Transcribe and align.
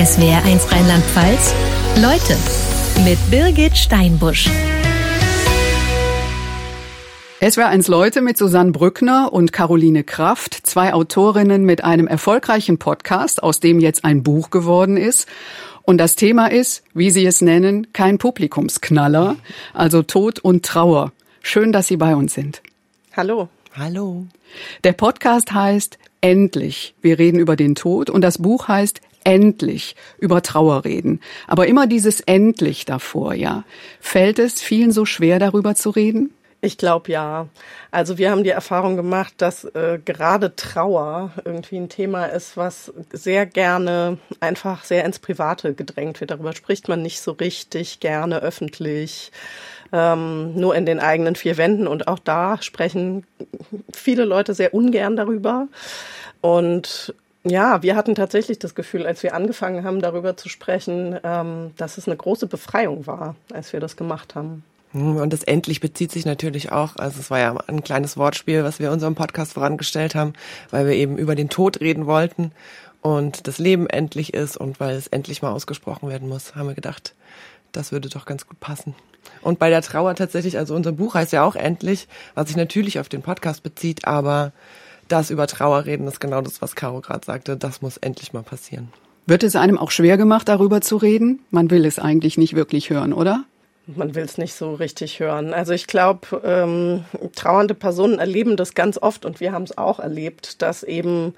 SWR1 0.00 0.72
Rheinland-Pfalz. 0.72 1.54
Leute 2.00 2.34
mit 3.04 3.18
Birgit 3.30 3.76
Steinbusch. 3.76 4.48
SWR1 7.42 7.90
Leute 7.90 8.22
mit 8.22 8.38
Susanne 8.38 8.72
Brückner 8.72 9.30
und 9.30 9.52
Caroline 9.52 10.02
Kraft, 10.02 10.54
zwei 10.54 10.94
Autorinnen 10.94 11.66
mit 11.66 11.84
einem 11.84 12.06
erfolgreichen 12.06 12.78
Podcast, 12.78 13.42
aus 13.42 13.60
dem 13.60 13.78
jetzt 13.78 14.06
ein 14.06 14.22
Buch 14.22 14.48
geworden 14.48 14.96
ist. 14.96 15.28
Und 15.82 15.98
das 15.98 16.16
Thema 16.16 16.46
ist, 16.46 16.82
wie 16.94 17.10
Sie 17.10 17.26
es 17.26 17.42
nennen, 17.42 17.92
kein 17.92 18.16
Publikumsknaller, 18.16 19.36
also 19.74 20.02
Tod 20.02 20.38
und 20.38 20.64
Trauer. 20.64 21.12
Schön, 21.42 21.72
dass 21.72 21.88
Sie 21.88 21.98
bei 21.98 22.16
uns 22.16 22.32
sind. 22.32 22.62
Hallo. 23.14 23.50
Hallo. 23.76 24.24
Der 24.82 24.94
Podcast 24.94 25.52
heißt 25.52 25.98
Endlich. 26.22 26.94
Wir 27.02 27.18
reden 27.18 27.38
über 27.38 27.54
den 27.54 27.74
Tod 27.74 28.08
und 28.08 28.22
das 28.22 28.38
Buch 28.38 28.66
heißt 28.66 29.02
Endlich 29.24 29.96
über 30.18 30.42
Trauer 30.42 30.84
reden. 30.84 31.20
Aber 31.46 31.66
immer 31.66 31.86
dieses 31.86 32.20
Endlich 32.20 32.84
davor, 32.84 33.34
ja. 33.34 33.64
Fällt 34.00 34.38
es 34.38 34.60
vielen 34.60 34.92
so 34.92 35.04
schwer, 35.04 35.38
darüber 35.38 35.74
zu 35.74 35.90
reden? 35.90 36.32
Ich 36.62 36.76
glaube 36.76 37.10
ja. 37.10 37.48
Also 37.90 38.18
wir 38.18 38.30
haben 38.30 38.44
die 38.44 38.50
Erfahrung 38.50 38.96
gemacht, 38.96 39.34
dass 39.38 39.64
äh, 39.64 39.98
gerade 40.04 40.54
Trauer 40.56 41.32
irgendwie 41.44 41.76
ein 41.78 41.88
Thema 41.88 42.26
ist, 42.26 42.56
was 42.56 42.92
sehr 43.12 43.46
gerne 43.46 44.18
einfach 44.40 44.84
sehr 44.84 45.04
ins 45.04 45.18
Private 45.18 45.74
gedrängt 45.74 46.20
wird. 46.20 46.30
Darüber 46.30 46.52
spricht 46.52 46.88
man 46.88 47.00
nicht 47.00 47.20
so 47.20 47.32
richtig 47.32 48.00
gerne 48.00 48.40
öffentlich, 48.40 49.32
ähm, 49.92 50.54
nur 50.54 50.74
in 50.74 50.84
den 50.84 51.00
eigenen 51.00 51.34
vier 51.34 51.56
Wänden. 51.56 51.86
Und 51.86 52.08
auch 52.08 52.18
da 52.18 52.60
sprechen 52.60 53.24
viele 53.94 54.26
Leute 54.26 54.52
sehr 54.52 54.74
ungern 54.74 55.16
darüber. 55.16 55.66
Und 56.42 57.14
ja, 57.44 57.82
wir 57.82 57.96
hatten 57.96 58.14
tatsächlich 58.14 58.58
das 58.58 58.74
Gefühl, 58.74 59.06
als 59.06 59.22
wir 59.22 59.34
angefangen 59.34 59.84
haben, 59.84 60.00
darüber 60.00 60.36
zu 60.36 60.48
sprechen, 60.48 61.18
ähm, 61.24 61.70
dass 61.76 61.96
es 61.96 62.06
eine 62.06 62.16
große 62.16 62.46
Befreiung 62.46 63.06
war, 63.06 63.34
als 63.52 63.72
wir 63.72 63.80
das 63.80 63.96
gemacht 63.96 64.34
haben. 64.34 64.62
Hm, 64.92 65.16
und 65.16 65.32
das 65.32 65.42
endlich 65.44 65.80
bezieht 65.80 66.12
sich 66.12 66.26
natürlich 66.26 66.72
auch, 66.72 66.96
also 66.96 67.20
es 67.20 67.30
war 67.30 67.38
ja 67.38 67.56
ein 67.66 67.82
kleines 67.82 68.16
Wortspiel, 68.16 68.64
was 68.64 68.78
wir 68.78 68.90
unserem 68.90 69.14
Podcast 69.14 69.54
vorangestellt 69.54 70.14
haben, 70.14 70.34
weil 70.70 70.86
wir 70.86 70.94
eben 70.94 71.16
über 71.16 71.34
den 71.34 71.48
Tod 71.48 71.80
reden 71.80 72.06
wollten 72.06 72.52
und 73.00 73.46
das 73.46 73.58
Leben 73.58 73.88
endlich 73.88 74.34
ist 74.34 74.56
und 74.56 74.80
weil 74.80 74.96
es 74.96 75.06
endlich 75.06 75.42
mal 75.42 75.52
ausgesprochen 75.52 76.08
werden 76.08 76.28
muss, 76.28 76.54
haben 76.54 76.68
wir 76.68 76.74
gedacht, 76.74 77.14
das 77.72 77.92
würde 77.92 78.08
doch 78.08 78.26
ganz 78.26 78.46
gut 78.46 78.60
passen. 78.60 78.94
Und 79.42 79.58
bei 79.58 79.70
der 79.70 79.82
Trauer 79.82 80.14
tatsächlich, 80.14 80.58
also 80.58 80.74
unser 80.74 80.92
Buch 80.92 81.14
heißt 81.14 81.32
ja 81.32 81.44
auch 81.44 81.54
endlich, 81.54 82.08
was 82.34 82.48
sich 82.48 82.56
natürlich 82.56 82.98
auf 82.98 83.08
den 83.08 83.22
Podcast 83.22 83.62
bezieht, 83.62 84.06
aber 84.06 84.52
das 85.12 85.30
über 85.30 85.46
Trauer 85.46 85.84
reden 85.84 86.06
ist 86.06 86.20
genau 86.20 86.40
das, 86.40 86.62
was 86.62 86.74
Caro 86.74 87.00
gerade 87.00 87.24
sagte, 87.24 87.56
das 87.56 87.82
muss 87.82 87.96
endlich 87.96 88.32
mal 88.32 88.42
passieren. 88.42 88.88
Wird 89.26 89.42
es 89.42 89.56
einem 89.56 89.78
auch 89.78 89.90
schwer 89.90 90.16
gemacht, 90.16 90.48
darüber 90.48 90.80
zu 90.80 90.96
reden? 90.96 91.40
Man 91.50 91.70
will 91.70 91.84
es 91.84 91.98
eigentlich 91.98 92.38
nicht 92.38 92.56
wirklich 92.56 92.90
hören, 92.90 93.12
oder? 93.12 93.44
Man 93.86 94.14
will 94.14 94.24
es 94.24 94.38
nicht 94.38 94.54
so 94.54 94.74
richtig 94.74 95.20
hören. 95.20 95.52
Also 95.54 95.72
ich 95.72 95.86
glaube, 95.86 96.40
ähm, 96.44 97.04
trauernde 97.34 97.74
Personen 97.74 98.18
erleben 98.18 98.56
das 98.56 98.74
ganz 98.74 98.98
oft 98.98 99.24
und 99.24 99.40
wir 99.40 99.52
haben 99.52 99.64
es 99.64 99.76
auch 99.76 99.98
erlebt, 99.98 100.62
dass 100.62 100.82
eben 100.82 101.34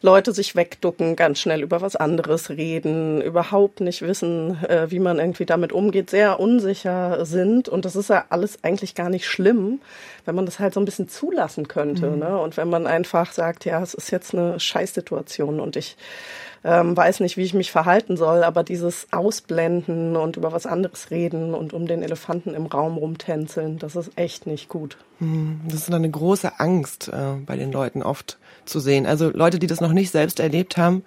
Leute 0.00 0.32
sich 0.32 0.56
wegducken, 0.56 1.14
ganz 1.14 1.38
schnell 1.38 1.62
über 1.62 1.80
was 1.80 1.94
anderes 1.94 2.50
reden, 2.50 3.22
überhaupt 3.22 3.80
nicht 3.80 4.02
wissen, 4.02 4.62
äh, 4.64 4.90
wie 4.90 4.98
man 4.98 5.20
irgendwie 5.20 5.46
damit 5.46 5.72
umgeht, 5.72 6.10
sehr 6.10 6.40
unsicher 6.40 7.24
sind. 7.24 7.68
Und 7.68 7.84
das 7.84 7.94
ist 7.94 8.10
ja 8.10 8.24
alles 8.28 8.64
eigentlich 8.64 8.96
gar 8.96 9.08
nicht 9.08 9.26
schlimm, 9.26 9.80
wenn 10.24 10.34
man 10.34 10.44
das 10.44 10.58
halt 10.58 10.74
so 10.74 10.80
ein 10.80 10.84
bisschen 10.84 11.08
zulassen 11.08 11.68
könnte. 11.68 12.08
Mhm. 12.08 12.18
Ne? 12.18 12.38
Und 12.38 12.56
wenn 12.56 12.68
man 12.68 12.88
einfach 12.88 13.32
sagt, 13.32 13.64
ja, 13.64 13.80
es 13.80 13.94
ist 13.94 14.10
jetzt 14.10 14.34
eine 14.34 14.58
Scheißsituation 14.58 15.60
und 15.60 15.76
ich 15.76 15.96
ähm, 16.64 16.96
weiß 16.96 17.20
nicht, 17.20 17.36
wie 17.36 17.42
ich 17.42 17.54
mich 17.54 17.72
verhalten 17.72 18.16
soll, 18.16 18.44
aber 18.44 18.62
dieses 18.62 19.08
Ausblenden 19.10 20.16
und 20.16 20.36
über 20.36 20.52
was 20.52 20.66
anderes 20.66 21.10
reden 21.10 21.54
und 21.54 21.72
um 21.72 21.86
den 21.86 22.02
Elefanten 22.02 22.54
im 22.54 22.66
Raum 22.66 22.96
rumtänzeln, 22.96 23.78
das 23.78 23.96
ist 23.96 24.12
echt 24.16 24.46
nicht 24.46 24.68
gut. 24.68 24.96
Hm, 25.18 25.60
das 25.64 25.88
ist 25.88 25.92
eine 25.92 26.10
große 26.10 26.60
Angst 26.60 27.08
äh, 27.08 27.34
bei 27.44 27.56
den 27.56 27.72
Leuten 27.72 28.02
oft 28.02 28.38
zu 28.64 28.78
sehen. 28.78 29.06
Also 29.06 29.30
Leute, 29.30 29.58
die 29.58 29.66
das 29.66 29.80
noch 29.80 29.92
nicht 29.92 30.10
selbst 30.10 30.38
erlebt 30.38 30.76
haben. 30.76 31.04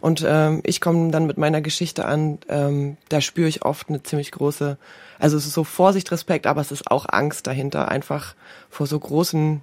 Und 0.00 0.24
ähm, 0.26 0.60
ich 0.64 0.80
komme 0.80 1.10
dann 1.10 1.26
mit 1.26 1.38
meiner 1.38 1.60
Geschichte 1.60 2.04
an, 2.04 2.38
ähm, 2.48 2.98
da 3.08 3.20
spüre 3.20 3.48
ich 3.48 3.64
oft 3.64 3.88
eine 3.88 4.02
ziemlich 4.02 4.30
große, 4.30 4.78
also 5.18 5.36
es 5.36 5.46
ist 5.46 5.54
so 5.54 5.64
Vorsicht, 5.64 6.12
Respekt, 6.12 6.46
aber 6.46 6.60
es 6.60 6.70
ist 6.70 6.90
auch 6.90 7.06
Angst 7.08 7.46
dahinter, 7.46 7.88
einfach 7.88 8.34
vor 8.70 8.86
so 8.86 8.98
großen 8.98 9.62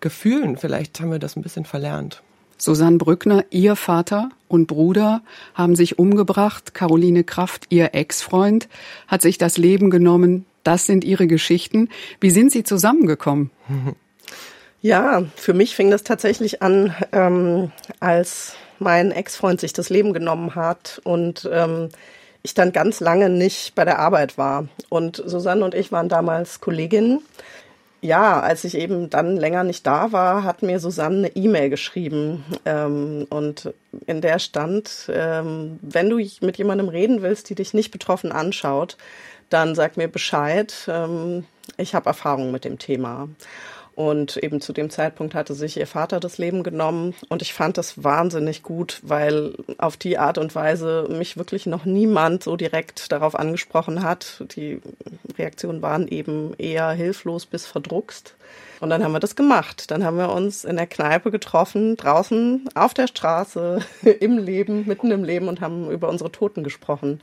Gefühlen. 0.00 0.56
Vielleicht 0.56 0.98
haben 1.00 1.12
wir 1.12 1.20
das 1.20 1.36
ein 1.36 1.42
bisschen 1.42 1.64
verlernt. 1.64 2.22
Susanne 2.58 2.98
Brückner, 2.98 3.44
ihr 3.50 3.76
Vater 3.76 4.30
und 4.48 4.66
Bruder 4.66 5.22
haben 5.54 5.76
sich 5.76 5.98
umgebracht. 5.98 6.74
Caroline 6.74 7.24
Kraft, 7.24 7.66
ihr 7.70 7.94
Ex-Freund, 7.94 8.68
hat 9.06 9.22
sich 9.22 9.38
das 9.38 9.58
Leben 9.58 9.90
genommen. 9.90 10.44
Das 10.64 10.86
sind 10.86 11.04
ihre 11.04 11.26
Geschichten. 11.26 11.88
Wie 12.20 12.30
sind 12.30 12.52
sie 12.52 12.64
zusammengekommen? 12.64 13.50
Ja, 14.80 15.24
für 15.34 15.54
mich 15.54 15.74
fing 15.74 15.90
das 15.90 16.04
tatsächlich 16.04 16.62
an, 16.62 16.94
ähm, 17.10 17.72
als 17.98 18.54
mein 18.78 19.10
Ex-Freund 19.10 19.60
sich 19.60 19.72
das 19.72 19.90
Leben 19.90 20.12
genommen 20.12 20.54
hat 20.54 21.00
und 21.02 21.50
ähm, 21.52 21.88
ich 22.42 22.54
dann 22.54 22.70
ganz 22.70 23.00
lange 23.00 23.28
nicht 23.28 23.74
bei 23.74 23.84
der 23.84 23.98
Arbeit 23.98 24.38
war. 24.38 24.68
Und 24.88 25.16
Susanne 25.16 25.64
und 25.64 25.74
ich 25.74 25.90
waren 25.90 26.08
damals 26.08 26.60
Kolleginnen 26.60 27.22
ja, 28.00 28.40
als 28.40 28.64
ich 28.64 28.76
eben 28.76 29.10
dann 29.10 29.36
länger 29.36 29.64
nicht 29.64 29.86
da 29.86 30.12
war, 30.12 30.44
hat 30.44 30.62
mir 30.62 30.78
Susanne 30.78 31.18
eine 31.18 31.36
E-Mail 31.36 31.68
geschrieben 31.68 32.44
ähm, 32.64 33.26
und 33.28 33.72
in 34.06 34.20
der 34.20 34.38
stand, 34.38 35.10
ähm, 35.12 35.78
wenn 35.82 36.08
du 36.08 36.16
mit 36.40 36.58
jemandem 36.58 36.88
reden 36.88 37.22
willst, 37.22 37.50
die 37.50 37.54
dich 37.56 37.74
nicht 37.74 37.90
betroffen 37.90 38.30
anschaut, 38.30 38.96
dann 39.50 39.74
sag 39.74 39.96
mir 39.96 40.08
Bescheid. 40.08 40.74
Ähm, 40.88 41.44
ich 41.76 41.94
habe 41.94 42.06
Erfahrung 42.06 42.52
mit 42.52 42.64
dem 42.64 42.78
Thema. 42.78 43.28
Und 43.98 44.36
eben 44.36 44.60
zu 44.60 44.72
dem 44.72 44.90
Zeitpunkt 44.90 45.34
hatte 45.34 45.54
sich 45.54 45.76
ihr 45.76 45.88
Vater 45.88 46.20
das 46.20 46.38
Leben 46.38 46.62
genommen. 46.62 47.16
Und 47.30 47.42
ich 47.42 47.52
fand 47.52 47.78
das 47.78 48.04
wahnsinnig 48.04 48.62
gut, 48.62 49.00
weil 49.02 49.54
auf 49.76 49.96
die 49.96 50.18
Art 50.18 50.38
und 50.38 50.54
Weise 50.54 51.08
mich 51.10 51.36
wirklich 51.36 51.66
noch 51.66 51.84
niemand 51.84 52.44
so 52.44 52.54
direkt 52.54 53.10
darauf 53.10 53.34
angesprochen 53.36 54.04
hat. 54.04 54.44
Die 54.54 54.80
Reaktionen 55.36 55.82
waren 55.82 56.06
eben 56.06 56.54
eher 56.58 56.92
hilflos 56.92 57.44
bis 57.44 57.66
verdruckst. 57.66 58.36
Und 58.78 58.90
dann 58.90 59.02
haben 59.02 59.10
wir 59.10 59.18
das 59.18 59.34
gemacht. 59.34 59.90
Dann 59.90 60.04
haben 60.04 60.16
wir 60.16 60.30
uns 60.30 60.64
in 60.64 60.76
der 60.76 60.86
Kneipe 60.86 61.32
getroffen, 61.32 61.96
draußen 61.96 62.68
auf 62.76 62.94
der 62.94 63.08
Straße, 63.08 63.80
im 64.20 64.38
Leben, 64.38 64.86
mitten 64.86 65.10
im 65.10 65.24
Leben 65.24 65.48
und 65.48 65.60
haben 65.60 65.90
über 65.90 66.08
unsere 66.08 66.30
Toten 66.30 66.62
gesprochen. 66.62 67.20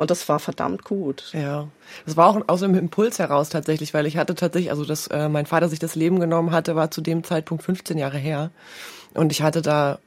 Und 0.00 0.10
das 0.10 0.26
war 0.30 0.38
verdammt 0.38 0.84
gut. 0.84 1.24
Ja. 1.34 1.68
Das 2.06 2.16
war 2.16 2.28
auch 2.28 2.40
aus 2.46 2.62
einem 2.62 2.74
Impuls 2.74 3.18
heraus 3.18 3.50
tatsächlich, 3.50 3.92
weil 3.92 4.06
ich 4.06 4.16
hatte 4.16 4.34
tatsächlich, 4.34 4.70
also 4.70 4.86
dass 4.86 5.08
äh, 5.08 5.28
mein 5.28 5.44
Vater 5.44 5.68
sich 5.68 5.78
das 5.78 5.94
Leben 5.94 6.20
genommen 6.20 6.52
hatte, 6.52 6.74
war 6.74 6.90
zu 6.90 7.02
dem 7.02 7.22
Zeitpunkt 7.22 7.64
15 7.64 7.98
Jahre 7.98 8.16
her. 8.16 8.50
Und 9.12 9.30
ich 9.30 9.42
hatte 9.42 9.60
da 9.60 9.98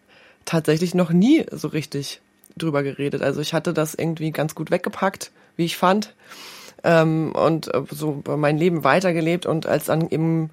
tatsächlich 0.46 0.96
noch 0.96 1.12
nie 1.12 1.46
so 1.52 1.68
richtig 1.68 2.22
drüber 2.58 2.82
geredet. 2.82 3.22
Also 3.22 3.40
ich 3.40 3.54
hatte 3.54 3.72
das 3.72 3.94
irgendwie 3.94 4.32
ganz 4.32 4.56
gut 4.56 4.72
weggepackt, 4.72 5.32
wie 5.58 5.66
ich 5.66 5.78
fand. 5.78 6.16
Ähm, 6.84 7.32
und 7.34 7.72
äh, 7.72 7.84
so 7.92 8.24
mein 8.36 8.58
Leben 8.58 8.84
weitergelebt. 8.84 9.46
Und 9.46 9.68
als 9.68 9.86
dann 9.86 10.10
eben 10.10 10.50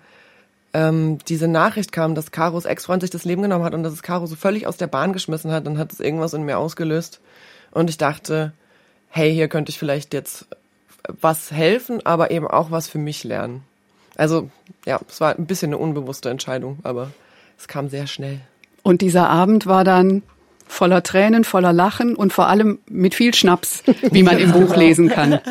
ähm, 0.75 1.17
diese 1.29 1.49
Nachricht 1.49 1.93
kam, 1.93 2.15
dass 2.15 2.31
Karos 2.31 2.67
Ex-Freund 2.67 3.01
sich 3.01 3.11
das 3.11 3.25
Leben 3.25 3.41
genommen 3.41 3.65
hat 3.65 3.73
und 3.73 3.85
dass 3.85 3.95
es 3.95 4.03
Caro 4.03 4.27
so 4.27 4.37
völlig 4.37 4.67
aus 4.67 4.77
der 4.77 4.87
Bahn 4.87 5.15
geschmissen 5.15 5.51
hat, 5.51 5.65
dann 5.67 5.79
hat 5.79 5.95
es 5.95 6.01
irgendwas 6.01 6.35
in 6.35 6.43
mir 6.43 6.59
ausgelöst. 6.59 7.23
Und 7.71 7.89
ich 7.89 7.97
dachte, 7.97 8.53
hey, 9.11 9.33
hier 9.33 9.49
könnte 9.49 9.71
ich 9.71 9.79
vielleicht 9.79 10.15
jetzt 10.15 10.47
was 11.21 11.51
helfen, 11.51 12.05
aber 12.07 12.31
eben 12.31 12.47
auch 12.47 12.71
was 12.71 12.89
für 12.89 12.99
mich 12.99 13.25
lernen. 13.25 13.63
Also 14.17 14.51
ja, 14.87 15.01
es 15.09 15.21
war 15.21 15.37
ein 15.37 15.47
bisschen 15.47 15.71
eine 15.71 15.79
unbewusste 15.79 16.31
Entscheidung, 16.31 16.79
aber 16.83 17.11
es 17.59 17.69
kam 17.69 17.89
sehr 17.89 18.07
schnell. 18.07 18.41
Und 18.83 19.03
dieser 19.03 19.29
Abend 19.29 19.67
war 19.67 19.85
dann 19.85 20.23
voller 20.67 21.03
Tränen, 21.03 21.45
voller 21.45 21.73
Lachen 21.73 22.15
und 22.15 22.33
vor 22.33 22.47
allem 22.47 22.79
mit 22.87 23.15
viel 23.15 23.35
Schnaps, 23.35 23.83
wie 24.11 24.23
man 24.23 24.39
im 24.39 24.53
Buch 24.53 24.77
lesen 24.77 25.09
kann. 25.09 25.41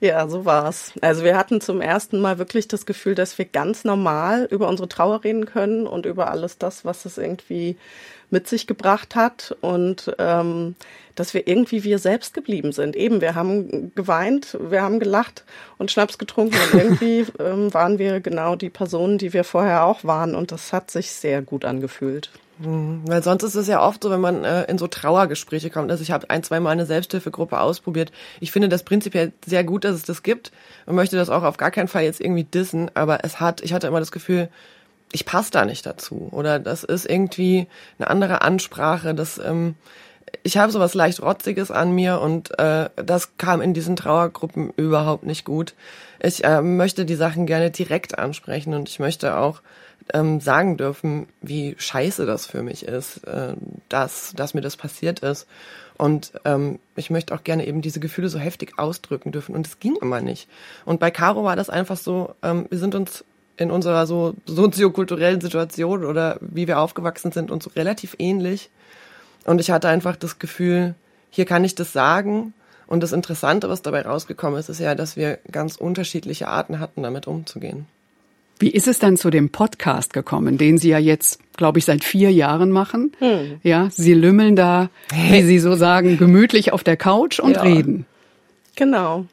Ja, 0.00 0.28
so 0.28 0.44
war's. 0.44 0.92
Also 1.00 1.24
wir 1.24 1.36
hatten 1.36 1.60
zum 1.60 1.80
ersten 1.80 2.20
Mal 2.20 2.38
wirklich 2.38 2.68
das 2.68 2.86
Gefühl, 2.86 3.16
dass 3.16 3.36
wir 3.36 3.46
ganz 3.46 3.82
normal 3.82 4.46
über 4.48 4.68
unsere 4.68 4.88
Trauer 4.88 5.24
reden 5.24 5.44
können 5.44 5.88
und 5.88 6.06
über 6.06 6.30
alles 6.30 6.56
das, 6.56 6.84
was 6.84 7.04
es 7.04 7.18
irgendwie 7.18 7.76
mit 8.30 8.48
sich 8.48 8.66
gebracht 8.66 9.14
hat 9.14 9.56
und 9.60 10.14
ähm, 10.18 10.74
dass 11.14 11.34
wir 11.34 11.48
irgendwie 11.48 11.82
wir 11.84 11.98
selbst 11.98 12.34
geblieben 12.34 12.72
sind. 12.72 12.94
Eben, 12.94 13.20
wir 13.20 13.34
haben 13.34 13.92
geweint, 13.94 14.56
wir 14.60 14.82
haben 14.82 15.00
gelacht 15.00 15.44
und 15.78 15.90
Schnaps 15.90 16.18
getrunken 16.18 16.56
und 16.56 16.80
irgendwie 16.80 17.26
ähm, 17.40 17.72
waren 17.74 17.98
wir 17.98 18.20
genau 18.20 18.56
die 18.56 18.70
Personen, 18.70 19.18
die 19.18 19.32
wir 19.32 19.44
vorher 19.44 19.84
auch 19.84 20.04
waren 20.04 20.34
und 20.34 20.52
das 20.52 20.72
hat 20.72 20.90
sich 20.90 21.10
sehr 21.10 21.42
gut 21.42 21.64
angefühlt. 21.64 22.30
Mhm. 22.58 23.02
Weil 23.06 23.22
sonst 23.22 23.44
ist 23.44 23.54
es 23.54 23.68
ja 23.68 23.86
oft 23.86 24.02
so, 24.02 24.10
wenn 24.10 24.20
man 24.20 24.44
äh, 24.44 24.64
in 24.64 24.78
so 24.78 24.86
Trauergespräche 24.86 25.70
kommt. 25.70 25.90
Also 25.90 26.02
ich 26.02 26.10
habe 26.10 26.28
ein, 26.30 26.42
zwei 26.42 26.60
Mal 26.60 26.70
eine 26.70 26.86
Selbsthilfegruppe 26.86 27.58
ausprobiert. 27.60 28.10
Ich 28.40 28.52
finde 28.52 28.68
das 28.68 28.82
prinzipiell 28.82 29.32
sehr 29.46 29.64
gut, 29.64 29.84
dass 29.84 29.94
es 29.94 30.02
das 30.02 30.22
gibt 30.22 30.50
und 30.86 30.96
möchte 30.96 31.16
das 31.16 31.30
auch 31.30 31.44
auf 31.44 31.56
gar 31.56 31.70
keinen 31.70 31.88
Fall 31.88 32.02
jetzt 32.02 32.20
irgendwie 32.20 32.44
dissen. 32.44 32.90
Aber 32.94 33.24
es 33.24 33.40
hat, 33.40 33.60
ich 33.62 33.72
hatte 33.72 33.86
immer 33.86 34.00
das 34.00 34.12
Gefühl, 34.12 34.48
ich 35.12 35.24
passe 35.24 35.50
da 35.50 35.64
nicht 35.64 35.86
dazu 35.86 36.28
oder 36.32 36.58
das 36.58 36.84
ist 36.84 37.06
irgendwie 37.06 37.66
eine 37.98 38.08
andere 38.08 38.42
Ansprache. 38.42 39.14
Das 39.14 39.38
ähm, 39.38 39.74
ich 40.42 40.56
habe 40.58 40.72
sowas 40.72 40.94
leicht 40.94 41.22
Rotziges 41.22 41.70
an 41.70 41.92
mir 41.92 42.20
und 42.20 42.58
äh, 42.58 42.90
das 42.96 43.36
kam 43.38 43.60
in 43.60 43.74
diesen 43.74 43.96
Trauergruppen 43.96 44.72
überhaupt 44.76 45.24
nicht 45.24 45.44
gut. 45.44 45.74
Ich 46.20 46.44
äh, 46.44 46.60
möchte 46.60 47.04
die 47.04 47.14
Sachen 47.14 47.46
gerne 47.46 47.70
direkt 47.70 48.18
ansprechen 48.18 48.74
und 48.74 48.88
ich 48.88 48.98
möchte 48.98 49.36
auch 49.36 49.62
ähm, 50.14 50.40
sagen 50.40 50.76
dürfen, 50.76 51.26
wie 51.40 51.74
scheiße 51.78 52.26
das 52.26 52.46
für 52.46 52.62
mich 52.62 52.84
ist, 52.84 53.24
äh, 53.24 53.54
dass, 53.88 54.32
dass 54.34 54.54
mir 54.54 54.60
das 54.60 54.76
passiert 54.76 55.20
ist. 55.20 55.46
Und 55.96 56.32
ähm, 56.44 56.78
ich 56.96 57.10
möchte 57.10 57.34
auch 57.34 57.42
gerne 57.42 57.66
eben 57.66 57.82
diese 57.82 58.00
Gefühle 58.00 58.28
so 58.28 58.38
heftig 58.38 58.78
ausdrücken 58.78 59.32
dürfen. 59.32 59.54
Und 59.54 59.66
es 59.66 59.80
ging 59.80 59.96
immer 60.00 60.20
nicht. 60.20 60.48
Und 60.84 61.00
bei 61.00 61.10
Caro 61.10 61.44
war 61.44 61.56
das 61.56 61.70
einfach 61.70 61.96
so, 61.96 62.34
ähm, 62.42 62.66
wir 62.70 62.78
sind 62.78 62.94
uns 62.94 63.24
in 63.58 63.70
unserer 63.70 64.06
so 64.06 64.34
soziokulturellen 64.46 65.40
Situation 65.40 66.04
oder 66.04 66.38
wie 66.40 66.66
wir 66.66 66.78
aufgewachsen 66.78 67.32
sind 67.32 67.50
uns 67.50 67.64
so 67.64 67.70
relativ 67.74 68.14
ähnlich. 68.18 68.70
Und 69.44 69.60
ich 69.60 69.70
hatte 69.70 69.88
einfach 69.88 70.16
das 70.16 70.38
Gefühl, 70.38 70.94
hier 71.30 71.44
kann 71.44 71.64
ich 71.64 71.74
das 71.74 71.92
sagen. 71.92 72.54
Und 72.86 73.02
das 73.02 73.12
Interessante, 73.12 73.68
was 73.68 73.82
dabei 73.82 74.02
rausgekommen 74.02 74.58
ist, 74.58 74.68
ist 74.68 74.80
ja, 74.80 74.94
dass 74.94 75.16
wir 75.16 75.38
ganz 75.50 75.76
unterschiedliche 75.76 76.48
Arten 76.48 76.78
hatten, 76.78 77.02
damit 77.02 77.26
umzugehen. 77.26 77.86
Wie 78.60 78.70
ist 78.70 78.88
es 78.88 78.98
dann 78.98 79.16
zu 79.16 79.30
dem 79.30 79.50
Podcast 79.50 80.12
gekommen, 80.12 80.58
den 80.58 80.78
Sie 80.78 80.88
ja 80.88 80.98
jetzt, 80.98 81.38
glaube 81.56 81.78
ich, 81.78 81.84
seit 81.84 82.02
vier 82.02 82.32
Jahren 82.32 82.70
machen? 82.70 83.12
Hm. 83.18 83.60
Ja, 83.62 83.88
Sie 83.90 84.14
lümmeln 84.14 84.56
da, 84.56 84.90
wie 85.30 85.42
Sie 85.46 85.58
so 85.58 85.76
sagen, 85.76 86.16
gemütlich 86.16 86.72
auf 86.72 86.82
der 86.82 86.96
Couch 86.96 87.38
und 87.40 87.52
ja. 87.52 87.62
reden. 87.62 88.06
Genau. 88.78 89.24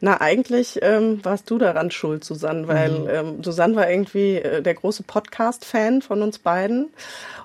Na, 0.00 0.20
eigentlich 0.20 0.78
ähm, 0.80 1.24
warst 1.24 1.50
du 1.50 1.58
daran 1.58 1.90
schuld, 1.90 2.22
Susanne, 2.22 2.68
weil 2.68 2.90
mhm. 2.90 3.08
ähm, 3.10 3.42
Susanne 3.42 3.74
war 3.74 3.90
irgendwie 3.90 4.36
äh, 4.36 4.62
der 4.62 4.74
große 4.74 5.02
Podcast-Fan 5.02 6.02
von 6.02 6.22
uns 6.22 6.38
beiden. 6.38 6.90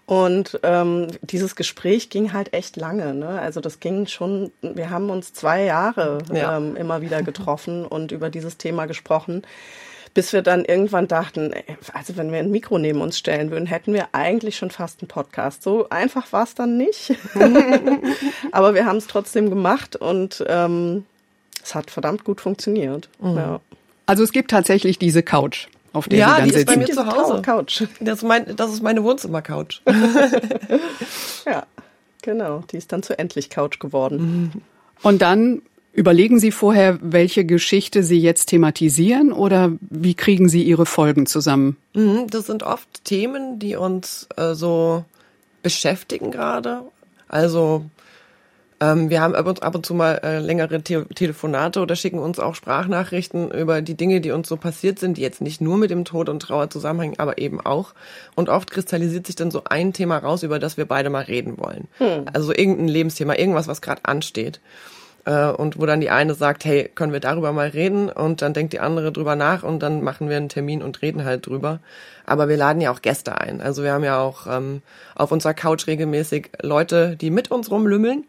Und 0.05 0.59
ähm, 0.61 1.07
dieses 1.23 1.55
Gespräch 1.55 2.11
ging 2.11 2.31
halt 2.31 2.53
echt 2.53 2.77
lange. 2.77 3.15
Ne? 3.15 3.41
Also 3.41 3.59
das 3.59 3.79
ging 3.79 4.05
schon, 4.05 4.51
wir 4.61 4.91
haben 4.91 5.09
uns 5.09 5.33
zwei 5.33 5.63
Jahre 5.63 6.19
ja. 6.31 6.57
ähm, 6.57 6.75
immer 6.75 7.01
wieder 7.01 7.23
getroffen 7.23 7.85
und 7.89 8.11
über 8.11 8.29
dieses 8.29 8.57
Thema 8.57 8.85
gesprochen 8.85 9.41
bis 10.13 10.33
wir 10.33 10.41
dann 10.41 10.65
irgendwann 10.65 11.07
dachten, 11.07 11.53
also 11.93 12.17
wenn 12.17 12.31
wir 12.31 12.39
ein 12.39 12.49
Mikro 12.49 12.79
neben 12.79 13.01
uns 13.01 13.19
stellen 13.19 13.51
würden, 13.51 13.67
hätten 13.67 13.93
wir 13.93 14.07
eigentlich 14.13 14.57
schon 14.57 14.71
fast 14.71 15.01
einen 15.01 15.09
Podcast. 15.09 15.61
So 15.61 15.89
einfach 15.89 16.31
war 16.33 16.43
es 16.43 16.55
dann 16.55 16.75
nicht. 16.75 17.13
Aber 18.51 18.73
wir 18.73 18.87
haben 18.87 18.97
es 18.97 19.05
trotzdem 19.05 19.51
gemacht 19.51 19.95
und 19.95 20.43
ähm, 20.47 21.05
es 21.67 21.75
hat 21.75 21.91
verdammt 21.91 22.23
gut 22.23 22.39
funktioniert. 22.39 23.09
Mhm. 23.19 23.35
Ja. 23.35 23.61
Also 24.05 24.23
es 24.23 24.31
gibt 24.31 24.51
tatsächlich 24.51 24.97
diese 24.97 25.21
Couch, 25.21 25.67
auf 25.91 26.07
der 26.07 26.19
ja, 26.19 26.27
Sie 26.27 26.35
dann 26.35 26.43
die 26.45 26.55
sitzen. 26.55 26.81
ist 26.81 26.95
bei 26.95 27.03
mir 27.03 27.11
zu 27.11 27.17
Hause. 27.17 27.41
Couch. 27.41 27.83
Das 27.99 28.19
ist, 28.19 28.23
mein, 28.23 28.55
das 28.55 28.71
ist 28.71 28.81
meine 28.81 29.03
Wohnzimmer-Couch. 29.03 29.81
ja, 31.45 31.65
genau. 32.21 32.63
Die 32.71 32.77
ist 32.77 32.91
dann 32.91 33.03
zu 33.03 33.19
endlich 33.19 33.49
Couch 33.49 33.79
geworden. 33.79 34.63
Und 35.03 35.21
dann 35.21 35.61
Überlegen 35.93 36.39
Sie 36.39 36.51
vorher, 36.51 36.99
welche 37.01 37.43
Geschichte 37.43 38.03
Sie 38.03 38.19
jetzt 38.19 38.49
thematisieren 38.49 39.31
oder 39.33 39.71
wie 39.79 40.13
kriegen 40.13 40.47
Sie 40.47 40.61
Ihre 40.61 40.85
Folgen 40.85 41.25
zusammen? 41.25 41.75
Mhm, 41.95 42.27
das 42.29 42.45
sind 42.45 42.61
oft 42.61 43.03
Themen, 43.03 43.57
die 43.57 43.75
uns 43.77 44.27
äh, 44.35 44.53
so 44.53 45.05
beschäftigen 45.63 46.29
gerade. 46.29 46.83
Also 47.27 47.83
ähm, 48.79 49.09
wir 49.09 49.21
haben 49.21 49.35
ab 49.35 49.47
und, 49.47 49.63
ab 49.63 49.75
und 49.75 49.85
zu 49.85 49.93
mal 49.93 50.19
äh, 50.23 50.39
längere 50.39 50.81
Te 50.81 51.05
Telefonate 51.15 51.79
oder 51.81 51.95
schicken 51.95 52.19
uns 52.19 52.39
auch 52.39 52.53
Sprachnachrichten 52.55 53.51
über 53.51 53.81
die 53.81 53.95
Dinge, 53.95 54.21
die 54.21 54.31
uns 54.31 54.47
so 54.47 54.57
passiert 54.57 54.99
sind, 54.99 55.17
die 55.17 55.21
jetzt 55.21 55.41
nicht 55.41 55.61
nur 55.61 55.77
mit 55.77 55.89
dem 55.89 56.05
Tod 56.05 56.29
und 56.29 56.41
Trauer 56.41 56.69
zusammenhängen, 56.69 57.19
aber 57.19 57.39
eben 57.39 57.59
auch. 57.59 57.93
Und 58.35 58.49
oft 58.49 58.69
kristallisiert 58.69 59.25
sich 59.25 59.35
dann 59.35 59.51
so 59.51 59.63
ein 59.65 59.93
Thema 59.93 60.17
raus, 60.17 60.43
über 60.43 60.59
das 60.59 60.77
wir 60.77 60.85
beide 60.85 61.09
mal 61.09 61.23
reden 61.23 61.57
wollen. 61.57 61.87
Hm. 61.97 62.25
Also 62.33 62.53
irgendein 62.53 62.87
Lebensthema, 62.87 63.35
irgendwas, 63.35 63.67
was 63.67 63.81
gerade 63.81 64.05
ansteht 64.05 64.59
äh, 65.27 65.47
und 65.49 65.79
wo 65.79 65.85
dann 65.85 66.01
die 66.01 66.09
eine 66.09 66.33
sagt, 66.33 66.63
hey, 66.63 66.89
können 66.93 67.13
wir 67.13 67.19
darüber 67.19 67.51
mal 67.51 67.67
reden? 67.67 68.09
Und 68.09 68.41
dann 68.41 68.53
denkt 68.53 68.73
die 68.73 68.79
andere 68.79 69.11
drüber 69.11 69.35
nach 69.35 69.63
und 69.63 69.79
dann 69.79 70.03
machen 70.03 70.29
wir 70.29 70.37
einen 70.37 70.49
Termin 70.49 70.81
und 70.81 71.01
reden 71.01 71.25
halt 71.25 71.45
drüber. 71.45 71.79
Aber 72.25 72.47
wir 72.47 72.57
laden 72.57 72.81
ja 72.81 72.91
auch 72.91 73.01
Gäste 73.01 73.39
ein. 73.39 73.59
Also 73.61 73.83
wir 73.83 73.91
haben 73.91 74.03
ja 74.03 74.19
auch 74.19 74.47
ähm, 74.47 74.81
auf 75.15 75.31
unserer 75.31 75.53
Couch 75.53 75.87
regelmäßig 75.87 76.51
Leute, 76.61 77.17
die 77.17 77.29
mit 77.29 77.51
uns 77.51 77.69
rumlümmeln. 77.69 78.25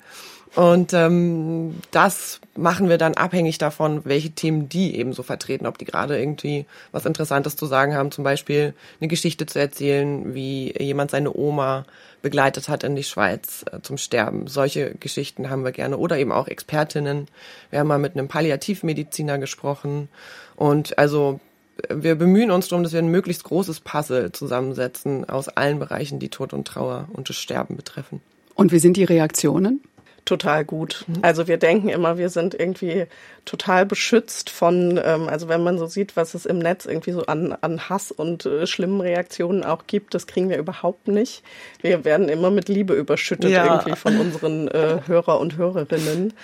Und 0.55 0.93
ähm, 0.93 1.77
das 1.91 2.41
machen 2.57 2.89
wir 2.89 2.99
dann 2.99 3.15
abhängig 3.15 3.59
davon, 3.59 4.05
welche 4.05 4.31
Themen 4.31 4.69
die 4.69 4.97
eben 4.97 5.13
so 5.13 5.23
vertreten, 5.23 5.67
ob 5.67 5.79
die 5.79 5.85
gerade 5.85 6.19
irgendwie 6.19 6.67
was 6.91 7.07
Interessantes 7.07 7.57
zu 7.57 7.67
sagen 7.67 7.95
haben, 7.95 8.11
zum 8.11 8.25
Beispiel 8.25 8.75
eine 9.01 9.09
Geschichte 9.09 9.47
zu 9.47 9.59
erzählen, 9.59 10.35
wie 10.35 10.75
jemand 10.79 11.11
seine 11.11 11.35
Oma 11.35 11.85
begleitet 12.23 12.69
hat 12.69 12.83
in 12.83 12.97
die 12.97 13.05
Schweiz 13.05 13.65
äh, 13.71 13.81
zum 13.83 13.99
Sterben. 13.99 14.47
Solche 14.47 14.95
Geschichten 14.95 15.51
haben 15.51 15.65
wir 15.65 15.73
gerne. 15.73 15.99
Oder 15.99 16.19
eben 16.19 16.33
auch 16.33 16.49
Expertinnen. 16.49 17.27
Wir 17.71 17.81
haben 17.81 17.87
mal 17.87 17.99
mit 17.99 18.15
einem 18.15 18.29
Palliativmediziner 18.29 19.39
gesprochen. 19.39 20.09
Und 20.57 20.99
also 20.99 21.41
wir 21.89 22.17
bemühen 22.17 22.51
uns 22.51 22.69
darum, 22.69 22.83
dass 22.83 22.93
wir 22.93 22.99
ein 22.99 23.11
möglichst 23.11 23.45
großes 23.45 23.81
Puzzle 23.81 24.33
zusammensetzen 24.33 25.29
aus 25.29 25.49
allen 25.49 25.79
Bereichen, 25.79 26.19
die 26.19 26.29
Tod 26.29 26.53
und 26.53 26.67
Trauer 26.67 27.09
und 27.13 27.29
das 27.29 27.37
Sterben 27.37 27.77
betreffen. 27.77 28.21
Und 28.55 28.73
wie 28.73 28.81
sind 28.81 28.97
die 28.97 29.05
Reaktionen? 29.05 29.81
Total 30.29 30.65
gut. 30.65 31.05
Mhm. 31.07 31.19
Also 31.23 31.49
wir 31.49 31.57
denken 31.57 31.89
immer, 31.89 32.19
wir 32.19 32.29
sind 32.29 32.55
irgendwie 32.55 33.07
total 33.45 33.87
beschützt 33.87 34.51
von, 34.51 35.01
ähm, 35.03 35.27
also 35.29 35.49
wenn 35.49 35.63
man 35.63 35.79
so 35.79 35.87
sieht, 35.87 36.17
was 36.17 36.35
es 36.35 36.45
im 36.45 36.59
Netz 36.59 36.85
irgendwie 36.85 37.13
so 37.13 37.25
an, 37.25 37.57
an 37.61 37.89
Hass 37.89 38.13
und 38.13 38.45
äh, 38.45 38.67
schlimmen 38.67 39.01
Reaktionen 39.01 39.65
auch 39.65 39.87
gibt, 39.87 40.15
das 40.15 40.27
kriegen 40.27 40.51
wir 40.51 40.59
überhaupt 40.59 41.09
nicht. 41.09 41.43
Wir 41.81 42.05
werden 42.05 42.29
immer 42.29 42.51
mit 42.51 42.69
Liebe 42.69 42.93
überschüttet 42.93 43.51
ja. 43.51 43.65
irgendwie 43.65 43.97
von 43.97 44.21
unseren 44.21 44.69
äh, 44.69 45.01
Hörer 45.07 45.41
und 45.41 45.57
Hörerinnen. 45.57 46.35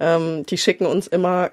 Ähm, 0.00 0.44
die 0.46 0.58
schicken 0.58 0.86
uns 0.86 1.06
immer, 1.06 1.50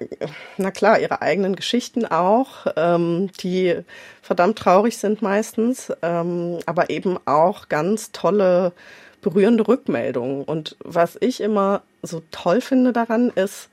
na 0.56 0.72
klar, 0.72 0.98
ihre 0.98 1.22
eigenen 1.22 1.54
Geschichten 1.54 2.04
auch, 2.04 2.66
ähm, 2.76 3.30
die 3.40 3.76
verdammt 4.22 4.58
traurig 4.58 4.98
sind 4.98 5.22
meistens, 5.22 5.92
ähm, 6.02 6.58
aber 6.66 6.90
eben 6.90 7.16
auch 7.26 7.68
ganz 7.68 8.10
tolle 8.10 8.72
berührende 9.20 9.66
Rückmeldungen. 9.66 10.44
Und 10.44 10.76
was 10.84 11.16
ich 11.20 11.40
immer 11.40 11.82
so 12.02 12.22
toll 12.30 12.60
finde 12.60 12.92
daran 12.92 13.30
ist, 13.34 13.68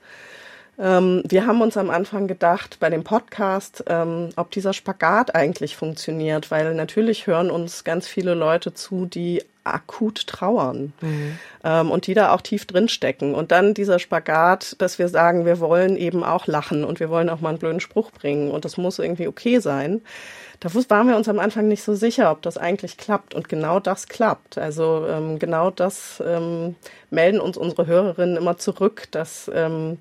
ähm, 0.78 1.22
wir 1.26 1.46
haben 1.46 1.60
uns 1.60 1.76
am 1.76 1.90
Anfang 1.90 2.26
gedacht 2.26 2.78
bei 2.80 2.90
dem 2.90 3.04
Podcast, 3.04 3.84
ähm, 3.86 4.30
ob 4.36 4.50
dieser 4.50 4.72
Spagat 4.72 5.34
eigentlich 5.34 5.76
funktioniert, 5.76 6.50
weil 6.50 6.74
natürlich 6.74 7.26
hören 7.26 7.50
uns 7.50 7.84
ganz 7.84 8.06
viele 8.06 8.34
Leute 8.34 8.74
zu, 8.74 9.06
die 9.06 9.42
akut 9.64 10.26
trauern 10.26 10.92
mhm. 11.00 11.38
ähm, 11.64 11.90
und 11.90 12.06
die 12.06 12.14
da 12.14 12.32
auch 12.32 12.42
tief 12.42 12.66
drin 12.66 12.88
stecken. 12.88 13.34
Und 13.34 13.50
dann 13.50 13.72
dieser 13.72 13.98
Spagat, 13.98 14.76
dass 14.78 14.98
wir 14.98 15.08
sagen, 15.08 15.46
wir 15.46 15.58
wollen 15.58 15.96
eben 15.96 16.22
auch 16.22 16.46
lachen 16.46 16.84
und 16.84 17.00
wir 17.00 17.08
wollen 17.08 17.30
auch 17.30 17.40
mal 17.40 17.50
einen 17.50 17.58
blöden 17.58 17.80
Spruch 17.80 18.10
bringen 18.10 18.50
und 18.50 18.64
das 18.64 18.76
muss 18.76 18.98
irgendwie 18.98 19.28
okay 19.28 19.60
sein 19.60 20.02
da 20.64 20.72
waren 20.88 21.08
wir 21.08 21.16
uns 21.16 21.28
am 21.28 21.38
Anfang 21.38 21.68
nicht 21.68 21.82
so 21.82 21.94
sicher, 21.94 22.30
ob 22.30 22.40
das 22.40 22.56
eigentlich 22.56 22.96
klappt. 22.96 23.34
Und 23.34 23.50
genau 23.50 23.80
das 23.80 24.08
klappt. 24.08 24.56
Also 24.56 25.06
ähm, 25.08 25.38
genau 25.38 25.70
das 25.70 26.22
ähm, 26.24 26.76
melden 27.10 27.40
uns 27.40 27.58
unsere 27.58 27.86
Hörerinnen 27.86 28.36
immer 28.38 28.56
zurück, 28.56 29.08
dass 29.10 29.50
ähm, 29.54 29.98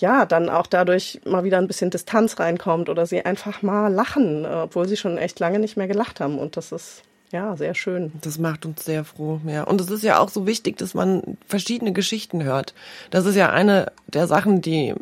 ja 0.00 0.26
dann 0.26 0.48
auch 0.48 0.66
dadurch 0.66 1.20
mal 1.24 1.44
wieder 1.44 1.58
ein 1.58 1.66
bisschen 1.66 1.90
Distanz 1.90 2.38
reinkommt 2.38 2.88
oder 2.88 3.06
sie 3.06 3.24
einfach 3.24 3.62
mal 3.62 3.92
lachen, 3.92 4.46
obwohl 4.46 4.88
sie 4.88 4.96
schon 4.96 5.18
echt 5.18 5.40
lange 5.40 5.58
nicht 5.58 5.76
mehr 5.76 5.88
gelacht 5.88 6.20
haben. 6.20 6.38
Und 6.38 6.56
das 6.56 6.72
ist 6.72 7.02
ja, 7.32 7.56
sehr 7.56 7.74
schön. 7.74 8.12
Das 8.20 8.38
macht 8.38 8.64
uns 8.66 8.84
sehr 8.84 9.04
froh, 9.04 9.40
ja. 9.46 9.64
Und 9.64 9.80
es 9.80 9.90
ist 9.90 10.04
ja 10.04 10.20
auch 10.20 10.28
so 10.28 10.46
wichtig, 10.46 10.76
dass 10.76 10.94
man 10.94 11.36
verschiedene 11.46 11.92
Geschichten 11.92 12.44
hört. 12.44 12.72
Das 13.10 13.26
ist 13.26 13.34
ja 13.34 13.50
eine 13.50 13.92
der 14.06 14.28
Sachen, 14.28 14.60
die 14.62 14.94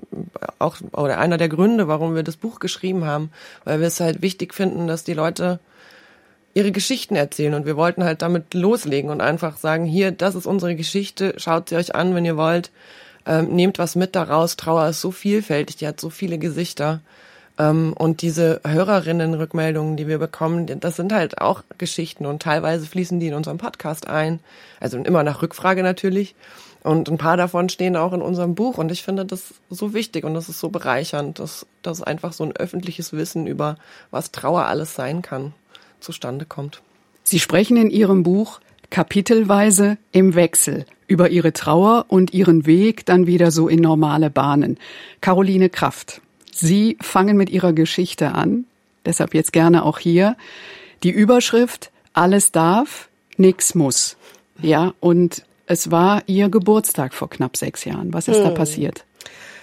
auch, 0.59 0.77
oder 0.93 1.19
einer 1.19 1.37
der 1.37 1.51
Gründe, 1.51 1.87
warum 1.87 2.15
wir 2.15 2.23
das 2.23 2.37
Buch 2.37 2.61
geschrieben 2.61 3.05
haben, 3.05 3.31
weil 3.65 3.81
wir 3.81 3.89
es 3.89 4.01
halt 4.01 4.23
wichtig 4.23 4.55
finden, 4.55 4.87
dass 4.87 5.05
die 5.05 5.13
Leute 5.13 5.61
ihre 6.55 6.73
Geschichten 6.73 7.15
erzählen 7.15 7.55
und 7.55 7.67
wir 7.67 7.77
wollten 7.77 8.05
halt 8.05 8.23
damit 8.23 8.55
loslegen 8.55 9.11
und 9.11 9.21
einfach 9.21 9.57
sagen, 9.57 9.85
hier, 9.85 10.11
das 10.11 10.35
ist 10.35 10.47
unsere 10.47 10.77
Geschichte, 10.77 11.35
schaut 11.37 11.69
sie 11.69 11.77
euch 11.77 11.95
an, 11.95 12.15
wenn 12.15 12.25
ihr 12.25 12.37
wollt, 12.37 12.71
ähm, 13.27 13.55
nehmt 13.55 13.79
was 13.79 13.97
mit 13.97 14.15
daraus, 14.15 14.57
Trauer 14.57 14.89
ist 14.89 15.01
so 15.01 15.11
vielfältig, 15.11 15.77
die 15.77 15.87
hat 15.87 16.01
so 16.01 16.11
viele 16.11 16.39
Gesichter 16.39 17.01
ähm, 17.59 17.95
und 17.97 18.23
diese 18.23 18.61
Hörerinnenrückmeldungen, 18.67 19.97
die 19.97 20.09
wir 20.09 20.19
bekommen, 20.19 20.67
das 20.81 20.97
sind 20.97 21.13
halt 21.13 21.41
auch 21.41 21.63
Geschichten 21.79 22.27
und 22.27 22.43
teilweise 22.43 22.87
fließen 22.87 23.21
die 23.21 23.29
in 23.29 23.35
unserem 23.35 23.59
Podcast 23.59 24.09
ein. 24.09 24.41
Also 24.81 24.99
immer 24.99 25.23
nach 25.23 25.43
Rückfrage 25.43 25.83
natürlich. 25.83 26.35
Und 26.83 27.09
ein 27.09 27.17
paar 27.17 27.39
davon 27.39 27.71
stehen 27.71 27.97
auch 27.97 28.13
in 28.13 28.21
unserem 28.21 28.55
Buch. 28.55 28.77
Und 28.77 28.93
ich 28.93 29.03
finde 29.03 29.25
das 29.25 29.55
so 29.71 29.95
wichtig 29.95 30.25
und 30.25 30.35
das 30.35 30.51
ist 30.51 30.61
so 30.61 30.69
bereichernd, 30.69 31.39
dass, 31.39 31.67
dass 31.81 32.03
einfach 32.03 32.35
so 32.35 32.45
ein 32.45 32.55
öffentliches 32.55 33.15
Wissen 33.15 33.47
über 33.47 33.77
was 34.11 34.33
Trauer 34.33 34.67
alles 34.67 34.95
sein 34.95 35.23
kann 35.23 35.55
zustande 36.01 36.45
kommt. 36.45 36.83
Sie 37.23 37.41
sprechen 37.41 37.79
in 37.79 37.89
Ihrem 37.89 38.23
Buch 38.23 38.61
kapitelweise 38.91 39.97
im 40.13 40.35
Wechsel 40.35 40.85
über 41.07 41.31
Ihre 41.31 41.53
Trauer 41.53 42.07
und 42.09 42.33
Ihren 42.33 42.67
Weg 42.67 43.07
dann 43.07 43.27
wieder 43.27 43.51
so 43.51 43.69
in 43.69 43.81
normale 43.81 44.31
Bahnen. 44.31 44.79
Caroline 45.21 45.69
Kraft. 45.71 46.21
Sie 46.53 46.97
fangen 47.01 47.37
mit 47.37 47.51
Ihrer 47.51 47.73
Geschichte 47.73 48.33
an, 48.33 48.65
deshalb 49.05 49.35
jetzt 49.35 49.53
gerne 49.53 49.85
auch 49.85 49.99
hier. 49.99 50.37
Die 51.03 51.11
Überschrift 51.11 51.91
Alles 52.13 52.53
darf, 52.53 53.09
nix 53.37 53.75
muss. 53.75 54.17
Ja, 54.63 54.95
und 55.01 55.45
Es 55.67 55.91
war 55.91 56.23
Ihr 56.27 56.51
Geburtstag 56.51 57.15
vor 57.15 57.31
knapp 57.31 57.57
sechs 57.57 57.85
Jahren. 57.85 58.13
Was 58.13 58.29
ist 58.29 58.37
hm. 58.37 58.45
da 58.45 58.51
passiert? 58.51 59.05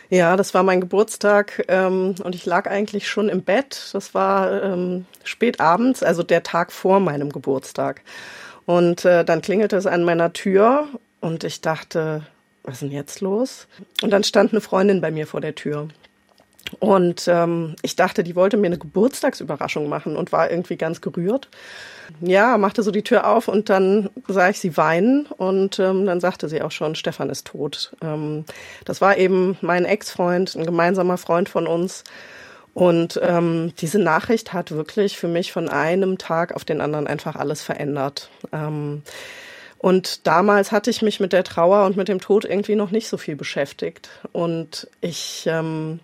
Ja, 0.10 0.36
das 0.36 0.54
war 0.54 0.64
mein 0.64 0.82
Geburtstag 0.82 1.64
ähm, 1.70 2.16
und 2.22 2.36
ich 2.36 2.46
lag 2.46 2.70
eigentlich 2.70 3.08
schon 3.08 3.30
im 3.30 3.44
Bett. 3.44 3.92
Das 3.94 4.14
war 4.14 4.62
ähm, 4.62 5.06
spät 5.24 5.62
abends, 5.62 6.04
also 6.04 6.22
der 6.22 6.44
Tag 6.44 6.74
vor 6.74 7.00
meinem 7.00 7.30
Geburtstag. 7.32 8.02
Und 8.66 9.06
äh, 9.06 9.24
dann 9.24 9.42
klingelte 9.42 9.78
es 9.78 9.86
an 9.86 10.04
meiner 10.04 10.34
Tür 10.34 10.88
und 11.22 11.44
ich 11.44 11.62
dachte, 11.62 12.26
was 12.64 12.76
ist 12.76 12.82
denn 12.82 12.92
jetzt 12.92 13.22
los? 13.22 13.68
Und 14.02 14.12
dann 14.12 14.24
stand 14.24 14.52
eine 14.52 14.62
Freundin 14.62 15.02
bei 15.02 15.12
mir 15.12 15.26
vor 15.26 15.42
der 15.42 15.56
Tür. 15.56 15.88
Und 16.80 17.28
ähm, 17.28 17.76
ich 17.82 17.96
dachte, 17.96 18.24
die 18.24 18.36
wollte 18.36 18.58
mir 18.58 18.68
eine 18.68 18.78
Geburtstagsüberraschung 18.78 19.90
machen 19.90 20.16
und 20.16 20.32
war 20.32 20.52
irgendwie 20.52 20.78
ganz 20.78 21.02
gerührt. 21.02 21.50
Ja, 22.22 22.58
machte 22.58 22.84
so 22.84 22.92
die 22.92 23.04
Tür 23.04 23.28
auf 23.28 23.48
und 23.48 23.70
dann 23.70 24.10
sah 24.28 24.50
ich 24.50 24.60
sie 24.60 24.78
weinen 24.78 25.26
und 25.26 25.80
ähm, 25.80 26.06
dann 26.06 26.20
sagte 26.20 26.50
sie 26.50 26.62
auch 26.62 26.72
schon, 26.72 26.96
Stefan 26.96 27.30
ist 27.30 27.48
tot. 27.48 27.96
Ähm, 28.02 28.46
das 28.86 29.02
war 29.02 29.18
eben 29.18 29.58
mein 29.62 29.86
Ex-Freund, 29.86 30.56
ein 30.56 30.66
gemeinsamer 30.66 31.18
Freund 31.18 31.50
von 31.50 31.68
uns. 31.68 32.04
Und 32.74 33.20
ähm, 33.22 33.74
diese 33.80 34.00
Nachricht 34.00 34.54
hat 34.54 34.72
wirklich 34.72 35.18
für 35.18 35.28
mich 35.28 35.52
von 35.52 35.68
einem 35.68 36.18
Tag 36.18 36.54
auf 36.54 36.64
den 36.64 36.80
anderen 36.80 37.08
einfach 37.08 37.36
alles 37.36 37.62
verändert. 37.62 38.30
Ähm, 38.54 39.04
und 39.82 40.28
damals 40.28 40.72
hatte 40.72 40.92
ich 40.92 41.02
mich 41.02 41.20
mit 41.20 41.34
der 41.34 41.44
Trauer 41.44 41.88
und 41.88 41.98
mit 41.98 42.08
dem 42.08 42.22
Tod 42.22 42.46
irgendwie 42.46 42.76
noch 42.76 42.92
nicht 42.92 43.08
so 43.08 43.18
viel 43.18 43.36
beschäftigt. 43.36 44.10
Und 44.32 44.88
ich 45.02 45.46
ähm, 45.48 46.00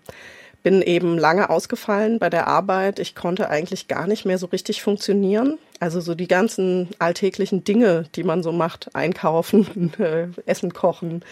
bin 0.64 0.82
eben 0.82 1.20
lange 1.20 1.52
ausgefallen 1.52 2.18
bei 2.18 2.32
der 2.32 2.48
Arbeit. 2.48 2.98
Ich 2.98 3.14
konnte 3.14 3.52
eigentlich 3.52 3.88
gar 3.88 4.08
nicht 4.08 4.26
mehr 4.26 4.40
so 4.40 4.48
richtig 4.48 4.82
funktionieren. 4.82 5.60
Also 5.80 6.02
so 6.02 6.16
die 6.16 6.28
ganzen 6.28 6.90
alltäglichen 6.98 7.64
Dinge, 7.66 8.06
die 8.16 8.24
man 8.24 8.42
so 8.42 8.52
macht, 8.52 8.96
einkaufen, 8.96 9.94
äh, 10.00 10.30
Essen 10.48 10.74
kochen, 10.74 11.24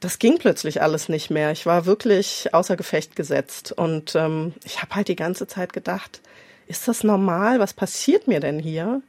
das 0.00 0.18
ging 0.18 0.36
plötzlich 0.36 0.82
alles 0.82 1.08
nicht 1.08 1.30
mehr. 1.30 1.50
Ich 1.50 1.64
war 1.64 1.86
wirklich 1.86 2.52
außer 2.52 2.76
Gefecht 2.76 3.16
gesetzt 3.16 3.72
und 3.72 4.14
ähm, 4.16 4.52
ich 4.66 4.82
habe 4.82 4.96
halt 4.96 5.08
die 5.08 5.16
ganze 5.16 5.46
Zeit 5.46 5.72
gedacht, 5.72 6.20
ist 6.66 6.88
das 6.88 7.04
normal? 7.04 7.58
Was 7.58 7.72
passiert 7.72 8.28
mir 8.28 8.40
denn 8.40 8.58
hier? 8.58 9.00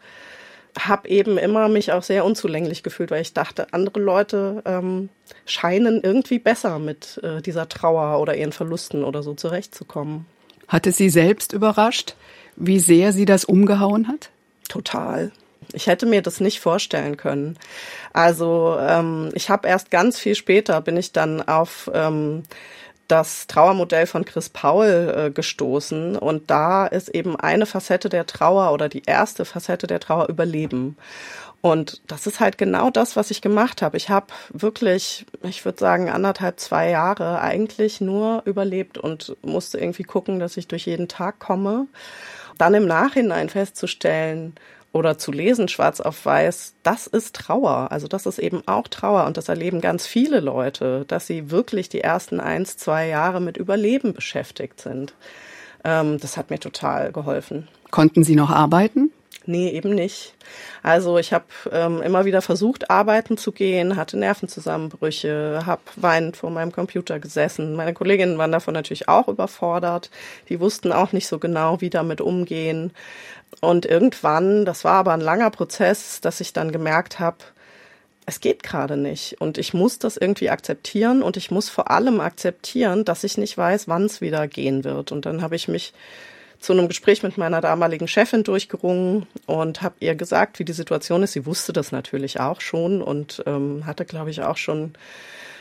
Habe 0.77 1.07
eben 1.09 1.37
immer 1.37 1.67
mich 1.69 1.91
auch 1.91 2.03
sehr 2.03 2.25
unzulänglich 2.25 2.83
gefühlt, 2.83 3.11
weil 3.11 3.21
ich 3.21 3.33
dachte, 3.33 3.73
andere 3.73 3.99
Leute 3.99 4.61
ähm, 4.65 5.09
scheinen 5.45 6.01
irgendwie 6.01 6.39
besser 6.39 6.79
mit 6.79 7.19
äh, 7.23 7.41
dieser 7.41 7.69
Trauer 7.69 8.19
oder 8.19 8.35
ihren 8.35 8.51
Verlusten 8.51 9.03
oder 9.03 9.23
so 9.23 9.33
zurechtzukommen. 9.33 10.25
Hat 10.67 10.87
es 10.87 10.97
Sie 10.97 11.09
selbst 11.09 11.53
überrascht, 11.53 12.15
wie 12.55 12.79
sehr 12.79 13.13
Sie 13.13 13.25
das 13.25 13.45
umgehauen 13.45 14.07
hat? 14.07 14.29
Total. 14.67 15.31
Ich 15.73 15.87
hätte 15.87 16.05
mir 16.05 16.21
das 16.21 16.39
nicht 16.39 16.59
vorstellen 16.59 17.17
können. 17.17 17.57
Also 18.13 18.77
ähm, 18.79 19.31
ich 19.33 19.49
habe 19.49 19.67
erst 19.67 19.91
ganz 19.91 20.19
viel 20.19 20.35
später 20.35 20.79
bin 20.81 20.97
ich 20.97 21.11
dann 21.11 21.41
auf 21.41 21.89
ähm, 21.93 22.43
das 23.07 23.47
Trauermodell 23.47 24.07
von 24.07 24.25
Chris 24.25 24.49
Paul 24.49 25.13
äh, 25.15 25.31
gestoßen 25.31 26.15
und 26.17 26.49
da 26.49 26.87
ist 26.87 27.09
eben 27.09 27.35
eine 27.35 27.65
Facette 27.65 28.09
der 28.09 28.25
Trauer 28.25 28.71
oder 28.71 28.89
die 28.89 29.03
erste 29.05 29.45
Facette 29.45 29.87
der 29.87 29.99
Trauer 29.99 30.29
Überleben. 30.29 30.97
Und 31.61 32.01
das 32.05 32.27
ist 32.27 32.39
halt 32.39 32.59
genau 32.59 32.91
das, 32.91 33.15
was 33.15 33.31
ich 33.31 33.41
gemacht 33.41 33.81
habe. 33.81 33.97
Ich 33.97 34.09
habe 34.09 34.27
wirklich, 34.49 35.25
ich 35.41 35.65
würde 35.65 35.79
sagen, 35.79 36.11
anderthalb, 36.11 36.59
zwei 36.59 36.91
Jahre 36.91 37.41
eigentlich 37.41 38.01
nur 38.01 38.43
überlebt 38.45 38.99
und 38.99 39.35
musste 39.41 39.79
irgendwie 39.79 40.03
gucken, 40.03 40.39
dass 40.39 40.57
ich 40.57 40.67
durch 40.67 40.85
jeden 40.85 41.07
Tag 41.07 41.39
komme. 41.39 41.87
Dann 42.59 42.75
im 42.75 42.85
Nachhinein 42.85 43.49
festzustellen, 43.49 44.53
oder 44.95 45.17
zu 45.17 45.33
lesen, 45.33 45.67
schwarz 45.67 45.99
auf 45.99 46.25
weiß, 46.25 46.75
das 46.83 47.05
ist 47.05 47.35
Trauer. 47.35 47.91
Also 47.91 48.07
das 48.07 48.25
ist 48.25 48.39
eben 48.39 48.63
auch 48.65 48.87
Trauer 48.87 49.25
und 49.25 49.35
das 49.35 49.49
erleben 49.49 49.81
ganz 49.81 50.07
viele 50.07 50.39
Leute, 50.39 51.03
dass 51.09 51.27
sie 51.27 51.51
wirklich 51.51 51.89
die 51.89 51.99
ersten 51.99 52.39
eins, 52.39 52.77
zwei 52.77 53.07
Jahre 53.07 53.41
mit 53.41 53.57
Überleben 53.57 54.13
beschäftigt 54.13 54.79
sind. 54.79 55.13
Ähm, 55.83 56.17
das 56.21 56.37
hat 56.37 56.49
mir 56.49 56.59
total 56.59 57.11
geholfen. 57.11 57.67
Konnten 57.91 58.23
Sie 58.23 58.37
noch 58.37 58.49
arbeiten? 58.49 59.11
Nee, 59.47 59.69
eben 59.69 59.93
nicht. 59.93 60.33
Also 60.81 61.17
ich 61.17 61.31
habe 61.33 61.45
ähm, 61.71 62.01
immer 62.01 62.25
wieder 62.25 62.41
versucht, 62.41 62.89
arbeiten 62.89 63.37
zu 63.37 63.51
gehen, 63.51 63.95
hatte 63.95 64.17
Nervenzusammenbrüche, 64.17 65.63
habe 65.65 65.81
weinend 65.95 66.37
vor 66.37 66.49
meinem 66.49 66.71
Computer 66.71 67.19
gesessen. 67.19 67.75
Meine 67.75 67.93
Kolleginnen 67.93 68.37
waren 68.37 68.51
davon 68.51 68.73
natürlich 68.73 69.07
auch 69.07 69.27
überfordert. 69.27 70.09
Die 70.49 70.59
wussten 70.59 70.91
auch 70.91 71.11
nicht 71.11 71.27
so 71.27 71.37
genau, 71.37 71.79
wie 71.81 71.91
damit 71.91 72.21
umgehen. 72.21 72.91
Und 73.61 73.85
irgendwann, 73.85 74.65
das 74.65 74.83
war 74.83 74.95
aber 74.95 75.13
ein 75.13 75.21
langer 75.21 75.51
Prozess, 75.51 76.21
dass 76.21 76.41
ich 76.41 76.53
dann 76.53 76.71
gemerkt 76.71 77.19
habe, 77.19 77.37
es 78.25 78.39
geht 78.39 78.63
gerade 78.63 78.97
nicht. 78.97 79.39
Und 79.39 79.57
ich 79.59 79.73
muss 79.73 79.99
das 79.99 80.17
irgendwie 80.17 80.49
akzeptieren 80.49 81.21
und 81.21 81.37
ich 81.37 81.51
muss 81.51 81.69
vor 81.69 81.91
allem 81.91 82.19
akzeptieren, 82.19 83.05
dass 83.05 83.23
ich 83.23 83.37
nicht 83.37 83.57
weiß, 83.57 83.87
wann 83.87 84.05
es 84.05 84.21
wieder 84.21 84.47
gehen 84.47 84.83
wird. 84.83 85.11
Und 85.11 85.27
dann 85.27 85.41
habe 85.41 85.55
ich 85.55 85.67
mich 85.67 85.93
zu 86.65 86.73
einem 86.73 86.87
Gespräch 86.87 87.21
mit 87.21 87.37
meiner 87.37 87.61
damaligen 87.61 88.07
Chefin 88.07 88.43
durchgerungen 88.43 89.27
und 89.45 89.83
habe 89.83 89.95
ihr 89.99 90.15
gesagt, 90.15 90.57
wie 90.57 90.65
die 90.65 90.73
Situation 90.73 91.21
ist. 91.21 91.33
Sie 91.33 91.45
wusste 91.45 91.73
das 91.73 91.91
natürlich 91.91 92.39
auch 92.39 92.59
schon 92.59 93.03
und 93.03 93.43
ähm, 93.45 93.85
hatte, 93.85 94.03
glaube 94.03 94.31
ich, 94.31 94.41
auch 94.41 94.57
schon 94.57 94.93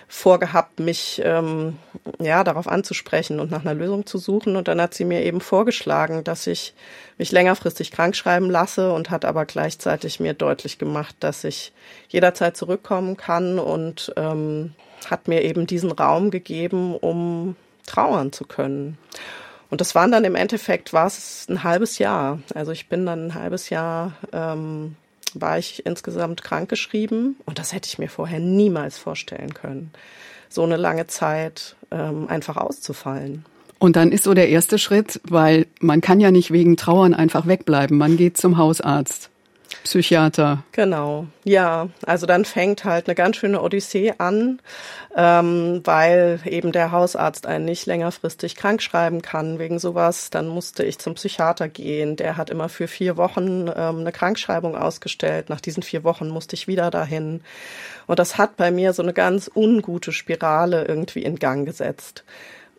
vorgehabt, 0.09 0.81
mich 0.81 1.21
ähm, 1.23 1.77
ja 2.19 2.43
darauf 2.43 2.69
anzusprechen 2.69 3.39
und 3.39 3.51
nach 3.51 3.67
einer 3.67 3.75
Lösung 3.75 4.07
zu 4.07 4.17
suchen. 4.17 4.57
Und 4.57 4.67
dann 4.67 4.81
hat 4.81 4.95
sie 4.95 5.05
mir 5.05 5.23
eben 5.25 5.43
vorgeschlagen, 5.43 6.25
dass 6.25 6.47
ich 6.47 6.73
mich 7.19 7.33
längerfristig 7.33 7.91
krank 7.91 8.17
schreiben 8.17 8.49
lasse 8.51 8.91
und 8.91 9.11
hat 9.11 9.27
aber 9.27 9.45
gleichzeitig 9.45 10.21
mir 10.21 10.33
deutlich 10.33 10.79
gemacht, 10.79 11.17
dass 11.21 11.45
ich 11.45 11.73
jederzeit 12.09 12.57
zurückkommen 12.57 13.19
kann 13.19 13.59
und 13.59 14.11
ähm, 14.17 14.73
hat 15.11 15.29
mir 15.29 15.43
eben 15.43 15.67
diesen 15.67 15.93
Raum 15.93 16.31
gegeben, 16.31 16.97
um 16.97 17.57
trauern 17.87 18.33
zu 18.33 18.47
können. 18.47 18.97
Und 19.75 19.81
das 19.81 19.97
waren 19.97 20.13
dann 20.13 20.23
im 20.23 20.37
Endeffekt 20.37 20.93
war 20.93 21.09
es 21.09 21.49
ein 21.49 21.65
halbes 21.65 21.99
Jahr. 21.99 22.39
Also 22.55 22.71
ich 22.71 22.89
bin 22.89 23.07
dann 23.07 23.27
ein 23.27 23.35
halbes 23.35 23.71
Jahr 23.71 24.13
ähm, 24.33 24.95
war 25.35 25.59
ich 25.59 25.85
insgesamt 25.85 26.45
krankgeschrieben 26.45 27.35
und 27.45 27.59
das 27.59 27.73
hätte 27.73 27.89
ich 27.89 27.99
mir 27.99 28.09
vorher 28.09 28.39
niemals 28.39 28.99
vorstellen 28.99 29.53
können, 29.53 29.91
so 30.49 30.63
eine 30.63 30.77
lange 30.77 31.09
Zeit 31.09 31.75
ähm, 31.91 32.29
einfach 32.29 32.57
auszufallen. 32.57 33.45
Und 33.81 33.97
dann 33.97 34.13
ist 34.13 34.23
so 34.23 34.33
der 34.33 34.49
erste 34.49 34.79
Schritt, 34.79 35.21
weil 35.25 35.67
man 35.81 36.01
kann 36.01 36.21
ja 36.21 36.31
nicht 36.31 36.53
wegen 36.53 36.77
Trauern 36.77 37.13
einfach 37.13 37.49
wegbleiben. 37.49 37.99
Man 37.99 38.17
geht 38.17 38.37
zum 38.37 38.59
Hausarzt. 38.59 39.29
Psychiater. 39.85 40.65
Genau, 40.73 41.27
ja. 41.45 41.89
Also 42.07 42.25
dann 42.25 42.47
fängt 42.47 42.85
halt 42.85 43.07
eine 43.07 43.15
ganz 43.15 43.37
schöne 43.37 43.61
Odyssee 43.61 44.15
an, 44.17 44.61
ähm, 45.15 45.83
weil 45.85 46.41
eben 46.47 46.73
der 46.73 46.91
Hausarzt 46.91 47.47
einen 47.47 47.67
nicht 47.67 47.85
längerfristig 47.85 48.57
krank 48.57 48.81
schreiben 48.81 49.21
kann 49.21 49.59
wegen 49.59 49.79
sowas. 49.79 50.31
Dann 50.31 50.49
musste 50.49 50.85
ich 50.85 50.99
zum 50.99 51.15
Psychiater 51.15 51.69
gehen. 51.69 52.17
Der 52.17 52.39
hat 52.39 52.49
immer 52.49 52.71
für 52.71 52.89
vier 52.89 53.19
Wochen 53.19 53.69
ähm, 53.77 54.01
eine 54.01 54.11
Krankschreibung 54.11 54.75
ausgestellt. 54.75 55.51
Nach 55.51 55.61
diesen 55.61 55.83
vier 55.83 56.03
Wochen 56.03 56.29
musste 56.29 56.57
ich 56.57 56.67
wieder 56.67 56.91
dahin. 56.91 57.43
Und 58.07 58.19
das 58.19 58.39
hat 58.39 58.57
bei 58.57 58.71
mir 58.71 58.95
so 58.95 59.03
eine 59.03 59.13
ganz 59.13 59.51
ungute 59.55 60.13
Spirale 60.13 60.87
irgendwie 60.87 61.23
in 61.23 61.37
Gang 61.37 61.67
gesetzt. 61.67 62.25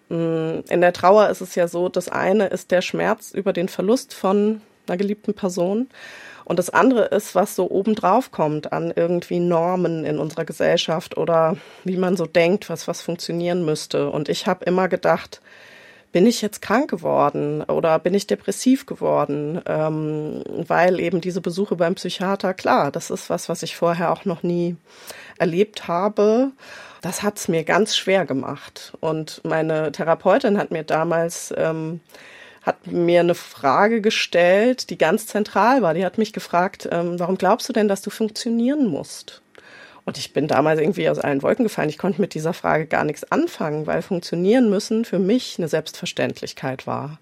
Mm, 0.09 0.61
in 0.69 0.81
der 0.81 0.93
Trauer 0.93 1.29
ist 1.29 1.41
es 1.41 1.53
ja 1.53 1.67
so, 1.67 1.87
das 1.87 2.09
eine 2.09 2.47
ist 2.47 2.71
der 2.71 2.81
Schmerz 2.81 3.29
über 3.31 3.53
den 3.53 3.69
Verlust 3.69 4.15
von 4.15 4.61
einer 4.87 4.97
geliebten 4.97 5.35
Person. 5.35 5.87
Und 6.45 6.59
das 6.59 6.69
andere 6.69 7.05
ist, 7.05 7.35
was 7.35 7.55
so 7.55 7.69
obendrauf 7.69 8.31
kommt 8.31 8.71
an 8.71 8.93
irgendwie 8.95 9.39
Normen 9.39 10.05
in 10.05 10.19
unserer 10.19 10.45
Gesellschaft 10.45 11.17
oder 11.17 11.57
wie 11.83 11.97
man 11.97 12.15
so 12.15 12.25
denkt, 12.25 12.69
was 12.69 12.87
was 12.87 13.01
funktionieren 13.01 13.65
müsste. 13.65 14.09
Und 14.09 14.29
ich 14.29 14.47
habe 14.47 14.63
immer 14.65 14.87
gedacht, 14.87 15.41
bin 16.15 16.27
ich 16.27 16.41
jetzt 16.41 16.61
krank 16.61 16.89
geworden 16.89 17.61
oder 17.63 17.99
bin 17.99 18.13
ich 18.13 18.25
depressiv 18.25 18.85
geworden, 18.85 19.59
ähm, 19.65 20.43
weil 20.65 21.01
eben 21.01 21.19
diese 21.19 21.41
Besuche 21.41 21.75
beim 21.75 21.95
Psychiater, 21.95 22.53
klar, 22.53 22.89
das 22.89 23.09
ist 23.09 23.29
was, 23.29 23.49
was 23.49 23.63
ich 23.63 23.75
vorher 23.75 24.13
auch 24.13 24.23
noch 24.23 24.41
nie 24.41 24.77
erlebt 25.37 25.89
habe. 25.89 26.51
Das 27.01 27.21
hat's 27.21 27.49
mir 27.49 27.65
ganz 27.65 27.97
schwer 27.97 28.25
gemacht. 28.25 28.93
Und 29.01 29.41
meine 29.43 29.91
Therapeutin 29.91 30.57
hat 30.57 30.71
mir 30.71 30.83
damals 30.83 31.53
ähm, 31.57 31.99
hat 32.65 32.87
mir 32.87 33.19
eine 33.19 33.35
Frage 33.35 34.01
gestellt, 34.01 34.89
die 34.89 34.97
ganz 34.97 35.27
zentral 35.27 35.83
war. 35.83 35.93
Die 35.93 36.03
hat 36.03 36.17
mich 36.17 36.33
gefragt, 36.33 36.89
ähm, 36.91 37.19
warum 37.19 37.37
glaubst 37.37 37.69
du 37.69 37.73
denn, 37.73 37.87
dass 37.87 38.01
du 38.01 38.09
funktionieren 38.09 38.87
musst? 38.87 39.43
Und 40.03 40.17
ich 40.17 40.33
bin 40.33 40.47
damals 40.47 40.79
irgendwie 40.79 41.09
aus 41.09 41.19
allen 41.19 41.43
Wolken 41.43 41.65
gefallen. 41.65 41.89
Ich 41.89 41.97
konnte 41.97 42.21
mit 42.21 42.33
dieser 42.33 42.53
Frage 42.53 42.87
gar 42.87 43.03
nichts 43.03 43.31
anfangen, 43.31 43.87
weil 43.87 44.01
funktionieren 44.01 44.69
müssen 44.69 45.05
für 45.05 45.19
mich 45.19 45.55
eine 45.57 45.67
Selbstverständlichkeit 45.67 46.87
war. 46.87 47.19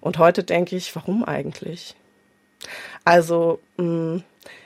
Und 0.00 0.18
heute 0.18 0.42
denke 0.42 0.74
ich, 0.76 0.94
warum 0.96 1.24
eigentlich? 1.24 1.94
Also, 3.04 3.60
mm, 3.76 4.18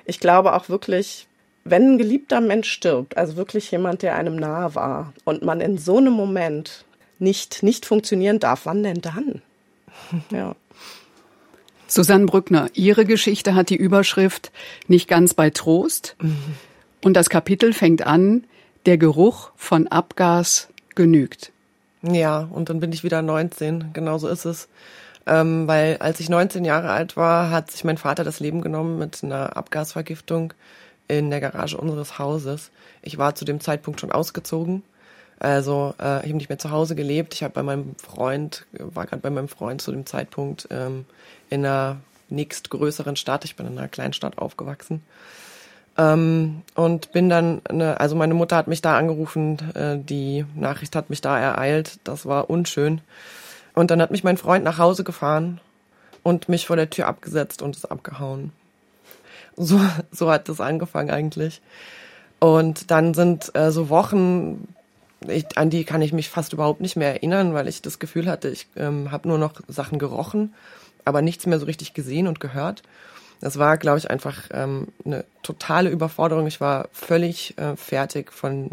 ich 0.07 0.21
glaube 0.21 0.55
auch 0.55 0.69
wirklich, 0.69 1.27
wenn 1.65 1.95
ein 1.95 1.99
geliebter 1.99 2.41
Mensch 2.41 2.71
stirbt, 2.71 3.17
also 3.17 3.37
wirklich 3.37 3.71
jemand, 3.71 4.03
der 4.03 4.17
einem 4.17 4.37
nahe 4.37 4.75
war, 4.75 5.13
und 5.25 5.43
man 5.43 5.61
in 5.61 5.79
so 5.79 5.99
einem 5.99 6.13
Moment 6.13 6.85
nicht, 7.19 7.63
nicht 7.63 7.85
funktionieren 7.87 8.39
darf, 8.39 8.63
wann 8.65 8.83
denn 8.83 9.01
dann? 9.01 9.43
Ja. 10.31 10.55
Susanne 11.87 12.27
Brückner, 12.27 12.69
Ihre 12.75 13.05
Geschichte 13.05 13.55
hat 13.55 13.71
die 13.71 13.77
Überschrift 13.77 14.51
Nicht 14.89 15.09
ganz 15.09 15.35
bei 15.35 15.51
Trost. 15.51 16.17
Mhm. 16.21 16.37
Und 17.05 17.15
das 17.15 17.31
Kapitel 17.31 17.73
fängt 17.73 18.07
an, 18.07 18.45
der 18.87 18.99
Geruch 18.99 19.51
von 19.57 19.87
Abgas 19.87 20.69
genügt. 20.95 21.53
Ja, 22.03 22.49
und 22.51 22.69
dann 22.69 22.81
bin 22.81 22.93
ich 22.93 23.05
wieder 23.05 23.23
19, 23.23 23.93
genau 23.93 24.19
so 24.19 24.29
ist 24.29 24.45
es. 24.45 24.69
Ähm, 25.27 25.67
weil 25.67 25.97
als 25.99 26.21
ich 26.21 26.29
19 26.29 26.65
Jahre 26.65 26.91
alt 26.91 27.17
war, 27.17 27.51
hat 27.51 27.71
sich 27.71 27.83
mein 27.83 27.99
Vater 27.99 28.23
das 28.23 28.39
Leben 28.39 28.61
genommen 28.61 28.99
mit 28.99 29.25
einer 29.25 29.57
Abgasvergiftung 29.57 30.55
in 31.09 31.31
der 31.31 31.41
Garage 31.41 31.77
unseres 31.77 32.19
Hauses. 32.19 32.71
Ich 33.03 33.19
war 33.19 33.35
zu 33.35 33.45
dem 33.45 33.61
Zeitpunkt 33.61 34.01
schon 34.01 34.13
ausgezogen. 34.13 34.83
Also 35.39 35.95
äh, 36.01 36.21
ich 36.21 36.29
habe 36.29 36.35
nicht 36.35 36.49
mehr 36.49 36.59
zu 36.59 36.71
Hause 36.71 36.95
gelebt. 36.95 37.35
Ich 37.35 37.43
habe 37.43 37.55
bei 37.55 37.63
meinem 37.63 37.95
Freund, 37.97 38.67
war 38.73 39.07
gerade 39.07 39.23
bei 39.23 39.31
meinem 39.31 39.49
Freund 39.49 39.83
zu 39.83 39.93
dem 39.93 40.07
Zeitpunkt 40.07 40.69
ähm, 40.71 41.05
in 41.51 41.65
einer 41.65 41.99
nächstgrößeren 42.29 43.17
Stadt. 43.17 43.45
Ich 43.45 43.57
bin 43.57 43.67
in 43.67 43.79
einer 43.79 43.89
Kleinstadt 43.89 44.39
aufgewachsen. 44.39 45.03
Ähm, 45.99 46.63
und 46.75 47.13
bin 47.13 47.29
dann, 47.29 47.63
ne, 47.71 47.99
also 47.99 48.17
meine 48.17 48.35
Mutter 48.35 48.57
hat 48.57 48.67
mich 48.67 48.83
da 48.83 48.99
angerufen, 48.99 49.59
äh, 49.75 49.99
die 49.99 50.45
Nachricht 50.55 50.95
hat 50.95 51.09
mich 51.09 51.23
da 51.23 51.39
ereilt, 51.39 51.99
das 52.05 52.27
war 52.27 52.51
unschön. 52.51 53.01
Und 53.75 53.91
dann 53.91 54.03
hat 54.03 54.11
mich 54.11 54.25
mein 54.25 54.37
Freund 54.37 54.65
nach 54.65 54.79
Hause 54.79 55.05
gefahren 55.05 55.61
und 56.23 56.49
mich 56.49 56.67
vor 56.67 56.77
der 56.77 56.91
Tür 56.91 57.07
abgesetzt 57.07 57.63
und 57.63 57.77
ist 57.77 57.91
abgehauen. 57.91 58.53
So, 59.57 59.81
so 60.11 60.31
hat 60.31 60.49
das 60.49 60.61
angefangen 60.61 61.11
eigentlich. 61.11 61.63
Und 62.41 62.91
dann 62.91 63.15
sind 63.15 63.55
äh, 63.55 63.71
so 63.71 63.89
Wochen, 63.89 64.69
ich, 65.27 65.57
an 65.57 65.71
die 65.71 65.85
kann 65.85 66.03
ich 66.03 66.13
mich 66.13 66.29
fast 66.29 66.53
überhaupt 66.53 66.81
nicht 66.81 66.97
mehr 66.97 67.15
erinnern, 67.15 67.55
weil 67.55 67.69
ich 67.69 67.83
das 67.83 67.99
Gefühl 67.99 68.27
hatte, 68.27 68.49
ich 68.49 68.67
ähm, 68.77 69.11
habe 69.11 69.29
nur 69.29 69.39
noch 69.39 69.55
Sachen 69.69 69.99
gerochen, 69.99 70.55
aber 71.05 71.23
nichts 71.23 71.47
mehr 71.47 71.59
so 71.59 71.67
richtig 71.67 71.95
gesehen 71.95 72.27
und 72.27 72.41
gehört. 72.41 72.83
Das 73.41 73.59
war, 73.59 73.77
glaube 73.77 73.99
ich, 73.99 74.11
einfach 74.11 74.49
ähm, 74.51 74.89
eine 75.05 75.25
totale 75.43 75.91
Überforderung. 75.91 76.47
Ich 76.47 76.61
war 76.61 76.89
völlig 76.93 77.57
äh, 77.59 77.77
fertig 77.77 78.33
von, 78.33 78.71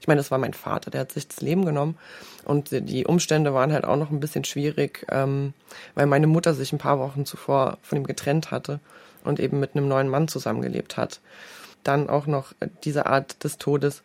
ich 0.00 0.06
meine, 0.06 0.20
das 0.20 0.30
war 0.30 0.38
mein 0.38 0.54
Vater, 0.54 0.90
der 0.90 1.00
hat 1.00 1.12
sich 1.12 1.26
das 1.26 1.40
Leben 1.40 1.64
genommen. 1.64 1.96
Und 2.44 2.70
die 2.70 3.06
Umstände 3.06 3.54
waren 3.54 3.72
halt 3.72 3.84
auch 3.84 3.96
noch 3.96 4.10
ein 4.10 4.20
bisschen 4.20 4.44
schwierig, 4.44 5.06
ähm, 5.10 5.54
weil 5.94 6.06
meine 6.06 6.26
Mutter 6.26 6.54
sich 6.54 6.72
ein 6.72 6.78
paar 6.78 6.98
Wochen 6.98 7.24
zuvor 7.24 7.78
von 7.82 7.98
ihm 7.98 8.06
getrennt 8.06 8.50
hatte 8.50 8.80
und 9.24 9.40
eben 9.40 9.58
mit 9.58 9.74
einem 9.74 9.88
neuen 9.88 10.08
Mann 10.08 10.28
zusammengelebt 10.28 10.96
hat. 10.96 11.20
Dann 11.82 12.08
auch 12.08 12.26
noch 12.26 12.52
diese 12.84 13.06
Art 13.06 13.42
des 13.42 13.58
Todes. 13.58 14.02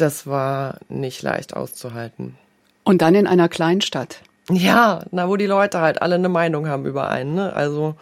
Das 0.00 0.26
war 0.26 0.78
nicht 0.88 1.22
leicht 1.22 1.54
auszuhalten. 1.54 2.36
Und 2.84 3.02
dann 3.02 3.14
in 3.14 3.26
einer 3.26 3.48
Kleinstadt. 3.48 4.22
Ja, 4.50 5.04
na, 5.10 5.28
wo 5.28 5.36
die 5.36 5.46
Leute 5.46 5.80
halt 5.80 6.00
alle 6.00 6.14
eine 6.14 6.30
Meinung 6.30 6.66
haben 6.68 6.86
über 6.86 7.08
einen. 7.08 7.34
Ne? 7.34 7.52
Also 7.52 7.96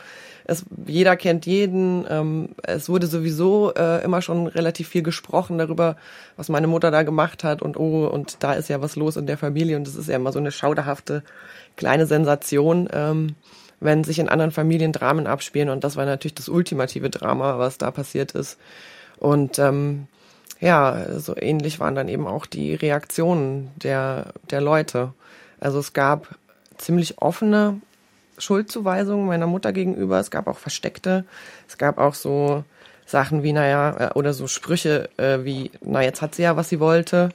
es, 0.45 0.65
jeder 0.87 1.17
kennt 1.17 1.45
jeden. 1.45 2.07
Ähm, 2.09 2.51
es 2.63 2.89
wurde 2.89 3.09
sowieso 3.09 3.75
äh, 3.75 4.03
immer 4.05 4.23
schon 4.23 4.47
relativ 4.47 4.89
viel 4.89 5.03
gesprochen 5.03 5.59
darüber, 5.59 5.97
was 6.37 6.49
meine 6.49 6.69
Mutter 6.69 6.93
da 6.93 7.03
gemacht 7.03 7.43
hat 7.43 7.63
und 7.63 7.77
oh, 7.77 8.07
und 8.07 8.37
da 8.45 8.55
ist 8.55 8.69
ja 8.69 8.81
was 8.81 8.95
los 8.95 9.17
in 9.17 9.27
der 9.27 9.37
Familie 9.37 9.77
und 9.77 9.87
das 9.87 9.97
ist 9.97 10.09
ja 10.09 10.17
immer 10.17 10.33
so 10.33 10.39
eine 10.39 10.53
schauderhafte 10.53 11.25
kleine 11.77 12.07
Sensation, 12.07 12.89
ähm, 12.93 13.35
wenn 13.81 14.05
sich 14.05 14.21
in 14.21 14.29
anderen 14.29 14.53
Familien 14.53 14.93
Dramen 14.93 15.27
abspielen 15.27 15.69
und 15.69 15.83
das 15.83 15.97
war 15.97 16.07
natürlich 16.07 16.37
das 16.37 16.49
ultimative 16.49 17.11
Drama, 17.11 17.59
was 17.59 17.77
da 17.77 17.91
passiert 17.91 18.33
ist. 18.33 18.57
Und 19.19 19.59
ähm, 19.59 20.07
ja, 20.61 21.19
so 21.19 21.37
ähnlich 21.37 21.81
waren 21.81 21.95
dann 21.95 22.09
eben 22.09 22.27
auch 22.27 22.47
die 22.47 22.75
Reaktionen 22.75 23.71
der, 23.77 24.33
der 24.51 24.61
Leute. 24.61 25.13
Also 25.61 25.79
es 25.79 25.93
gab 25.93 26.37
ziemlich 26.79 27.21
offene 27.21 27.81
Schuldzuweisungen 28.39 29.27
meiner 29.27 29.47
Mutter 29.47 29.73
gegenüber. 29.73 30.19
Es 30.19 30.31
gab 30.31 30.47
auch 30.47 30.59
versteckte. 30.59 31.25
Es 31.69 31.79
gab 31.79 31.99
auch 31.99 32.15
so 32.15 32.65
Sachen 33.07 33.43
wie, 33.43 33.53
naja, 33.53 34.11
äh, 34.11 34.15
oder 34.15 34.33
so 34.35 34.47
Sprüche 34.47 35.09
äh, 35.17 35.45
wie, 35.45 35.71
na, 35.81 36.03
jetzt 36.03 36.23
hat 36.23 36.35
sie 36.35 36.43
ja, 36.43 36.57
was 36.57 36.69
sie 36.69 36.81
wollte. 36.81 37.31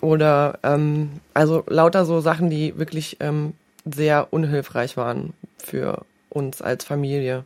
Oder, 0.00 0.58
ähm, 0.62 1.20
also 1.34 1.64
lauter 1.66 2.04
so 2.04 2.20
Sachen, 2.20 2.50
die 2.50 2.78
wirklich 2.78 3.16
ähm, 3.20 3.54
sehr 3.84 4.32
unhilfreich 4.32 4.96
waren 4.96 5.32
für 5.58 6.04
uns 6.28 6.60
als 6.60 6.84
Familie. 6.84 7.44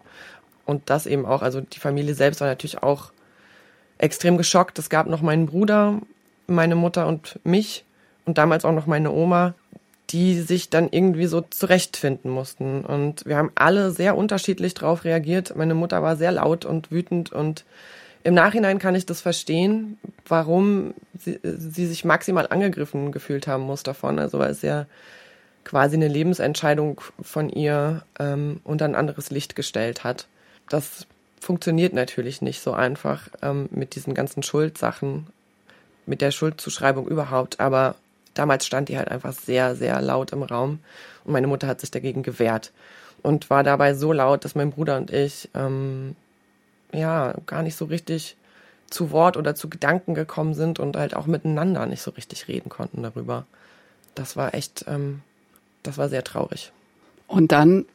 Und 0.64 0.90
das 0.90 1.06
eben 1.06 1.26
auch, 1.26 1.42
also 1.42 1.60
die 1.60 1.80
Familie 1.80 2.14
selbst 2.14 2.40
war 2.40 2.48
natürlich 2.48 2.82
auch 2.82 3.12
extrem 4.02 4.36
geschockt. 4.38 4.78
Es 4.78 4.90
gab 4.90 5.06
noch 5.06 5.22
meinen 5.22 5.46
Bruder, 5.46 6.00
meine 6.46 6.74
Mutter 6.74 7.06
und 7.06 7.38
mich 7.44 7.84
und 8.24 8.38
damals 8.38 8.64
auch 8.64 8.72
noch 8.72 8.86
meine 8.86 9.10
Oma, 9.12 9.54
die 10.10 10.40
sich 10.40 10.70
dann 10.70 10.88
irgendwie 10.90 11.26
so 11.26 11.40
zurechtfinden 11.40 12.30
mussten. 12.30 12.84
Und 12.84 13.24
wir 13.26 13.36
haben 13.36 13.52
alle 13.54 13.90
sehr 13.92 14.16
unterschiedlich 14.16 14.74
darauf 14.74 15.04
reagiert. 15.04 15.54
Meine 15.56 15.74
Mutter 15.74 16.02
war 16.02 16.16
sehr 16.16 16.32
laut 16.32 16.64
und 16.64 16.90
wütend 16.90 17.32
und 17.32 17.64
im 18.22 18.34
Nachhinein 18.34 18.78
kann 18.78 18.94
ich 18.94 19.06
das 19.06 19.20
verstehen, 19.22 19.98
warum 20.26 20.92
sie, 21.18 21.38
sie 21.42 21.86
sich 21.86 22.04
maximal 22.04 22.46
angegriffen 22.48 23.12
gefühlt 23.12 23.46
haben 23.46 23.62
muss 23.62 23.82
davon. 23.82 24.18
Also 24.18 24.38
weil 24.38 24.50
es 24.50 24.62
ja 24.62 24.86
quasi 25.64 25.96
eine 25.96 26.08
Lebensentscheidung 26.08 27.00
von 27.22 27.48
ihr 27.48 28.02
ähm, 28.18 28.60
unter 28.64 28.84
ein 28.84 28.94
anderes 28.94 29.30
Licht 29.30 29.56
gestellt 29.56 30.04
hat. 30.04 30.26
Das 30.68 31.06
funktioniert 31.40 31.92
natürlich 31.92 32.42
nicht 32.42 32.60
so 32.60 32.72
einfach 32.72 33.28
ähm, 33.42 33.68
mit 33.70 33.94
diesen 33.94 34.14
ganzen 34.14 34.42
Schuldsachen, 34.42 35.26
mit 36.06 36.20
der 36.20 36.30
Schuldzuschreibung 36.30 37.08
überhaupt. 37.08 37.60
Aber 37.60 37.96
damals 38.34 38.66
stand 38.66 38.88
die 38.88 38.98
halt 38.98 39.08
einfach 39.08 39.32
sehr, 39.32 39.74
sehr 39.74 40.00
laut 40.00 40.32
im 40.32 40.42
Raum 40.42 40.80
und 41.24 41.32
meine 41.32 41.46
Mutter 41.46 41.66
hat 41.66 41.80
sich 41.80 41.90
dagegen 41.90 42.22
gewehrt 42.22 42.72
und 43.22 43.50
war 43.50 43.62
dabei 43.62 43.94
so 43.94 44.12
laut, 44.12 44.44
dass 44.44 44.54
mein 44.54 44.70
Bruder 44.70 44.96
und 44.96 45.10
ich 45.10 45.48
ähm, 45.54 46.14
ja 46.92 47.34
gar 47.46 47.62
nicht 47.62 47.76
so 47.76 47.86
richtig 47.86 48.36
zu 48.88 49.12
Wort 49.12 49.36
oder 49.36 49.54
zu 49.54 49.68
Gedanken 49.68 50.14
gekommen 50.14 50.54
sind 50.54 50.78
und 50.78 50.96
halt 50.96 51.14
auch 51.14 51.26
miteinander 51.26 51.86
nicht 51.86 52.02
so 52.02 52.10
richtig 52.10 52.48
reden 52.48 52.68
konnten 52.68 53.02
darüber. 53.02 53.46
Das 54.14 54.36
war 54.36 54.54
echt, 54.54 54.84
ähm, 54.88 55.22
das 55.82 55.96
war 55.96 56.08
sehr 56.08 56.24
traurig. 56.24 56.72
Und 57.28 57.52
dann, 57.52 57.86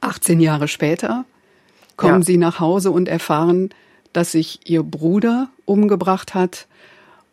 18 0.00 0.40
Jahre 0.40 0.66
später, 0.66 1.24
kommen 2.00 2.22
ja. 2.22 2.26
Sie 2.26 2.38
nach 2.38 2.58
Hause 2.58 2.90
und 2.90 3.08
erfahren, 3.08 3.70
dass 4.14 4.32
sich 4.32 4.60
Ihr 4.64 4.82
Bruder 4.82 5.48
umgebracht 5.66 6.34
hat. 6.34 6.66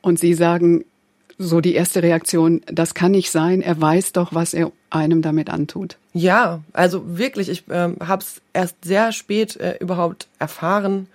Und 0.01 0.19
Sie 0.19 0.33
sagen, 0.33 0.83
so 1.37 1.61
die 1.61 1.73
erste 1.73 2.03
Reaktion, 2.03 2.61
das 2.65 2.93
kann 2.93 3.11
nicht 3.11 3.31
sein, 3.31 3.61
er 3.61 3.79
weiß 3.79 4.11
doch, 4.11 4.33
was 4.33 4.53
er 4.53 4.71
einem 4.89 5.21
damit 5.21 5.49
antut. 5.49 5.97
Ja, 6.13 6.61
also 6.73 7.17
wirklich, 7.17 7.49
ich 7.49 7.63
ähm, 7.69 7.95
habe 8.05 8.23
es 8.23 8.41
erst 8.53 8.75
sehr 8.83 9.11
spät 9.11 9.55
äh, 9.55 9.77
überhaupt 9.79 10.27
erfahren, 10.39 11.07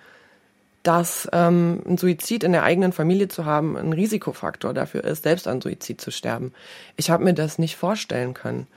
dass 0.81 1.29
ähm, 1.31 1.81
ein 1.87 1.97
Suizid 1.97 2.43
in 2.43 2.53
der 2.53 2.63
eigenen 2.63 2.91
Familie 2.91 3.27
zu 3.27 3.45
haben 3.45 3.77
ein 3.77 3.93
Risikofaktor 3.93 4.73
dafür 4.73 5.03
ist, 5.03 5.23
selbst 5.23 5.47
an 5.47 5.61
Suizid 5.61 6.01
zu 6.01 6.11
sterben. 6.11 6.53
Ich 6.97 7.09
habe 7.09 7.23
mir 7.23 7.33
das 7.33 7.59
nicht 7.59 7.75
vorstellen 7.75 8.33
können, 8.33 8.67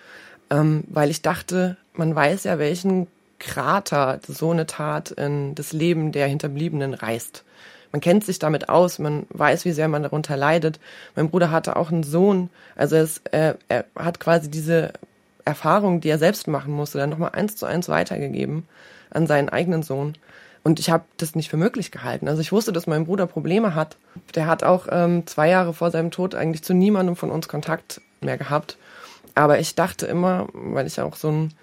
ähm, 0.51 0.85
weil 0.89 1.11
ich 1.11 1.23
dachte, 1.23 1.77
man 1.95 2.15
weiß 2.15 2.45
ja, 2.45 2.59
welchen 2.59 3.07
Krater 3.39 4.21
so 4.27 4.51
eine 4.51 4.67
Tat 4.67 5.11
in 5.11 5.55
das 5.55 5.73
Leben 5.73 6.13
der 6.13 6.27
Hinterbliebenen 6.27 6.95
reißt 6.95 7.45
man 7.97 8.03
kennt 8.03 8.25
sich 8.25 8.39
damit 8.39 8.69
aus, 8.69 8.99
man 8.99 9.25
weiß, 9.31 9.65
wie 9.65 9.73
sehr 9.73 9.89
man 9.89 10.03
darunter 10.03 10.37
leidet. 10.37 10.81
Mein 11.15 11.31
Bruder 11.31 11.51
hatte 11.51 11.77
auch 11.77 11.91
einen 11.91 12.03
Sohn, 12.03 12.51
also 12.75 12.95
es, 12.97 13.23
er, 13.31 13.57
er 13.69 13.87
hat 13.99 14.21
quasi 14.21 14.51
diese 14.51 14.93
Erfahrung, 15.47 16.03
die 16.03 16.11
er 16.11 16.19
selbst 16.19 16.47
machen 16.47 16.75
musste, 16.75 16.99
dann 16.99 17.09
nochmal 17.09 17.31
eins 17.33 17.57
zu 17.57 17.65
eins 17.65 17.89
weitergegeben 17.89 18.69
an 19.09 19.27
seinen 19.27 19.49
eigenen 19.49 19.83
Sohn. 19.83 20.15
Und 20.63 20.79
ich 20.79 20.91
habe 20.91 21.05
das 21.17 21.37
nicht 21.37 21.49
für 21.49 21.57
möglich 21.57 21.91
gehalten. 21.91 22.29
Also 22.29 22.43
ich 22.43 22.53
wusste, 22.53 22.71
dass 22.71 22.87
mein 22.87 23.07
Bruder 23.07 23.27
Probleme 23.27 23.75
hat. 23.75 23.97
Der 24.35 24.47
hat 24.47 24.63
auch 24.63 24.89
ähm, 24.91 25.27
zwei 25.27 25.49
Jahre 25.49 25.73
vor 25.73 25.91
seinem 25.91 26.11
Tod 26.11 26.35
eigentlich 26.35 26.65
zu 26.65 26.75
niemandem 26.75 27.17
von 27.17 27.31
uns 27.31 27.49
Kontakt 27.49 28.03
mehr 28.21 28.37
gehabt. 28.37 28.77
Aber 29.35 29.59
ich 29.59 29.75
dachte 29.75 30.05
immer, 30.05 30.49
weil 30.53 30.87
ich 30.87 31.01
auch 31.01 31.17
so 31.17 31.31
ein 31.31 31.55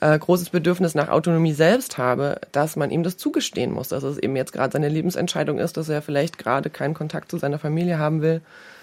äh, 0.00 0.18
großes 0.18 0.50
Bedürfnis 0.50 0.94
nach 0.94 1.08
Autonomie 1.08 1.52
selbst 1.52 1.98
habe, 1.98 2.40
dass 2.52 2.76
man 2.76 2.90
ihm 2.90 3.02
das 3.02 3.16
zugestehen 3.16 3.72
muss, 3.72 3.88
dass 3.88 4.02
es 4.02 4.18
eben 4.18 4.36
jetzt 4.36 4.52
gerade 4.52 4.72
seine 4.72 4.88
Lebensentscheidung 4.88 5.58
ist, 5.58 5.76
dass 5.76 5.88
er 5.88 6.02
vielleicht 6.02 6.38
gerade 6.38 6.70
keinen 6.70 6.94
Kontakt 6.94 7.30
zu 7.30 7.38
seiner 7.38 7.58
Familie 7.58 7.98
haben 7.98 8.20
will 8.20 8.42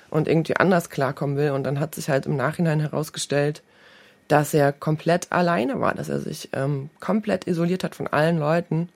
und 0.09 0.27
irgendwie 0.27 0.57
anders 0.57 0.89
klarkommen 0.89 1.37
will. 1.37 1.51
Und 1.51 1.63
dann 1.63 1.79
hat 1.79 1.95
sich 1.95 2.09
halt 2.09 2.25
im 2.25 2.35
Nachhinein 2.35 2.79
herausgestellt, 2.79 3.61
dass 4.27 4.53
er 4.53 4.71
komplett 4.71 5.31
alleine 5.31 5.79
war, 5.79 5.93
dass 5.93 6.09
er 6.09 6.19
sich 6.19 6.49
ähm, 6.53 6.89
komplett 6.99 7.45
isoliert 7.47 7.83
hat 7.83 7.95
von 7.95 8.07
allen 8.07 8.39
Leuten. 8.39 8.89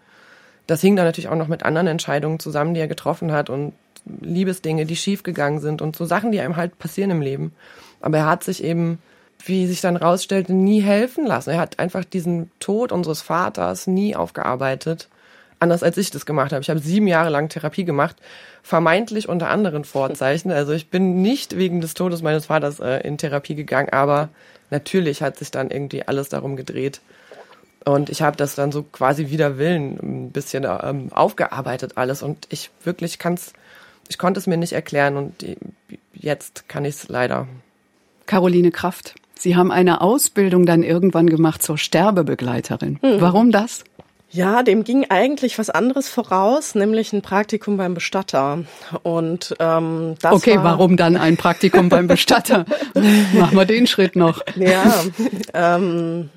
Das 0.65 0.81
hing 0.81 0.95
dann 0.95 1.05
natürlich 1.05 1.29
auch 1.29 1.35
noch 1.35 1.47
mit 1.47 1.63
anderen 1.63 1.87
Entscheidungen 1.87 2.39
zusammen, 2.39 2.73
die 2.73 2.79
er 2.79 2.87
getroffen 2.87 3.31
hat 3.31 3.49
und 3.49 3.73
Liebesdinge, 4.21 4.85
die 4.85 4.95
schiefgegangen 4.95 5.59
sind 5.59 5.81
und 5.81 5.95
so 5.95 6.05
Sachen, 6.05 6.31
die 6.31 6.39
einem 6.39 6.55
halt 6.55 6.79
passieren 6.79 7.11
im 7.11 7.21
Leben. 7.21 7.53
Aber 8.01 8.17
er 8.17 8.25
hat 8.25 8.43
sich 8.43 8.63
eben 8.63 8.99
wie 9.45 9.67
sich 9.67 9.81
dann 9.81 9.97
rausstellte, 9.97 10.53
nie 10.53 10.81
helfen 10.81 11.25
lassen. 11.25 11.51
Er 11.51 11.59
hat 11.59 11.79
einfach 11.79 12.03
diesen 12.03 12.51
Tod 12.59 12.91
unseres 12.91 13.21
Vaters 13.21 13.87
nie 13.87 14.15
aufgearbeitet. 14.15 15.07
Anders 15.59 15.81
als 15.83 15.97
ich 15.97 16.11
das 16.11 16.25
gemacht 16.25 16.51
habe. 16.51 16.61
Ich 16.61 16.69
habe 16.69 16.79
sieben 16.79 17.07
Jahre 17.07 17.29
lang 17.29 17.49
Therapie 17.49 17.83
gemacht, 17.83 18.15
vermeintlich 18.61 19.27
unter 19.27 19.49
anderen 19.49 19.85
Vorzeichen. 19.85 20.51
Also 20.51 20.73
ich 20.73 20.89
bin 20.89 21.21
nicht 21.21 21.57
wegen 21.57 21.81
des 21.81 21.95
Todes 21.95 22.21
meines 22.21 22.45
Vaters 22.47 22.79
äh, 22.79 22.99
in 22.99 23.17
Therapie 23.17 23.55
gegangen, 23.55 23.89
aber 23.89 24.29
natürlich 24.69 25.23
hat 25.23 25.37
sich 25.37 25.49
dann 25.49 25.71
irgendwie 25.71 26.03
alles 26.07 26.29
darum 26.29 26.57
gedreht. 26.57 27.01
Und 27.85 28.09
ich 28.09 28.21
habe 28.21 28.35
das 28.35 28.53
dann 28.53 28.71
so 28.71 28.83
quasi 28.83 29.29
wider 29.29 29.57
Willen 29.57 29.97
ein 30.27 30.31
bisschen 30.31 30.65
ähm, 30.65 31.11
aufgearbeitet 31.11 31.93
alles. 31.95 32.21
Und 32.21 32.45
ich 32.49 32.69
wirklich 32.83 33.17
kann's, 33.17 33.53
ich 34.09 34.17
konnte 34.17 34.39
es 34.39 34.45
mir 34.45 34.57
nicht 34.57 34.73
erklären 34.73 35.15
und 35.15 35.45
jetzt 36.13 36.67
kann 36.67 36.85
ich 36.85 36.95
es 36.95 37.07
leider. 37.07 37.47
Caroline 38.25 38.71
Kraft, 38.71 39.15
Sie 39.41 39.55
haben 39.55 39.71
eine 39.71 40.01
Ausbildung 40.01 40.65
dann 40.65 40.83
irgendwann 40.83 41.27
gemacht 41.27 41.61
zur 41.63 41.77
Sterbebegleiterin. 41.77 42.99
Mhm. 43.01 43.21
Warum 43.21 43.51
das? 43.51 43.83
Ja, 44.29 44.61
dem 44.61 44.83
ging 44.83 45.05
eigentlich 45.09 45.57
was 45.57 45.69
anderes 45.69 46.09
voraus, 46.09 46.75
nämlich 46.75 47.13
ein 47.13 47.21
Praktikum 47.21 47.77
beim 47.77 47.93
Bestatter. 47.93 48.65
Und 49.03 49.55
ähm, 49.59 50.15
das 50.21 50.33
Okay, 50.33 50.57
war 50.57 50.65
warum 50.65 50.97
dann 50.97 51.15
ein 51.15 51.37
Praktikum 51.37 51.87
beim 51.87 52.07
Bestatter? 52.07 52.65
Machen 53.33 53.57
wir 53.57 53.65
den 53.65 53.87
Schritt 53.87 54.17
noch. 54.17 54.41
Ja, 54.57 54.93
ähm, 55.53 56.29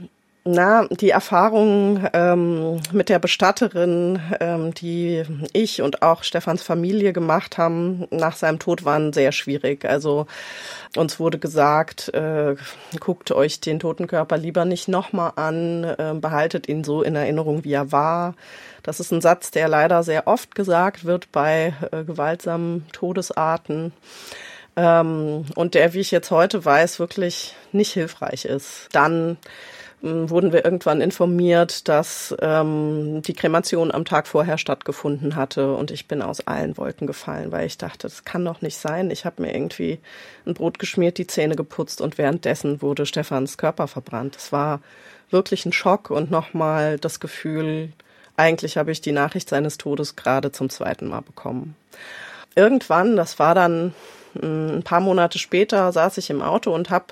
na, 0.45 0.87
die 0.89 1.11
Erfahrung 1.11 2.09
ähm, 2.15 2.81
mit 2.93 3.09
der 3.09 3.19
Bestatterin, 3.19 4.21
ähm, 4.41 4.73
die 4.73 5.25
ich 5.53 5.83
und 5.83 6.03
auch 6.03 6.25
Stefans 6.25 6.63
Familie 6.63 7.13
gemacht 7.13 7.59
haben, 7.59 8.07
nach 8.11 8.37
seinem 8.37 8.59
Tod 8.59 8.85
waren 8.85 9.13
sehr 9.13 9.33
schwierig. 9.33 9.85
Also 9.85 10.27
uns 10.97 11.21
wurde 11.21 11.39
gesagt, 11.39 12.13
äh, 12.15 12.57
guckt 13.01 13.33
euch 13.33 13.61
den 13.61 13.81
toten 13.81 14.07
Körper 14.07 14.39
lieber 14.39 14.65
nicht 14.65 14.89
nochmal 14.89 15.33
an, 15.37 15.85
äh, 15.85 16.15
behaltet 16.15 16.69
ihn 16.69 16.85
so 16.85 17.03
in 17.03 17.17
Erinnerung, 17.17 17.65
wie 17.65 17.75
er 17.75 17.93
war. 17.93 18.35
Das 18.83 18.99
ist 18.99 19.13
ein 19.13 19.21
Satz, 19.21 19.51
der 19.51 19.69
leider 19.69 20.03
sehr 20.03 20.27
oft 20.27 20.55
gesagt 20.55 21.05
wird 21.05 21.31
bei 21.33 21.75
äh, 21.93 22.03
gewaltsamen 22.05 22.87
Todesarten 22.93 23.93
ähm, 24.77 25.45
und 25.55 25.75
der, 25.75 25.93
wie 25.93 26.01
ich 26.01 26.11
jetzt 26.11 26.31
heute 26.31 26.65
weiß, 26.65 26.99
wirklich 26.99 27.55
nicht 27.73 27.93
hilfreich 27.93 28.47
ist. 28.47 28.89
Dann 28.93 29.37
wurden 30.03 30.53
wir 30.53 30.65
irgendwann 30.65 31.03
informiert, 31.03 31.89
dass 31.89 32.35
ähm, 32.41 33.21
die 33.23 33.35
Kremation 33.35 33.91
am 33.91 34.07
Tag 34.07 34.27
vorher 34.27 34.57
stattgefunden 34.57 35.37
hatte 35.37 35.75
und 35.75 35.91
ich 35.91 36.09
bin 36.09 36.23
aus 36.23 36.47
allen 36.47 36.79
Wolken 36.79 37.07
gefallen, 37.07 37.53
weil 37.53 37.67
ich 37.67 37.77
dachte, 37.77 38.09
das 38.09 38.25
kann 38.25 38.45
doch 38.45 38.63
nicht 38.63 38.79
sein. 38.79 39.11
Ich 39.11 39.27
habe 39.27 39.43
mir 39.43 39.55
irgendwie 39.55 39.99
ein 40.47 40.55
Brot 40.55 40.79
geschmiert, 40.79 41.19
die 41.19 41.27
Zähne 41.27 41.55
geputzt 41.55 42.01
und 42.01 42.17
währenddessen 42.17 42.81
wurde 42.81 43.05
Stefans 43.05 43.59
Körper 43.59 43.89
verbrannt. 43.89 44.37
Es 44.37 44.53
war 44.53 44.81
wirklich 45.31 45.67
ein 45.67 45.73
Schock 45.73 46.11
und 46.11 46.31
nochmal 46.31 46.99
das 46.99 47.21
Gefühl, 47.21 47.93
eigentlich 48.37 48.79
habe 48.79 48.93
ich 48.93 49.03
die 49.03 49.13
Nachricht 49.13 49.51
seines 49.51 49.77
Todes 49.77 50.17
gerade 50.17 50.51
zum 50.51 50.71
zweiten 50.71 51.09
Mal 51.09 51.21
bekommen. 51.21 51.77
Irgendwann, 52.55 53.17
das 53.17 53.39
war 53.39 53.55
dann 53.55 53.95
hm, 54.33 54.79
ein 54.79 54.83
paar 54.83 55.01
Monate 55.01 55.39
später, 55.39 55.93
saß 55.93 56.17
ich 56.17 56.31
im 56.31 56.41
Auto 56.41 56.75
und 56.75 56.89
habe 56.89 57.07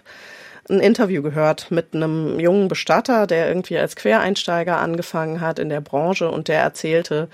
ein 0.71 0.81
Interview 0.81 1.23
gehört 1.23 1.71
mit 1.71 1.95
einem 1.95 2.39
jungen 2.39 2.69
Bestatter, 2.69 3.27
der 3.27 3.49
irgendwie 3.49 3.79
als 3.79 3.97
Quereinsteiger 3.97 4.79
angefangen 4.79 5.41
hat 5.41 5.59
in 5.59 5.69
der 5.69 5.81
Branche 5.81 6.31
und 6.31 6.49
der 6.49 6.61
erzählte, 6.61 7.29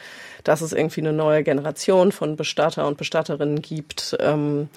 dass 0.45 0.61
es 0.61 0.73
irgendwie 0.73 1.01
eine 1.01 1.13
neue 1.13 1.43
Generation 1.43 2.13
von 2.13 2.37
Bestatter 2.37 2.87
und 2.87 2.97
Bestatterinnen 2.99 3.63
gibt, 3.63 4.17
ähm, 4.21 4.69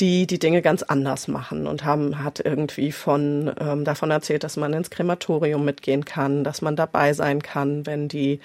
die 0.00 0.26
die 0.26 0.38
Dinge 0.38 0.60
ganz 0.62 0.82
anders 0.82 1.28
machen 1.28 1.66
und 1.66 1.84
haben 1.84 2.22
hat 2.22 2.40
irgendwie 2.44 2.92
von 2.92 3.52
ähm, 3.58 3.84
davon 3.84 4.10
erzählt, 4.10 4.44
dass 4.44 4.56
man 4.56 4.72
ins 4.72 4.90
Krematorium 4.90 5.64
mitgehen 5.64 6.04
kann, 6.04 6.44
dass 6.44 6.62
man 6.62 6.76
dabei 6.76 7.12
sein 7.14 7.42
kann, 7.42 7.86
wenn 7.86 8.08
die 8.08 8.40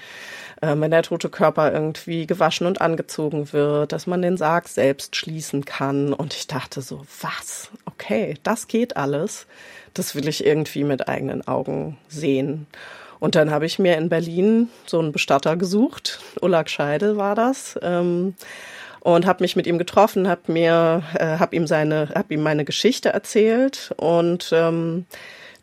äh, 0.61 0.75
wenn 0.77 0.91
der 0.91 1.03
tote 1.03 1.29
Körper 1.29 1.71
irgendwie 1.71 2.27
gewaschen 2.27 2.67
und 2.67 2.81
angezogen 2.81 3.51
wird, 3.51 3.91
dass 3.91 4.07
man 4.07 4.21
den 4.21 4.37
Sarg 4.37 4.67
selbst 4.67 5.15
schließen 5.15 5.65
kann 5.65 6.13
und 6.13 6.33
ich 6.33 6.47
dachte 6.47 6.81
so, 6.81 7.01
was? 7.21 7.69
Okay, 7.99 8.35
das 8.43 8.67
geht 8.67 8.95
alles. 8.95 9.45
Das 9.93 10.15
will 10.15 10.27
ich 10.27 10.45
irgendwie 10.45 10.85
mit 10.85 11.09
eigenen 11.09 11.45
Augen 11.47 11.97
sehen. 12.07 12.65
Und 13.19 13.35
dann 13.35 13.51
habe 13.51 13.65
ich 13.65 13.77
mir 13.77 13.97
in 13.97 14.07
Berlin 14.07 14.69
so 14.85 14.99
einen 14.99 15.11
Bestatter 15.11 15.57
gesucht. 15.57 16.21
Ullak 16.41 16.69
Scheidel 16.69 17.17
war 17.17 17.35
das. 17.35 17.77
Ähm, 17.81 18.35
und 19.01 19.25
habe 19.25 19.43
mich 19.43 19.57
mit 19.57 19.67
ihm 19.67 19.77
getroffen, 19.77 20.29
habe 20.29 20.51
mir, 20.51 21.03
äh, 21.15 21.37
habe 21.39 21.55
ihm 21.55 21.67
seine, 21.67 22.09
habe 22.15 22.33
ihm 22.33 22.41
meine 22.41 22.65
Geschichte 22.65 23.09
erzählt 23.09 23.93
und 23.97 24.49
ähm, 24.53 25.05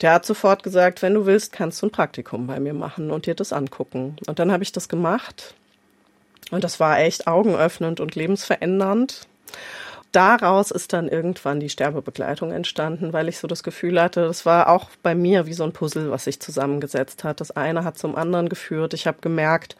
der 0.01 0.13
hat 0.13 0.27
sofort 0.27 0.63
gesagt, 0.63 1.03
wenn 1.03 1.15
du 1.15 1.27
willst, 1.27 1.53
kannst 1.53 1.83
du 1.83 1.87
ein 1.87 1.91
Praktikum 1.91 2.47
bei 2.47 2.61
mir 2.61 2.73
machen 2.73 3.11
und 3.11 3.27
dir 3.27 3.35
das 3.35 3.53
angucken. 3.53 4.17
Und 4.27 4.39
dann 4.39 4.53
habe 4.53 4.63
ich 4.63 4.73
das 4.73 4.89
gemacht 4.89 5.55
und 6.51 6.65
das 6.65 6.81
war 6.81 6.99
echt 6.99 7.27
augenöffnend 7.27 8.01
und 8.01 8.15
lebensverändernd 8.15 9.27
daraus 10.17 10.71
ist 10.71 10.95
dann 10.95 11.09
irgendwann 11.09 11.61
die 11.61 11.69
Sterbebegleitung 11.69 12.51
entstanden, 12.51 13.13
weil 13.13 13.29
ich 13.29 13.39
so 13.39 13.47
das 13.47 13.63
Gefühl 13.63 14.01
hatte, 14.01 14.23
das 14.23 14.47
war 14.47 14.71
auch 14.71 14.89
bei 15.03 15.15
mir 15.15 15.47
wie 15.47 15.53
so 15.53 15.63
ein 15.63 15.73
Puzzle, 15.73 16.11
was 16.11 16.25
sich 16.25 16.41
zusammengesetzt 16.41 17.23
hat. 17.23 17.41
Das 17.43 17.51
eine 17.51 17.85
hat 17.85 17.99
zum 17.99 18.17
anderen 18.17 18.49
geführt. 18.49 18.95
Ich 18.95 19.07
habe 19.07 19.19
gemerkt, 19.21 19.77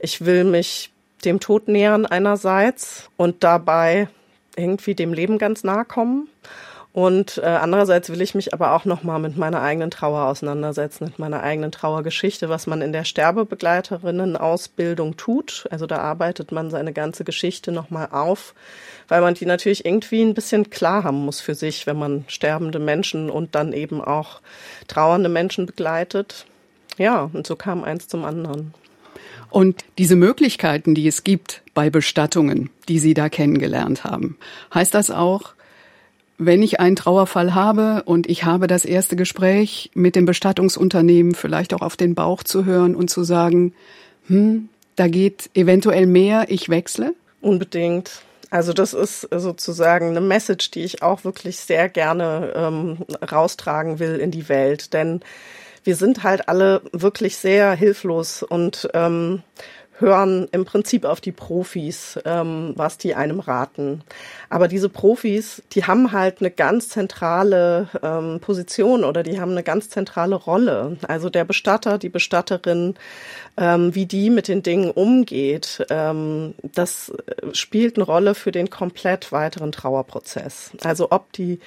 ich 0.00 0.26
will 0.26 0.42
mich 0.42 0.92
dem 1.24 1.38
Tod 1.38 1.68
nähern 1.68 2.04
einerseits 2.04 3.08
und 3.16 3.44
dabei 3.44 4.08
irgendwie 4.56 4.96
dem 4.96 5.12
Leben 5.12 5.38
ganz 5.38 5.62
nahe 5.62 5.84
kommen. 5.84 6.28
Und 6.96 7.36
äh, 7.36 7.42
andererseits 7.42 8.08
will 8.08 8.22
ich 8.22 8.34
mich 8.34 8.54
aber 8.54 8.72
auch 8.72 8.86
nochmal 8.86 9.18
mit 9.18 9.36
meiner 9.36 9.60
eigenen 9.60 9.90
Trauer 9.90 10.28
auseinandersetzen, 10.28 11.04
mit 11.04 11.18
meiner 11.18 11.42
eigenen 11.42 11.70
Trauergeschichte, 11.70 12.48
was 12.48 12.66
man 12.66 12.80
in 12.80 12.94
der 12.94 13.04
Sterbebegleiterinnen-Ausbildung 13.04 15.18
tut. 15.18 15.66
Also 15.70 15.86
da 15.86 15.98
arbeitet 15.98 16.52
man 16.52 16.70
seine 16.70 16.94
ganze 16.94 17.24
Geschichte 17.24 17.70
nochmal 17.70 18.08
auf, 18.12 18.54
weil 19.08 19.20
man 19.20 19.34
die 19.34 19.44
natürlich 19.44 19.84
irgendwie 19.84 20.22
ein 20.22 20.32
bisschen 20.32 20.70
klar 20.70 21.04
haben 21.04 21.22
muss 21.22 21.38
für 21.38 21.54
sich, 21.54 21.86
wenn 21.86 21.98
man 21.98 22.24
sterbende 22.28 22.78
Menschen 22.78 23.28
und 23.28 23.54
dann 23.54 23.74
eben 23.74 24.00
auch 24.00 24.40
trauernde 24.88 25.28
Menschen 25.28 25.66
begleitet. 25.66 26.46
Ja, 26.96 27.28
und 27.30 27.46
so 27.46 27.56
kam 27.56 27.84
eins 27.84 28.08
zum 28.08 28.24
anderen. 28.24 28.72
Und 29.50 29.84
diese 29.98 30.16
Möglichkeiten, 30.16 30.94
die 30.94 31.06
es 31.06 31.24
gibt 31.24 31.60
bei 31.74 31.90
Bestattungen, 31.90 32.70
die 32.88 32.98
Sie 32.98 33.12
da 33.12 33.28
kennengelernt 33.28 34.04
haben, 34.04 34.38
heißt 34.72 34.94
das 34.94 35.10
auch, 35.10 35.55
wenn 36.38 36.62
ich 36.62 36.80
einen 36.80 36.96
Trauerfall 36.96 37.54
habe 37.54 38.02
und 38.04 38.28
ich 38.28 38.44
habe 38.44 38.66
das 38.66 38.84
erste 38.84 39.16
Gespräch 39.16 39.90
mit 39.94 40.16
dem 40.16 40.26
Bestattungsunternehmen, 40.26 41.34
vielleicht 41.34 41.72
auch 41.74 41.82
auf 41.82 41.96
den 41.96 42.14
Bauch 42.14 42.42
zu 42.42 42.64
hören 42.64 42.94
und 42.94 43.08
zu 43.08 43.24
sagen, 43.24 43.74
hm, 44.26 44.68
da 44.96 45.08
geht 45.08 45.50
eventuell 45.54 46.06
mehr, 46.06 46.46
ich 46.48 46.68
wechsle? 46.68 47.14
Unbedingt. 47.40 48.22
Also 48.50 48.72
das 48.72 48.94
ist 48.94 49.28
sozusagen 49.34 50.08
eine 50.08 50.20
Message, 50.20 50.70
die 50.70 50.84
ich 50.84 51.02
auch 51.02 51.24
wirklich 51.24 51.58
sehr 51.58 51.88
gerne 51.88 52.52
ähm, 52.54 52.98
raustragen 53.30 53.98
will 53.98 54.16
in 54.16 54.30
die 54.30 54.48
Welt. 54.48 54.92
Denn 54.92 55.20
wir 55.84 55.96
sind 55.96 56.22
halt 56.22 56.48
alle 56.48 56.82
wirklich 56.92 57.36
sehr 57.36 57.72
hilflos 57.72 58.42
und 58.42 58.88
ähm, 58.94 59.42
hören 59.98 60.48
im 60.52 60.64
Prinzip 60.64 61.04
auf 61.04 61.20
die 61.20 61.32
Profis, 61.32 62.18
ähm, 62.24 62.72
was 62.76 62.98
die 62.98 63.14
einem 63.14 63.40
raten. 63.40 64.02
Aber 64.50 64.68
diese 64.68 64.88
Profis, 64.88 65.62
die 65.72 65.84
haben 65.84 66.12
halt 66.12 66.40
eine 66.40 66.50
ganz 66.50 66.88
zentrale 66.88 67.88
ähm, 68.02 68.40
Position 68.40 69.04
oder 69.04 69.22
die 69.22 69.40
haben 69.40 69.52
eine 69.52 69.62
ganz 69.62 69.88
zentrale 69.88 70.36
Rolle. 70.36 70.96
Also 71.08 71.30
der 71.30 71.44
Bestatter, 71.44 71.98
die 71.98 72.08
Bestatterin, 72.08 72.94
ähm, 73.56 73.94
wie 73.94 74.06
die 74.06 74.30
mit 74.30 74.48
den 74.48 74.62
Dingen 74.62 74.90
umgeht, 74.90 75.86
ähm, 75.90 76.54
das 76.62 77.12
spielt 77.52 77.96
eine 77.96 78.04
Rolle 78.04 78.34
für 78.34 78.52
den 78.52 78.70
komplett 78.70 79.32
weiteren 79.32 79.72
Trauerprozess. 79.72 80.72
Also 80.82 81.08
ob 81.10 81.32
die 81.32 81.60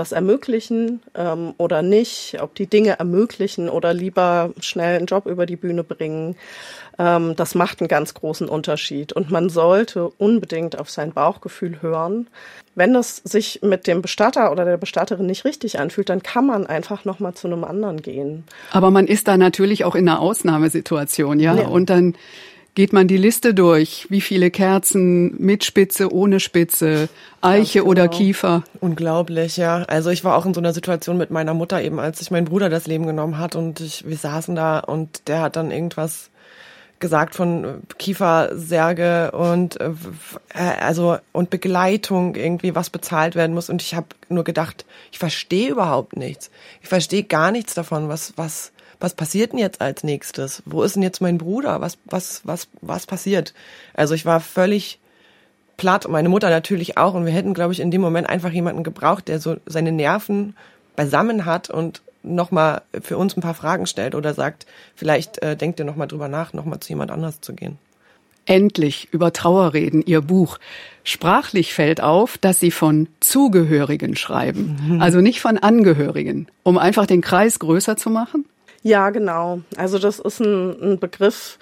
das 0.00 0.12
ermöglichen 0.12 1.02
ähm, 1.14 1.52
oder 1.58 1.82
nicht, 1.82 2.38
ob 2.40 2.54
die 2.54 2.66
Dinge 2.66 2.98
ermöglichen 2.98 3.68
oder 3.68 3.92
lieber 3.92 4.50
schnell 4.60 4.96
einen 4.96 5.06
Job 5.06 5.26
über 5.26 5.44
die 5.44 5.56
Bühne 5.56 5.84
bringen, 5.84 6.36
ähm, 6.98 7.36
das 7.36 7.54
macht 7.54 7.80
einen 7.80 7.88
ganz 7.88 8.14
großen 8.14 8.48
Unterschied. 8.48 9.12
Und 9.12 9.30
man 9.30 9.50
sollte 9.50 10.08
unbedingt 10.08 10.78
auf 10.78 10.88
sein 10.88 11.12
Bauchgefühl 11.12 11.82
hören. 11.82 12.28
Wenn 12.74 12.94
das 12.94 13.16
sich 13.16 13.60
mit 13.62 13.86
dem 13.86 14.00
Bestatter 14.00 14.50
oder 14.52 14.64
der 14.64 14.78
Bestatterin 14.78 15.26
nicht 15.26 15.44
richtig 15.44 15.78
anfühlt, 15.78 16.08
dann 16.08 16.22
kann 16.22 16.46
man 16.46 16.66
einfach 16.66 17.04
noch 17.04 17.20
mal 17.20 17.34
zu 17.34 17.46
einem 17.46 17.62
anderen 17.62 18.00
gehen. 18.00 18.44
Aber 18.72 18.90
man 18.90 19.06
ist 19.06 19.28
da 19.28 19.36
natürlich 19.36 19.84
auch 19.84 19.94
in 19.94 20.08
einer 20.08 20.20
Ausnahmesituation, 20.20 21.40
ja. 21.40 21.54
ja. 21.54 21.66
Und 21.66 21.90
dann 21.90 22.14
geht 22.74 22.92
man 22.92 23.08
die 23.08 23.16
Liste 23.16 23.54
durch. 23.54 24.06
Wie 24.10 24.20
viele 24.20 24.50
Kerzen 24.50 25.34
mit 25.42 25.64
Spitze, 25.64 26.12
ohne 26.12 26.40
Spitze, 26.40 27.08
Eiche 27.40 27.80
genau. 27.80 27.90
oder 27.90 28.08
Kiefer? 28.08 28.64
Unglaublich, 28.80 29.56
ja. 29.56 29.82
Also 29.84 30.10
ich 30.10 30.24
war 30.24 30.36
auch 30.36 30.46
in 30.46 30.54
so 30.54 30.60
einer 30.60 30.72
Situation 30.72 31.16
mit 31.18 31.30
meiner 31.30 31.54
Mutter 31.54 31.82
eben, 31.82 31.98
als 31.98 32.18
sich 32.18 32.30
mein 32.30 32.44
Bruder 32.44 32.68
das 32.68 32.86
Leben 32.86 33.06
genommen 33.06 33.38
hat 33.38 33.56
und 33.56 33.80
ich, 33.80 34.06
wir 34.06 34.16
saßen 34.16 34.54
da 34.54 34.78
und 34.78 35.28
der 35.28 35.40
hat 35.40 35.56
dann 35.56 35.70
irgendwas 35.70 36.30
gesagt 37.00 37.34
von 37.34 37.82
Kiefersärge 37.98 39.30
und 39.32 39.80
äh, 39.80 39.90
also 40.80 41.16
und 41.32 41.48
Begleitung 41.48 42.36
irgendwie 42.36 42.74
was 42.74 42.90
bezahlt 42.90 43.34
werden 43.34 43.54
muss 43.54 43.70
und 43.70 43.80
ich 43.80 43.94
habe 43.94 44.08
nur 44.28 44.44
gedacht, 44.44 44.84
ich 45.10 45.18
verstehe 45.18 45.70
überhaupt 45.70 46.16
nichts. 46.16 46.50
Ich 46.82 46.88
verstehe 46.88 47.24
gar 47.24 47.50
nichts 47.50 47.72
davon, 47.74 48.10
was 48.10 48.34
was 48.36 48.70
was 49.00 49.14
passiert 49.14 49.52
denn 49.52 49.58
jetzt 49.58 49.80
als 49.80 50.04
nächstes? 50.04 50.62
Wo 50.66 50.82
ist 50.82 50.94
denn 50.94 51.02
jetzt 51.02 51.20
mein 51.20 51.38
Bruder? 51.38 51.80
Was, 51.80 51.98
was, 52.04 52.42
was, 52.44 52.68
was 52.82 53.06
passiert? 53.06 53.54
Also 53.94 54.14
ich 54.14 54.26
war 54.26 54.40
völlig 54.40 55.00
platt 55.76 56.04
und 56.04 56.12
meine 56.12 56.28
Mutter 56.28 56.50
natürlich 56.50 56.98
auch 56.98 57.14
und 57.14 57.24
wir 57.24 57.32
hätten, 57.32 57.54
glaube 57.54 57.72
ich, 57.72 57.80
in 57.80 57.90
dem 57.90 58.02
Moment 58.02 58.28
einfach 58.28 58.50
jemanden 58.50 58.84
gebraucht, 58.84 59.28
der 59.28 59.40
so 59.40 59.56
seine 59.64 59.92
Nerven 59.92 60.54
beisammen 60.94 61.46
hat 61.46 61.70
und 61.70 62.02
nochmal 62.22 62.82
für 63.00 63.16
uns 63.16 63.36
ein 63.36 63.40
paar 63.40 63.54
Fragen 63.54 63.86
stellt 63.86 64.14
oder 64.14 64.34
sagt, 64.34 64.66
vielleicht 64.94 65.42
äh, 65.42 65.56
denkt 65.56 65.78
ihr 65.78 65.86
nochmal 65.86 66.06
drüber 66.06 66.28
nach, 66.28 66.52
nochmal 66.52 66.80
zu 66.80 66.90
jemand 66.90 67.10
anders 67.10 67.40
zu 67.40 67.54
gehen. 67.54 67.78
Endlich 68.44 69.08
über 69.12 69.32
Trauer 69.32 69.74
reden, 69.74 70.02
Ihr 70.04 70.22
Buch. 70.22 70.58
Sprachlich 71.04 71.72
fällt 71.72 72.02
auf, 72.02 72.36
dass 72.36 72.58
Sie 72.58 72.70
von 72.70 73.06
Zugehörigen 73.20 74.16
schreiben, 74.16 74.78
mhm. 74.86 75.02
also 75.02 75.20
nicht 75.20 75.40
von 75.40 75.56
Angehörigen, 75.56 76.48
um 76.62 76.76
einfach 76.76 77.06
den 77.06 77.20
Kreis 77.20 77.58
größer 77.58 77.96
zu 77.96 78.10
machen? 78.10 78.44
Ja, 78.82 79.10
genau. 79.10 79.60
Also 79.76 79.98
das 79.98 80.18
ist 80.18 80.40
ein, 80.40 80.92
ein 80.94 80.98
Begriff, 80.98 81.58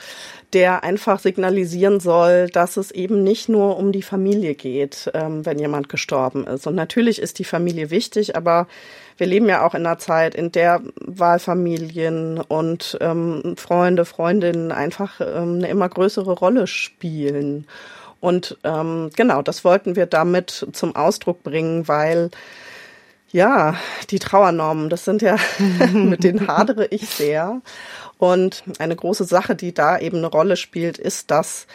der 0.53 0.85
einfach 0.85 1.19
signalisieren 1.19 1.99
soll, 1.99 2.49
dass 2.49 2.77
es 2.77 2.93
eben 2.93 3.25
nicht 3.25 3.49
nur 3.49 3.77
um 3.77 3.91
die 3.91 4.03
Familie 4.03 4.55
geht, 4.55 5.11
ähm, 5.15 5.45
wenn 5.45 5.59
jemand 5.59 5.89
gestorben 5.89 6.47
ist. 6.47 6.67
Und 6.67 6.77
natürlich 6.77 7.21
ist 7.21 7.41
die 7.41 7.45
Familie 7.45 7.91
wichtig, 7.91 8.37
aber 8.37 8.69
wir 9.17 9.27
leben 9.27 9.49
ja 9.49 9.67
auch 9.67 9.75
in 9.75 9.85
einer 9.85 9.99
Zeit, 9.99 10.37
in 10.37 10.53
der 10.53 10.81
Wahlfamilien 11.01 12.39
und 12.41 12.97
ähm, 13.01 13.55
Freunde, 13.57 14.05
Freundinnen 14.05 14.71
einfach 14.71 15.21
ähm, 15.21 15.57
eine 15.57 15.69
immer 15.69 15.89
größere 15.89 16.33
Rolle 16.33 16.69
spielen. 16.69 17.67
Und 18.21 18.57
ähm, 18.63 19.11
genau, 19.17 19.43
das 19.43 19.65
wollten 19.65 19.97
wir 19.97 20.07
damit 20.07 20.69
zum 20.73 20.95
Ausdruck 20.95 21.43
bringen, 21.43 21.89
weil 21.89 22.31
ja, 23.31 23.77
die 24.11 24.19
Trauernormen, 24.19 24.89
das 24.89 25.05
sind 25.05 25.23
ja, 25.23 25.37
mit 25.93 26.25
denen 26.25 26.49
hadere 26.49 26.87
ich 26.87 27.09
sehr. 27.09 27.61
Und 28.19 28.65
eine 28.79 28.97
große 28.97 29.25
Sache, 29.25 29.55
die 29.55 29.73
da 29.73 29.99
eben 29.99 30.19
eine 30.19 30.27
Rolle 30.27 30.57
spielt, 30.57 30.99
ist, 30.99 31.31
dass 31.31 31.67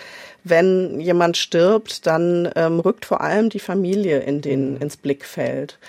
wenn 0.44 1.00
jemand 1.00 1.38
stirbt, 1.38 2.06
dann 2.06 2.52
ähm, 2.56 2.80
rückt 2.80 3.06
vor 3.06 3.22
allem 3.22 3.50
die 3.50 3.60
Familie 3.60 4.20
in 4.20 4.42
den, 4.42 4.78
ins 4.78 4.98
Blickfeld. 4.98 5.80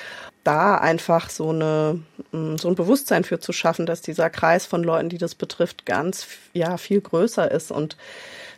Da 0.44 0.76
einfach 0.76 1.30
so 1.30 1.50
eine, 1.50 2.00
mm, 2.30 2.56
so 2.56 2.68
ein 2.68 2.76
Bewusstsein 2.76 3.24
für 3.24 3.40
zu 3.40 3.52
schaffen, 3.52 3.86
dass 3.86 4.00
dieser 4.00 4.30
Kreis 4.30 4.66
von 4.66 4.84
Leuten, 4.84 5.08
die 5.08 5.18
das 5.18 5.34
betrifft, 5.34 5.86
ganz, 5.86 6.26
ja, 6.52 6.76
viel 6.76 7.00
größer 7.00 7.50
ist 7.50 7.72
und 7.72 7.96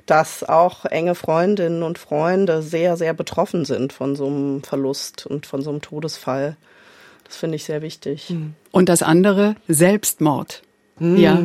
dass 0.04 0.44
auch 0.44 0.84
enge 0.84 1.14
Freundinnen 1.14 1.82
und 1.82 1.98
Freunde 1.98 2.62
sehr, 2.62 2.96
sehr 2.96 3.14
betroffen 3.14 3.64
sind 3.64 3.92
von 3.92 4.16
so 4.16 4.26
einem 4.26 4.62
Verlust 4.62 5.26
und 5.26 5.46
von 5.46 5.62
so 5.62 5.70
einem 5.70 5.80
Todesfall. 5.80 6.56
Das 7.26 7.36
finde 7.36 7.56
ich 7.56 7.64
sehr 7.64 7.82
wichtig. 7.82 8.32
Und 8.70 8.88
das 8.88 9.02
andere, 9.02 9.56
Selbstmord. 9.68 10.62
Mm, 10.98 11.16
ja, 11.16 11.42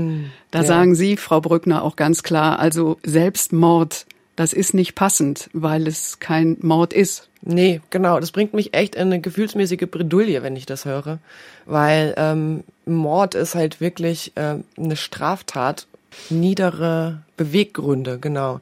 da 0.51 0.59
ja. 0.59 0.65
sagen 0.65 0.95
Sie, 0.95 1.17
Frau 1.17 1.41
Brückner, 1.41 1.83
auch 1.83 1.95
ganz 1.95 2.23
klar, 2.23 2.59
also 2.59 2.97
Selbstmord, 3.03 4.05
das 4.35 4.53
ist 4.53 4.73
nicht 4.73 4.95
passend, 4.95 5.49
weil 5.53 5.87
es 5.87 6.19
kein 6.19 6.57
Mord 6.61 6.93
ist. 6.93 7.29
Nee, 7.41 7.81
genau. 7.89 8.19
Das 8.19 8.31
bringt 8.31 8.53
mich 8.53 8.73
echt 8.73 8.95
in 8.95 9.07
eine 9.07 9.19
gefühlsmäßige 9.19 9.87
Bredouille, 9.89 10.43
wenn 10.43 10.55
ich 10.55 10.65
das 10.65 10.85
höre. 10.85 11.19
Weil 11.65 12.13
ähm, 12.17 12.63
Mord 12.85 13.35
ist 13.35 13.55
halt 13.55 13.81
wirklich 13.81 14.31
äh, 14.35 14.57
eine 14.77 14.95
Straftat, 14.95 15.87
niedere 16.29 17.23
Beweggründe, 17.37 18.19
genau. 18.19 18.61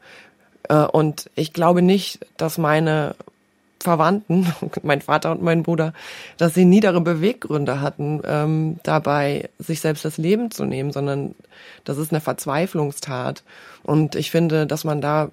Äh, 0.69 0.85
und 0.85 1.29
ich 1.35 1.53
glaube 1.53 1.81
nicht, 1.81 2.25
dass 2.37 2.57
meine 2.57 3.15
Verwandten, 3.79 4.53
mein 4.83 5.01
Vater 5.01 5.31
und 5.31 5.41
mein 5.41 5.63
Bruder, 5.63 5.93
dass 6.37 6.53
sie 6.53 6.65
niedere 6.65 7.01
Beweggründe 7.01 7.81
hatten, 7.81 8.21
ähm, 8.25 8.79
dabei 8.83 9.49
sich 9.57 9.81
selbst 9.81 10.05
das 10.05 10.17
Leben 10.17 10.51
zu 10.51 10.65
nehmen, 10.65 10.91
sondern 10.91 11.35
das 11.85 11.97
ist 11.97 12.11
eine 12.11 12.21
Verzweiflungstat. 12.21 13.43
Und 13.83 14.15
ich 14.15 14.31
finde, 14.31 14.67
dass 14.67 14.83
man 14.83 15.01
da 15.01 15.31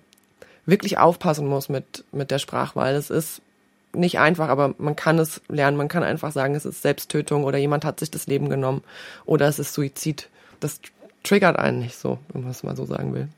wirklich 0.65 0.99
aufpassen 0.99 1.47
muss 1.47 1.69
mit, 1.69 2.05
mit 2.13 2.31
der 2.31 2.39
Sprachwahl. 2.39 2.95
Es 2.95 3.11
ist 3.11 3.41
nicht 3.93 4.19
einfach, 4.19 4.49
aber 4.49 4.75
man 4.79 4.97
kann 4.97 5.19
es 5.19 5.41
lernen. 5.49 5.77
Man 5.77 5.89
kann 5.89 6.03
einfach 6.03 6.33
sagen, 6.33 6.55
es 6.55 6.67
ist 6.67 6.83
Selbsttötung 6.83 7.45
oder 7.45 7.59
jemand 7.59 7.85
hat 7.85 8.01
sich 8.01 8.11
das 8.11 8.27
Leben 8.27 8.49
genommen 8.49 8.83
oder 9.25 9.49
es 9.49 9.59
ist 9.59 9.73
Suizid. 9.75 10.29
Das 10.61 10.81
triggert 11.23 11.59
einen 11.59 11.81
nicht 11.81 11.97
so, 11.97 12.19
wenn 12.33 12.43
man 12.43 12.51
es 12.51 12.63
mal 12.63 12.77
so 12.77 12.85
sagen 12.85 13.15
will. 13.15 13.29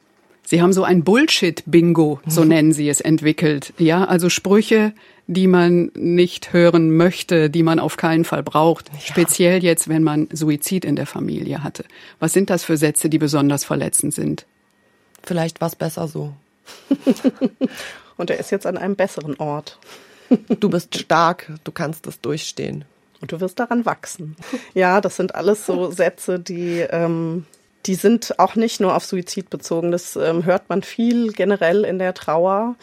Sie 0.48 0.62
haben 0.62 0.72
so 0.72 0.82
ein 0.82 1.04
Bullshit-Bingo, 1.04 2.20
so 2.26 2.40
mhm. 2.40 2.48
nennen 2.48 2.72
Sie 2.72 2.88
es, 2.88 3.02
entwickelt. 3.02 3.74
Ja, 3.76 4.06
also 4.06 4.30
Sprüche, 4.30 4.94
die 5.26 5.46
man 5.46 5.90
nicht 5.94 6.54
hören 6.54 6.96
möchte, 6.96 7.50
die 7.50 7.62
man 7.62 7.78
auf 7.78 7.98
keinen 7.98 8.24
Fall 8.24 8.42
braucht. 8.42 8.88
Ja. 8.94 8.98
Speziell 8.98 9.62
jetzt, 9.62 9.90
wenn 9.90 10.02
man 10.02 10.26
Suizid 10.32 10.86
in 10.86 10.96
der 10.96 11.04
Familie 11.04 11.62
hatte. 11.62 11.84
Was 12.18 12.32
sind 12.32 12.48
das 12.48 12.64
für 12.64 12.78
Sätze, 12.78 13.10
die 13.10 13.18
besonders 13.18 13.64
verletzend 13.64 14.14
sind? 14.14 14.46
Vielleicht 15.22 15.60
was 15.60 15.76
besser 15.76 16.08
so. 16.08 16.32
Und 18.16 18.30
er 18.30 18.40
ist 18.40 18.50
jetzt 18.50 18.64
an 18.64 18.78
einem 18.78 18.96
besseren 18.96 19.36
Ort. 19.36 19.78
du 20.48 20.70
bist 20.70 20.96
stark, 20.96 21.52
du 21.64 21.72
kannst 21.72 22.06
es 22.06 22.22
durchstehen. 22.22 22.86
Und 23.20 23.32
du 23.32 23.40
wirst 23.42 23.58
daran 23.58 23.84
wachsen. 23.84 24.34
Ja, 24.72 25.02
das 25.02 25.16
sind 25.16 25.34
alles 25.34 25.66
so 25.66 25.90
Sätze, 25.90 26.38
die 26.38 26.86
ähm, 26.88 27.44
die 27.88 27.94
sind 27.94 28.38
auch 28.38 28.54
nicht 28.54 28.80
nur 28.80 28.94
auf 28.94 29.04
Suizid 29.04 29.48
bezogen. 29.48 29.90
Das 29.90 30.14
ähm, 30.14 30.44
hört 30.44 30.68
man 30.68 30.82
viel 30.82 31.32
generell 31.32 31.84
in 31.84 31.98
der 31.98 32.12
Trauer. 32.12 32.76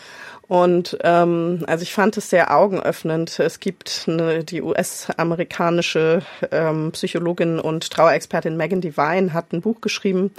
Und 0.47 0.97
ähm, 1.03 1.63
also 1.67 1.83
ich 1.83 1.93
fand 1.93 2.17
es 2.17 2.29
sehr 2.29 2.55
augenöffnend. 2.55 3.39
Es 3.39 3.59
gibt 3.59 4.05
eine, 4.07 4.43
die 4.43 4.61
US-amerikanische 4.61 6.23
ähm, 6.51 6.91
Psychologin 6.91 7.59
und 7.59 7.89
Trauerexpertin 7.91 8.57
Megan 8.57 8.81
Devine 8.81 9.33
hat 9.33 9.53
ein 9.53 9.61
Buch 9.61 9.79
geschrieben, 9.79 10.31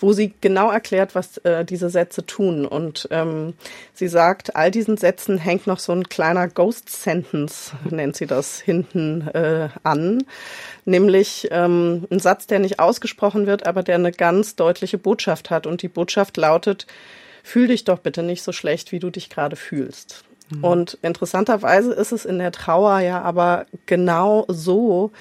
wo 0.00 0.12
sie 0.12 0.34
genau 0.40 0.70
erklärt, 0.70 1.14
was 1.14 1.38
äh, 1.38 1.64
diese 1.64 1.90
Sätze 1.90 2.24
tun. 2.24 2.66
Und 2.66 3.08
ähm, 3.10 3.54
sie 3.92 4.08
sagt, 4.08 4.56
all 4.56 4.70
diesen 4.70 4.96
Sätzen 4.96 5.38
hängt 5.38 5.66
noch 5.66 5.78
so 5.78 5.92
ein 5.92 6.08
kleiner 6.08 6.48
Ghost 6.48 6.90
Sentence, 6.90 7.72
nennt 7.90 8.16
sie 8.16 8.26
das, 8.26 8.60
hinten 8.60 9.28
äh, 9.28 9.68
an. 9.82 10.24
Nämlich 10.84 11.48
ähm, 11.50 12.06
ein 12.10 12.20
Satz, 12.20 12.46
der 12.46 12.58
nicht 12.60 12.78
ausgesprochen 12.78 13.46
wird, 13.46 13.66
aber 13.66 13.82
der 13.82 13.96
eine 13.96 14.12
ganz 14.12 14.56
deutliche 14.56 14.98
Botschaft 14.98 15.50
hat. 15.50 15.66
Und 15.66 15.82
die 15.82 15.88
Botschaft 15.88 16.36
lautet, 16.36 16.86
fühl 17.42 17.68
dich 17.68 17.84
doch 17.84 17.98
bitte 17.98 18.22
nicht 18.22 18.42
so 18.42 18.52
schlecht, 18.52 18.92
wie 18.92 18.98
du 18.98 19.10
dich 19.10 19.30
gerade 19.30 19.56
fühlst. 19.56 20.24
Mhm. 20.50 20.64
Und 20.64 20.98
interessanterweise 21.02 21.92
ist 21.92 22.12
es 22.12 22.24
in 22.24 22.38
der 22.38 22.52
Trauer 22.52 23.00
ja 23.00 23.20
aber 23.22 23.66
genau 23.86 24.44
so, 24.48 25.12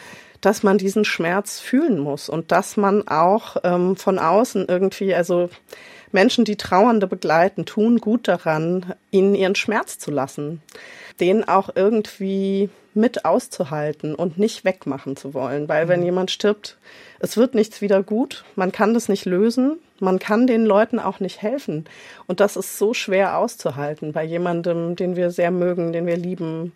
dass 0.47 0.63
man 0.63 0.77
diesen 0.77 1.03
Schmerz 1.03 1.59
fühlen 1.59 1.99
muss 1.99 2.29
und 2.29 2.53
dass 2.53 2.77
man 2.77 3.05
auch 3.09 3.57
ähm, 3.65 3.97
von 3.97 4.17
außen 4.17 4.65
irgendwie, 4.69 5.13
also 5.13 5.49
Menschen, 6.13 6.45
die 6.45 6.55
Trauernde 6.55 7.05
begleiten, 7.05 7.65
tun 7.65 7.97
gut 7.97 8.29
daran, 8.29 8.93
ihnen 9.11 9.35
ihren 9.35 9.55
Schmerz 9.55 9.99
zu 9.99 10.09
lassen, 10.09 10.61
den 11.19 11.45
auch 11.45 11.69
irgendwie 11.75 12.69
mit 12.93 13.25
auszuhalten 13.25 14.15
und 14.15 14.39
nicht 14.39 14.63
wegmachen 14.63 15.17
zu 15.17 15.33
wollen, 15.33 15.67
weil 15.67 15.89
wenn 15.89 15.99
mhm. 15.99 16.05
jemand 16.05 16.31
stirbt, 16.31 16.77
es 17.19 17.35
wird 17.35 17.53
nichts 17.53 17.81
wieder 17.81 18.01
gut, 18.01 18.45
man 18.55 18.71
kann 18.71 18.93
das 18.93 19.09
nicht 19.09 19.25
lösen, 19.25 19.79
man 19.99 20.17
kann 20.17 20.47
den 20.47 20.65
Leuten 20.65 20.97
auch 20.97 21.19
nicht 21.19 21.41
helfen. 21.41 21.83
Und 22.25 22.39
das 22.39 22.55
ist 22.55 22.77
so 22.77 22.93
schwer 22.93 23.37
auszuhalten 23.37 24.13
bei 24.13 24.23
jemandem, 24.23 24.95
den 24.95 25.17
wir 25.17 25.29
sehr 25.29 25.51
mögen, 25.51 25.91
den 25.91 26.05
wir 26.05 26.15
lieben, 26.15 26.71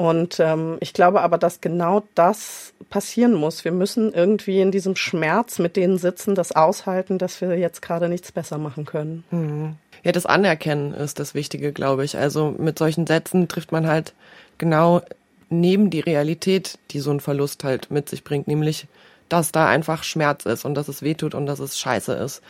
und 0.00 0.40
ähm, 0.40 0.78
ich 0.80 0.94
glaube 0.94 1.20
aber, 1.20 1.36
dass 1.36 1.60
genau 1.60 2.04
das 2.14 2.72
passieren 2.88 3.34
muss. 3.34 3.66
Wir 3.66 3.72
müssen 3.72 4.14
irgendwie 4.14 4.58
in 4.58 4.72
diesem 4.72 4.96
Schmerz 4.96 5.58
mit 5.58 5.76
denen 5.76 5.98
sitzen, 5.98 6.34
das 6.34 6.52
aushalten, 6.52 7.18
dass 7.18 7.42
wir 7.42 7.58
jetzt 7.58 7.82
gerade 7.82 8.08
nichts 8.08 8.32
besser 8.32 8.56
machen 8.56 8.86
können. 8.86 9.24
Mhm. 9.30 9.76
Ja, 10.02 10.12
das 10.12 10.24
Anerkennen 10.24 10.94
ist 10.94 11.18
das 11.18 11.34
Wichtige, 11.34 11.74
glaube 11.74 12.06
ich. 12.06 12.16
Also 12.16 12.54
mit 12.56 12.78
solchen 12.78 13.06
Sätzen 13.06 13.46
trifft 13.46 13.72
man 13.72 13.86
halt 13.86 14.14
genau 14.56 15.02
neben 15.50 15.90
die 15.90 16.00
Realität, 16.00 16.78
die 16.92 17.00
so 17.00 17.10
ein 17.10 17.20
Verlust 17.20 17.62
halt 17.62 17.90
mit 17.90 18.08
sich 18.08 18.24
bringt, 18.24 18.48
nämlich, 18.48 18.86
dass 19.28 19.52
da 19.52 19.68
einfach 19.68 20.02
Schmerz 20.02 20.46
ist 20.46 20.64
und 20.64 20.76
dass 20.76 20.88
es 20.88 21.02
wehtut 21.02 21.34
und 21.34 21.44
dass 21.44 21.58
es 21.58 21.78
scheiße 21.78 22.14
ist. 22.14 22.40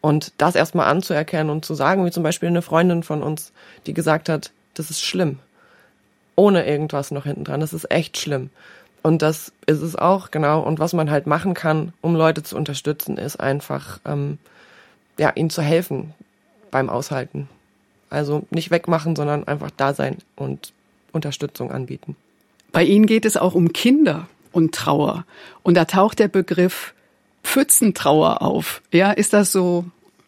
Und 0.00 0.34
das 0.38 0.54
erstmal 0.54 0.86
anzuerkennen 0.86 1.50
und 1.50 1.64
zu 1.64 1.74
sagen, 1.74 2.06
wie 2.06 2.12
zum 2.12 2.22
Beispiel 2.22 2.48
eine 2.48 2.62
Freundin 2.62 3.02
von 3.02 3.24
uns, 3.24 3.52
die 3.88 3.92
gesagt 3.92 4.28
hat, 4.28 4.52
das 4.74 4.88
ist 4.88 5.00
schlimm 5.00 5.40
ohne 6.36 6.66
irgendwas 6.66 7.10
noch 7.10 7.24
hinten 7.24 7.44
dran. 7.44 7.60
Das 7.60 7.72
ist 7.72 7.90
echt 7.90 8.18
schlimm. 8.18 8.50
Und 9.02 9.22
das 9.22 9.52
ist 9.66 9.82
es 9.82 9.96
auch, 9.96 10.30
genau. 10.30 10.60
Und 10.60 10.78
was 10.78 10.92
man 10.92 11.10
halt 11.10 11.26
machen 11.26 11.54
kann, 11.54 11.92
um 12.00 12.14
Leute 12.14 12.42
zu 12.42 12.56
unterstützen, 12.56 13.18
ist 13.18 13.40
einfach, 13.40 13.98
ähm, 14.04 14.38
ja, 15.18 15.32
ihnen 15.34 15.50
zu 15.50 15.62
helfen 15.62 16.14
beim 16.70 16.88
Aushalten. 16.88 17.48
Also 18.10 18.44
nicht 18.50 18.70
wegmachen, 18.70 19.16
sondern 19.16 19.46
einfach 19.48 19.70
da 19.76 19.94
sein 19.94 20.18
und 20.36 20.72
Unterstützung 21.12 21.72
anbieten. 21.72 22.16
Bei 22.72 22.84
Ihnen 22.84 23.06
geht 23.06 23.24
es 23.24 23.36
auch 23.36 23.54
um 23.54 23.72
Kinder 23.72 24.28
und 24.50 24.74
Trauer. 24.74 25.24
Und 25.62 25.76
da 25.76 25.84
taucht 25.84 26.18
der 26.18 26.28
Begriff 26.28 26.94
Pfützentrauer 27.42 28.42
auf. 28.42 28.82
Ja, 28.92 29.12
ist 29.12 29.32
das 29.32 29.52
so 29.52 29.84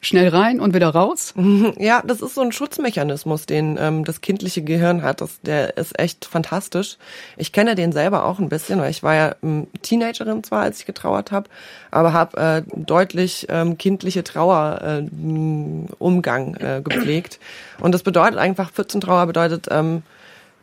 schnell 0.06 0.28
rein 0.28 0.60
und 0.60 0.74
wieder 0.74 0.90
raus? 0.90 1.34
Ja, 1.78 2.02
das 2.06 2.20
ist 2.20 2.34
so 2.34 2.40
ein 2.40 2.52
Schutzmechanismus, 2.52 3.46
den 3.46 3.78
ähm, 3.80 4.04
das 4.04 4.20
kindliche 4.20 4.62
Gehirn 4.62 5.02
hat. 5.02 5.20
Das, 5.20 5.40
der 5.42 5.76
ist 5.76 5.98
echt 5.98 6.24
fantastisch. 6.24 6.96
Ich 7.36 7.52
kenne 7.52 7.74
den 7.74 7.92
selber 7.92 8.24
auch 8.24 8.38
ein 8.38 8.48
bisschen, 8.48 8.80
weil 8.80 8.90
ich 8.90 9.02
war 9.02 9.14
ja 9.14 9.34
ähm, 9.42 9.66
Teenagerin 9.82 10.44
zwar, 10.44 10.62
als 10.62 10.80
ich 10.80 10.86
getrauert 10.86 11.32
habe, 11.32 11.48
aber 11.90 12.12
habe 12.12 12.36
äh, 12.36 12.62
deutlich 12.76 13.46
ähm, 13.48 13.78
kindliche 13.78 14.24
Trauerumgang 14.24 16.54
äh, 16.56 16.78
äh, 16.78 16.82
gepflegt. 16.82 17.38
Und 17.80 17.92
das 17.92 18.02
bedeutet 18.02 18.38
einfach, 18.38 18.70
Pfützentrauer 18.70 19.26
bedeutet, 19.26 19.68
ähm, 19.70 20.02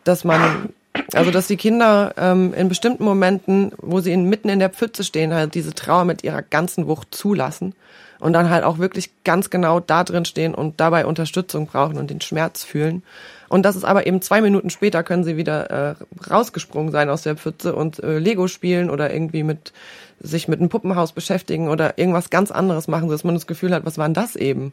dass 0.04 0.24
man 0.24 0.70
Also 1.14 1.32
dass 1.32 1.48
die 1.48 1.58
Kinder 1.58 2.14
ähm, 2.18 2.54
in 2.54 2.68
bestimmten 2.68 3.04
Momenten, 3.04 3.72
wo 3.78 4.02
sie 4.02 4.12
in, 4.12 4.30
mitten 4.30 4.50
in 4.50 4.60
der 4.60 4.70
Pfütze 4.70 5.04
stehen, 5.04 5.34
halt 5.34 5.56
diese 5.56 5.74
Trauer 5.74 6.06
mit 6.06 6.24
ihrer 6.24 6.42
ganzen 6.42 6.88
Wucht 6.88 7.16
zulassen 7.16 7.74
und 8.22 8.34
dann 8.34 8.50
halt 8.50 8.64
auch 8.64 8.78
wirklich 8.78 9.10
ganz 9.24 9.50
genau 9.50 9.80
da 9.80 10.04
drin 10.04 10.26
stehen 10.26 10.54
und 10.54 10.80
dabei 10.80 11.06
Unterstützung 11.06 11.66
brauchen 11.66 11.98
und 11.98 12.10
den 12.10 12.22
Schmerz 12.22 12.64
fühlen. 12.64 13.02
Und 13.50 13.64
das 13.64 13.76
ist 13.76 13.84
aber 13.84 14.06
eben 14.08 14.22
zwei 14.22 14.42
Minuten 14.42 14.70
später 14.70 15.04
können 15.04 15.24
sie 15.24 15.38
wieder 15.38 15.70
äh, 15.72 15.96
rausgesprungen 16.30 16.92
sein 16.92 17.10
aus 17.10 17.24
der 17.24 17.36
Pfütze 17.36 17.76
und 17.76 18.02
äh, 18.02 18.20
Lego 18.20 18.48
spielen 18.48 18.90
oder 18.90 19.12
irgendwie 19.12 19.44
mit 19.44 19.74
sich 20.22 20.48
mit 20.48 20.60
einem 20.60 20.70
Puppenhaus 20.70 21.14
beschäftigen 21.14 21.68
oder 21.68 21.98
irgendwas 21.98 22.30
ganz 22.30 22.52
anderes 22.52 22.88
machen, 22.88 23.10
dass 23.10 23.24
man 23.24 23.34
das 23.34 23.48
Gefühl 23.48 23.74
hat, 23.74 23.86
was 23.86 23.98
war 23.98 24.08
denn 24.08 24.14
das 24.14 24.36
eben? 24.36 24.72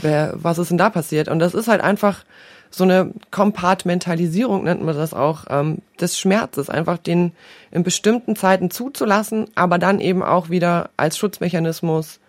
Wer, 0.00 0.34
was 0.34 0.58
ist 0.58 0.70
denn 0.70 0.78
da 0.78 0.90
passiert? 0.90 1.28
Und 1.28 1.38
das 1.38 1.54
ist 1.54 1.68
halt 1.68 1.80
einfach 1.80 2.24
so 2.70 2.84
eine 2.84 3.10
Kompartmentalisierung, 3.30 4.64
nennt 4.64 4.82
man 4.82 4.96
das 4.96 5.14
auch, 5.14 5.44
ähm, 5.48 5.78
des 5.98 6.18
Schmerzes, 6.18 6.68
einfach 6.68 6.98
den 6.98 7.32
in 7.70 7.82
bestimmten 7.82 8.36
Zeiten 8.36 8.70
zuzulassen, 8.70 9.46
aber 9.54 9.78
dann 9.78 9.98
eben 9.98 10.22
auch 10.22 10.50
wieder 10.50 10.90
als 10.96 11.16
Schutzmechanismus 11.16 12.20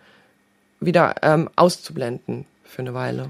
wieder 0.85 1.15
ähm, 1.21 1.49
auszublenden 1.55 2.45
für 2.63 2.81
eine 2.81 2.93
Weile. 2.93 3.29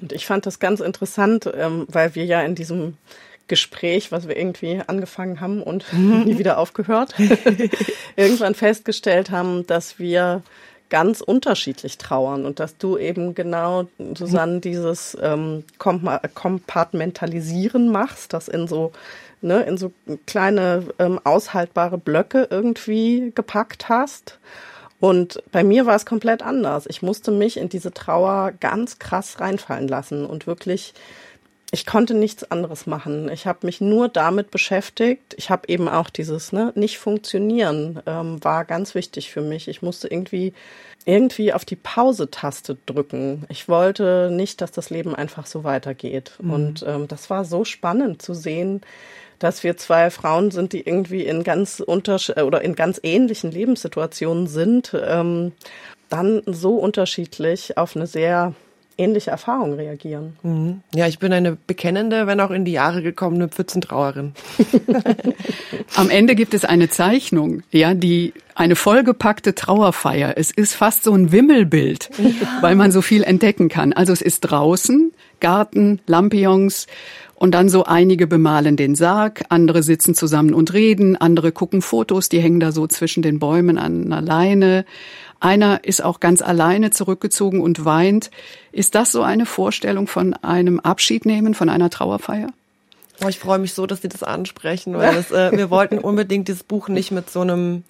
Und 0.00 0.12
ich 0.12 0.26
fand 0.26 0.46
das 0.46 0.58
ganz 0.58 0.80
interessant, 0.80 1.50
ähm, 1.54 1.86
weil 1.88 2.14
wir 2.14 2.24
ja 2.24 2.40
in 2.42 2.54
diesem 2.54 2.96
Gespräch, 3.48 4.12
was 4.12 4.28
wir 4.28 4.36
irgendwie 4.36 4.80
angefangen 4.86 5.40
haben 5.40 5.62
und 5.62 5.92
nie 5.96 6.38
wieder 6.38 6.58
aufgehört, 6.58 7.14
irgendwann 8.16 8.54
festgestellt 8.54 9.30
haben, 9.30 9.66
dass 9.66 9.98
wir 9.98 10.42
ganz 10.90 11.22
unterschiedlich 11.22 11.98
trauern 11.98 12.44
und 12.44 12.60
dass 12.60 12.76
du 12.76 12.98
eben 12.98 13.34
genau, 13.34 13.88
Susanne, 14.14 14.60
dieses 14.60 15.16
ähm, 15.22 15.64
Kompartmentalisieren 15.78 17.90
machst, 17.90 18.34
das 18.34 18.48
in 18.48 18.68
so 18.68 18.92
ne, 19.42 19.62
in 19.62 19.76
so 19.76 19.92
kleine 20.26 20.84
ähm, 20.98 21.20
aushaltbare 21.24 21.98
Blöcke 21.98 22.46
irgendwie 22.50 23.32
gepackt 23.34 23.88
hast. 23.88 24.38
Und 25.02 25.42
bei 25.50 25.64
mir 25.64 25.84
war 25.84 25.96
es 25.96 26.06
komplett 26.06 26.42
anders. 26.42 26.86
Ich 26.86 27.02
musste 27.02 27.32
mich 27.32 27.56
in 27.56 27.68
diese 27.68 27.92
Trauer 27.92 28.52
ganz 28.60 29.00
krass 29.00 29.40
reinfallen 29.40 29.88
lassen 29.88 30.24
und 30.24 30.46
wirklich 30.46 30.94
ich 31.72 31.86
konnte 31.86 32.14
nichts 32.14 32.48
anderes 32.52 32.86
machen. 32.86 33.28
Ich 33.28 33.46
habe 33.48 33.66
mich 33.66 33.80
nur 33.80 34.08
damit 34.08 34.52
beschäftigt. 34.52 35.34
Ich 35.38 35.50
habe 35.50 35.66
eben 35.66 35.88
auch 35.88 36.08
dieses 36.08 36.52
ne, 36.52 36.70
nicht 36.76 36.98
funktionieren 36.98 38.00
ähm, 38.06 38.44
war 38.44 38.64
ganz 38.64 38.94
wichtig 38.94 39.32
für 39.32 39.40
mich. 39.40 39.66
Ich 39.66 39.82
musste 39.82 40.06
irgendwie 40.06 40.52
irgendwie 41.04 41.52
auf 41.52 41.64
die 41.64 41.74
Pause-Taste 41.74 42.76
drücken. 42.86 43.44
Ich 43.48 43.68
wollte 43.68 44.30
nicht, 44.30 44.60
dass 44.60 44.70
das 44.70 44.90
Leben 44.90 45.16
einfach 45.16 45.46
so 45.46 45.64
weitergeht. 45.64 46.34
Mhm. 46.40 46.50
Und 46.52 46.84
ähm, 46.86 47.08
das 47.08 47.28
war 47.28 47.44
so 47.44 47.64
spannend 47.64 48.22
zu 48.22 48.34
sehen, 48.34 48.82
dass 49.42 49.64
wir 49.64 49.76
zwei 49.76 50.10
Frauen 50.10 50.50
sind, 50.50 50.72
die 50.72 50.86
irgendwie 50.86 51.24
in 51.26 51.42
ganz 51.42 51.80
unterschied 51.80 52.38
oder 52.38 52.62
in 52.62 52.74
ganz 52.74 53.00
ähnlichen 53.02 53.50
Lebenssituationen 53.50 54.46
sind, 54.46 54.96
ähm, 55.04 55.52
dann 56.08 56.42
so 56.46 56.76
unterschiedlich 56.76 57.76
auf 57.76 57.96
eine 57.96 58.06
sehr 58.06 58.54
ähnliche 58.98 59.30
Erfahrungen 59.30 59.74
reagieren. 59.74 60.36
Mhm. 60.42 60.82
Ja, 60.94 61.06
ich 61.06 61.18
bin 61.18 61.32
eine 61.32 61.56
bekennende, 61.66 62.26
wenn 62.26 62.40
auch 62.40 62.50
in 62.50 62.64
die 62.64 62.72
Jahre 62.72 63.02
gekommene 63.02 63.48
Pfützentrauerin. 63.48 64.34
Am 65.96 66.10
Ende 66.10 66.34
gibt 66.34 66.54
es 66.54 66.64
eine 66.64 66.88
Zeichnung, 66.88 67.62
ja, 67.70 67.94
die 67.94 68.34
eine 68.54 68.76
vollgepackte 68.76 69.54
Trauerfeier. 69.54 70.34
Es 70.36 70.50
ist 70.50 70.74
fast 70.74 71.04
so 71.04 71.14
ein 71.14 71.32
Wimmelbild, 71.32 72.10
ja. 72.18 72.58
weil 72.60 72.74
man 72.74 72.92
so 72.92 73.02
viel 73.02 73.24
entdecken 73.24 73.68
kann. 73.68 73.92
Also 73.92 74.12
es 74.12 74.22
ist 74.22 74.40
draußen, 74.40 75.12
Garten, 75.40 76.00
Lampions 76.06 76.86
und 77.42 77.50
dann 77.50 77.68
so 77.68 77.82
einige 77.82 78.28
bemalen 78.28 78.76
den 78.76 78.94
Sarg, 78.94 79.42
andere 79.48 79.82
sitzen 79.82 80.14
zusammen 80.14 80.54
und 80.54 80.72
reden, 80.74 81.16
andere 81.16 81.50
gucken 81.50 81.82
Fotos, 81.82 82.28
die 82.28 82.38
hängen 82.38 82.60
da 82.60 82.70
so 82.70 82.86
zwischen 82.86 83.20
den 83.20 83.40
Bäumen 83.40 83.78
an 83.78 84.04
einer 84.04 84.22
Leine. 84.22 84.84
Einer 85.40 85.82
ist 85.82 86.04
auch 86.04 86.20
ganz 86.20 86.40
alleine 86.40 86.92
zurückgezogen 86.92 87.60
und 87.60 87.84
weint. 87.84 88.30
Ist 88.70 88.94
das 88.94 89.10
so 89.10 89.22
eine 89.22 89.44
Vorstellung 89.44 90.06
von 90.06 90.34
einem 90.34 90.78
Abschiednehmen, 90.78 91.54
von 91.54 91.68
einer 91.68 91.90
Trauerfeier? 91.90 92.46
Oh, 93.24 93.28
ich 93.28 93.40
freue 93.40 93.58
mich 93.58 93.74
so, 93.74 93.86
dass 93.86 94.02
Sie 94.02 94.08
das 94.08 94.22
ansprechen, 94.22 94.96
weil 94.96 95.12
das, 95.12 95.32
äh, 95.32 95.50
wir 95.50 95.68
wollten 95.68 95.98
unbedingt 95.98 96.46
dieses 96.46 96.62
Buch 96.62 96.86
nicht 96.86 97.10
mit 97.10 97.28
so 97.28 97.40
einem 97.40 97.82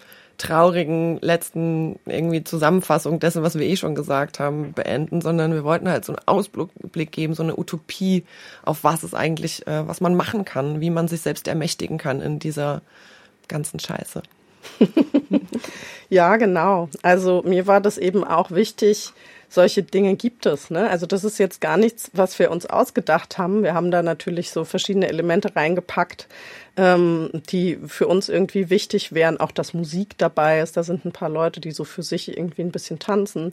traurigen 0.42 1.18
letzten 1.20 2.00
irgendwie 2.04 2.42
Zusammenfassung 2.42 3.20
dessen, 3.20 3.44
was 3.44 3.56
wir 3.56 3.64
eh 3.64 3.76
schon 3.76 3.94
gesagt 3.94 4.40
haben, 4.40 4.72
beenden, 4.72 5.20
sondern 5.20 5.54
wir 5.54 5.62
wollten 5.62 5.88
halt 5.88 6.04
so 6.04 6.12
einen 6.12 6.26
Ausblick 6.26 7.12
geben, 7.12 7.34
so 7.34 7.44
eine 7.44 7.56
Utopie, 7.56 8.24
auf 8.64 8.82
was 8.82 9.04
es 9.04 9.14
eigentlich, 9.14 9.64
äh, 9.68 9.86
was 9.86 10.00
man 10.00 10.16
machen 10.16 10.44
kann, 10.44 10.80
wie 10.80 10.90
man 10.90 11.06
sich 11.06 11.20
selbst 11.20 11.46
ermächtigen 11.46 11.96
kann 11.96 12.20
in 12.20 12.40
dieser 12.40 12.82
ganzen 13.46 13.78
Scheiße. 13.78 14.22
ja, 16.08 16.36
genau. 16.36 16.88
Also 17.02 17.42
mir 17.44 17.68
war 17.68 17.80
das 17.80 17.96
eben 17.96 18.24
auch 18.24 18.50
wichtig, 18.50 19.12
solche 19.48 19.84
Dinge 19.84 20.16
gibt 20.16 20.46
es. 20.46 20.70
Ne? 20.70 20.90
Also 20.90 21.06
das 21.06 21.22
ist 21.22 21.38
jetzt 21.38 21.60
gar 21.60 21.76
nichts, 21.76 22.10
was 22.14 22.36
wir 22.40 22.50
uns 22.50 22.66
ausgedacht 22.66 23.38
haben. 23.38 23.62
Wir 23.62 23.74
haben 23.74 23.92
da 23.92 24.02
natürlich 24.02 24.50
so 24.50 24.64
verschiedene 24.64 25.08
Elemente 25.08 25.54
reingepackt, 25.54 26.26
ähm, 26.76 27.30
die 27.50 27.78
für 27.86 28.06
uns 28.06 28.28
irgendwie 28.28 28.70
wichtig 28.70 29.12
wären. 29.12 29.38
Auch 29.38 29.52
dass 29.52 29.74
Musik 29.74 30.16
dabei 30.18 30.60
ist. 30.60 30.76
Da 30.76 30.82
sind 30.82 31.04
ein 31.04 31.12
paar 31.12 31.28
Leute, 31.28 31.60
die 31.60 31.72
so 31.72 31.84
für 31.84 32.02
sich 32.02 32.36
irgendwie 32.36 32.62
ein 32.62 32.72
bisschen 32.72 32.98
tanzen. 32.98 33.52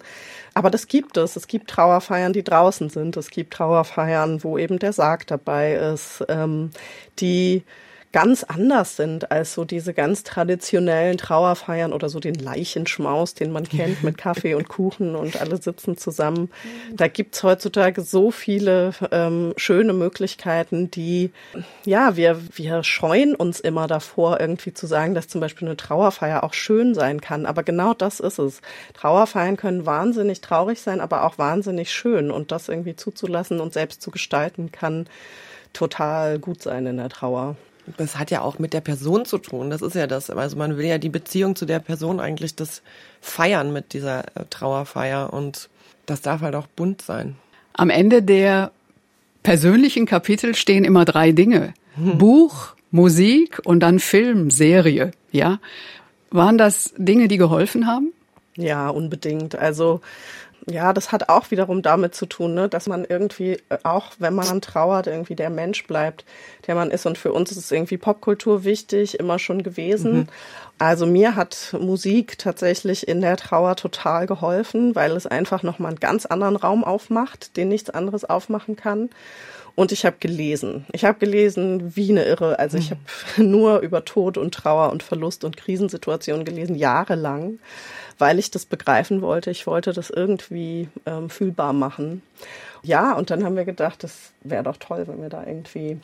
Aber 0.54 0.70
das 0.70 0.88
gibt 0.88 1.18
es. 1.18 1.36
Es 1.36 1.48
gibt 1.48 1.70
Trauerfeiern, 1.70 2.34
die 2.34 2.44
draußen 2.44 2.90
sind. 2.90 3.18
Es 3.18 3.30
gibt 3.30 3.54
Trauerfeiern, 3.54 4.44
wo 4.44 4.58
eben 4.58 4.80
der 4.80 4.94
Sarg 4.94 5.28
dabei 5.28 5.74
ist, 5.74 6.24
ähm, 6.30 6.72
die 7.20 7.64
ganz 8.12 8.44
anders 8.44 8.96
sind 8.96 9.32
als 9.32 9.54
so 9.54 9.66
diese 9.66 9.94
ganz 9.94 10.24
traditionellen 10.24 11.18
Trauerfeiern 11.18 11.94
oder 11.94 12.10
so 12.10 12.20
den 12.20 12.36
Leichenschmaus, 12.36 13.36
den 13.36 13.52
man 13.52 13.70
kennt 13.70 14.04
mit 14.04 14.18
Kaffee 14.20 14.56
und 14.56 14.68
Kuchen 14.68 15.16
und 15.16 15.40
alle 15.40 15.58
sitzen 15.58 15.96
zusammen. 15.96 16.50
Da 16.92 17.08
gibt's 17.08 17.44
heutzutage 17.44 18.02
so 18.02 18.32
viele 18.32 18.94
ähm, 19.12 19.54
schöne 19.58 19.94
Möglichkeiten, 19.94 20.90
die, 20.90 21.32
ja, 21.86 22.16
wir, 22.16 22.42
wir 22.56 22.84
scheuen 22.84 23.36
uns 23.36 23.60
immer 23.60 23.86
davor, 23.86 24.40
irgendwie 24.40 24.74
zu 24.74 24.88
sagen, 24.88 25.14
dass 25.14 25.28
zum 25.28 25.40
Beispiel 25.40 25.68
eine 25.68 25.78
Trauerfeier 25.78 26.44
auch 26.44 26.54
schön 26.54 26.96
sein 26.96 27.22
kann. 27.22 27.46
Aber 27.46 27.62
genau 27.62 27.94
das 27.94 28.20
ist 28.20 28.40
es. 28.40 28.62
Trauerfeiern 28.94 29.56
können 29.56 29.86
wahnsinnig 29.86 30.42
traurig 30.42 30.82
sein, 30.82 31.00
aber 31.00 31.26
auch 31.26 31.38
wahnsinnig 31.38 31.92
schön. 31.92 32.32
Und 32.32 32.52
das 32.52 32.70
irgendwie 32.70 32.96
zuzulassen 32.96 33.60
und 33.60 33.74
selbst 33.74 34.02
zu 34.02 34.10
gestalten 34.10 34.72
kann 34.72 35.08
total 35.74 36.40
gut 36.40 36.64
sein 36.64 36.88
in 36.88 36.98
der 36.98 37.10
Trauer 37.10 37.56
das 37.98 38.18
hat 38.18 38.32
ja 38.32 38.42
auch 38.42 38.60
mit 38.60 38.74
der 38.74 38.82
Person 38.82 39.26
zu 39.26 39.38
tun. 39.38 39.70
Das 39.70 39.82
ist 39.82 39.96
ja 39.96 40.08
das. 40.08 40.30
Also 40.30 40.58
man 40.58 40.78
will 40.78 40.86
ja 40.86 40.98
die 40.98 41.10
Beziehung 41.10 41.56
zu 41.56 41.66
der 41.66 41.80
Person 41.80 42.20
eigentlich 42.20 42.56
das 42.56 42.82
feiern 43.22 43.74
mit 43.74 43.94
dieser 43.94 44.26
äh, 44.36 44.46
Trauerfeier 44.50 45.34
und 45.34 45.70
das 46.06 46.22
darf 46.22 46.42
halt 46.42 46.56
auch 46.56 46.68
bunt 46.68 47.02
sein. 47.02 47.36
Am 47.74 47.90
Ende 47.90 48.24
der 48.24 48.72
persönlichen 49.44 50.06
Kapitel 50.06 50.56
stehen 50.56 50.84
immer 50.84 51.06
drei 51.06 51.32
Dinge. 51.32 51.74
Hm. 51.96 52.18
Buch, 52.18 52.76
Musik 52.92 53.62
und 53.64 53.82
dann 53.82 54.00
Film, 54.00 54.50
Serie, 54.50 55.12
ja. 55.32 55.60
Waren 56.32 56.58
das 56.58 56.94
Dinge, 56.98 57.28
die 57.28 57.38
geholfen 57.38 57.88
haben? 57.88 58.14
Ja, 58.56 58.90
unbedingt. 58.90 59.56
Also 59.56 60.02
ja, 60.68 60.94
das 60.94 61.12
hat 61.12 61.30
auch 61.30 61.52
wiederum 61.52 61.82
damit 61.82 62.16
zu 62.16 62.26
tun, 62.26 62.54
ne, 62.54 62.70
dass 62.70 62.88
man 62.88 63.06
irgendwie, 63.06 63.54
äh, 63.70 63.78
auch 63.84 64.12
wenn 64.20 64.34
man 64.34 64.62
trauert, 64.62 65.08
irgendwie 65.08 65.36
der 65.36 65.50
Mensch 65.50 65.86
bleibt, 65.86 66.26
der 66.68 66.76
man 66.76 66.92
ist. 66.92 67.06
Und 67.06 67.18
für 67.18 67.34
uns 67.34 67.52
ist 67.52 67.58
es 67.58 67.72
irgendwie 67.72 67.98
Popkultur 67.98 68.64
wichtig, 68.64 69.20
immer 69.20 69.40
schon 69.40 69.64
gewesen. 69.64 70.14
Mhm. 70.14 70.28
Also 70.78 71.06
mir 71.06 71.36
hat 71.36 71.76
Musik 71.80 72.38
tatsächlich 72.38 73.08
in 73.08 73.22
der 73.22 73.38
Trauer 73.38 73.76
total 73.76 74.28
geholfen, 74.28 74.96
weil 74.96 75.12
es 75.12 75.28
einfach 75.28 75.62
nochmal 75.62 75.90
einen 75.92 76.00
ganz 76.00 76.26
anderen 76.26 76.56
Raum 76.56 76.84
aufmacht, 76.84 77.58
den 77.58 77.68
nichts 77.68 77.90
anderes 77.90 78.24
aufmachen 78.26 78.76
kann. 78.76 79.10
Und 79.76 79.92
ich 79.92 80.06
habe 80.06 80.18
gelesen. 80.20 80.86
Ich 80.92 81.06
habe 81.06 81.20
gelesen 81.20 81.96
wie 81.96 82.12
eine 82.12 82.26
Irre. 82.26 82.60
Also 82.60 82.78
ich 82.78 82.92
mhm. 82.92 82.96
habe 83.38 83.44
nur 83.48 83.80
über 83.80 84.06
Tod 84.06 84.38
und 84.38 84.54
Trauer 84.54 84.92
und 84.92 85.04
Verlust 85.04 85.44
und 85.44 85.58
Krisensituationen 85.58 86.46
gelesen, 86.46 86.76
jahrelang 86.76 87.60
weil 88.20 88.38
ich 88.38 88.52
das 88.52 88.66
begreifen 88.66 89.22
wollte. 89.22 89.50
Ich 89.50 89.66
wollte 89.66 89.94
das 89.94 90.10
irgendwie 90.10 90.90
ähm, 91.06 91.30
fühlbar 91.30 91.74
machen. 91.74 92.22
Ja, 92.84 93.14
und 93.14 93.32
dann 93.32 93.44
haben 93.44 93.56
wir 93.56 93.66
gedacht, 93.66 94.04
das 94.04 94.32
wäre 94.42 94.64
doch 94.64 94.78
toll, 94.78 95.06
wenn 95.08 95.22
wir 95.22 95.30
da 95.30 95.46
irgendwie 95.46 96.00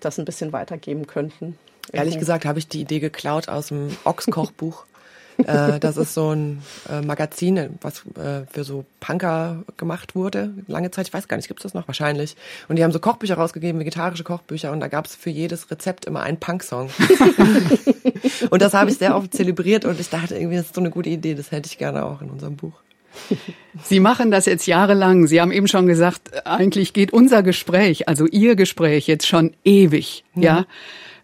das 0.00 0.18
ein 0.18 0.24
bisschen 0.24 0.52
weitergeben 0.52 1.06
könnten. 1.06 1.58
Ehrlich 1.92 2.18
gesagt 2.18 2.44
habe 2.44 2.58
ich 2.58 2.68
die 2.68 2.80
Idee 2.80 3.00
geklaut 3.00 3.48
aus 3.48 3.68
dem 3.68 3.96
Ochs-Kochbuch. 4.04 4.84
Äh, 5.38 5.80
das 5.80 5.96
ist 5.96 6.14
so 6.14 6.34
ein 6.34 6.62
äh, 6.90 7.00
Magazin, 7.00 7.78
was 7.80 8.04
äh, 8.16 8.46
für 8.50 8.64
so 8.64 8.84
Punker 9.00 9.64
gemacht 9.76 10.14
wurde, 10.14 10.52
lange 10.66 10.90
Zeit. 10.90 11.08
Ich 11.08 11.14
weiß 11.14 11.28
gar 11.28 11.36
nicht, 11.36 11.48
gibt 11.48 11.60
es 11.60 11.64
das 11.64 11.74
noch? 11.74 11.88
Wahrscheinlich. 11.88 12.36
Und 12.68 12.76
die 12.76 12.84
haben 12.84 12.92
so 12.92 12.98
Kochbücher 12.98 13.34
rausgegeben, 13.34 13.80
vegetarische 13.80 14.24
Kochbücher, 14.24 14.72
und 14.72 14.80
da 14.80 14.88
gab 14.88 15.06
es 15.06 15.16
für 15.16 15.30
jedes 15.30 15.70
Rezept 15.70 16.04
immer 16.04 16.22
einen 16.22 16.38
Punk-Song. 16.38 16.90
und 18.50 18.62
das 18.62 18.74
habe 18.74 18.90
ich 18.90 18.98
sehr 18.98 19.16
oft 19.16 19.34
zelebriert 19.34 19.84
und 19.84 19.98
ich 19.98 20.10
dachte 20.10 20.36
irgendwie, 20.36 20.56
das 20.56 20.66
ist 20.66 20.74
so 20.74 20.80
eine 20.80 20.90
gute 20.90 21.10
Idee, 21.10 21.34
das 21.34 21.50
hätte 21.50 21.68
ich 21.68 21.78
gerne 21.78 22.04
auch 22.04 22.20
in 22.22 22.30
unserem 22.30 22.56
Buch. 22.56 22.74
Sie 23.84 24.00
machen 24.00 24.30
das 24.30 24.46
jetzt 24.46 24.66
jahrelang. 24.66 25.26
Sie 25.26 25.40
haben 25.40 25.52
eben 25.52 25.68
schon 25.68 25.86
gesagt, 25.86 26.46
eigentlich 26.46 26.92
geht 26.92 27.12
unser 27.12 27.42
Gespräch, 27.42 28.08
also 28.08 28.26
Ihr 28.26 28.56
Gespräch 28.56 29.06
jetzt 29.06 29.26
schon 29.26 29.52
ewig, 29.64 30.24
mhm. 30.34 30.42
ja. 30.42 30.66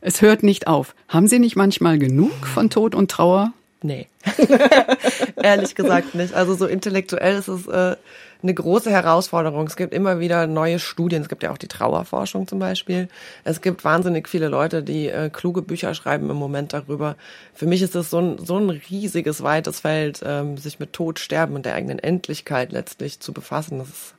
Es 0.01 0.23
hört 0.23 0.45
nicht 0.45 0.69
auf. 0.69 0.95
Haben 1.09 1.27
Sie 1.27 1.41
nicht 1.41 1.57
manchmal 1.57 1.99
genug 1.99 2.47
von 2.47 2.71
Tod 2.71 2.95
und 2.95 3.11
Trauer? 3.11 3.53
Nee. 3.81 4.09
Ehrlich 5.43 5.75
gesagt 5.75 6.15
nicht. 6.15 6.35
Also 6.35 6.55
so 6.55 6.67
intellektuell 6.67 7.37
ist 7.37 7.47
es 7.47 7.69
äh, 7.69 7.97
eine 8.43 8.55
große 8.55 8.91
Herausforderung. 8.91 9.67
Es 9.67 9.77
gibt 9.77 9.95
immer 9.95 10.19
wieder 10.19 10.47
neue 10.49 10.81
Studien. 10.81 11.23
Es 11.23 11.29
gibt 11.29 11.45
ja 11.45 11.53
auch 11.53 11.59
die 11.59 11.69
Trauerforschung 11.69 12.49
zum 12.49 12.59
Beispiel. 12.59 13.09
Es 13.45 13.61
gibt 13.61 13.85
wahnsinnig 13.85 14.29
viele 14.29 14.49
Leute, 14.49 14.83
die 14.83 15.09
äh, 15.09 15.31
kluge 15.31 15.63
Bücher 15.63 15.95
schreiben 15.95 16.29
im 16.29 16.37
Moment 16.37 16.73
darüber. 16.73 17.17
Für 17.55 17.67
mich 17.67 17.83
ist 17.83 17.95
es 17.95 18.11
so 18.11 18.19
ein, 18.19 18.45
so 18.45 18.59
ein 18.59 18.71
riesiges, 18.71 19.43
weites 19.43 19.81
Feld, 19.81 20.23
ähm, 20.25 20.57
sich 20.57 20.81
mit 20.81 20.93
Tod, 20.93 21.21
Sterben 21.21 21.55
und 21.55 21.65
der 21.65 21.75
eigenen 21.75 22.01
Endlichkeit 22.01 22.73
letztlich 22.73 23.21
zu 23.21 23.33
befassen. 23.33 23.79
Das 23.79 23.89
ist 23.89 24.15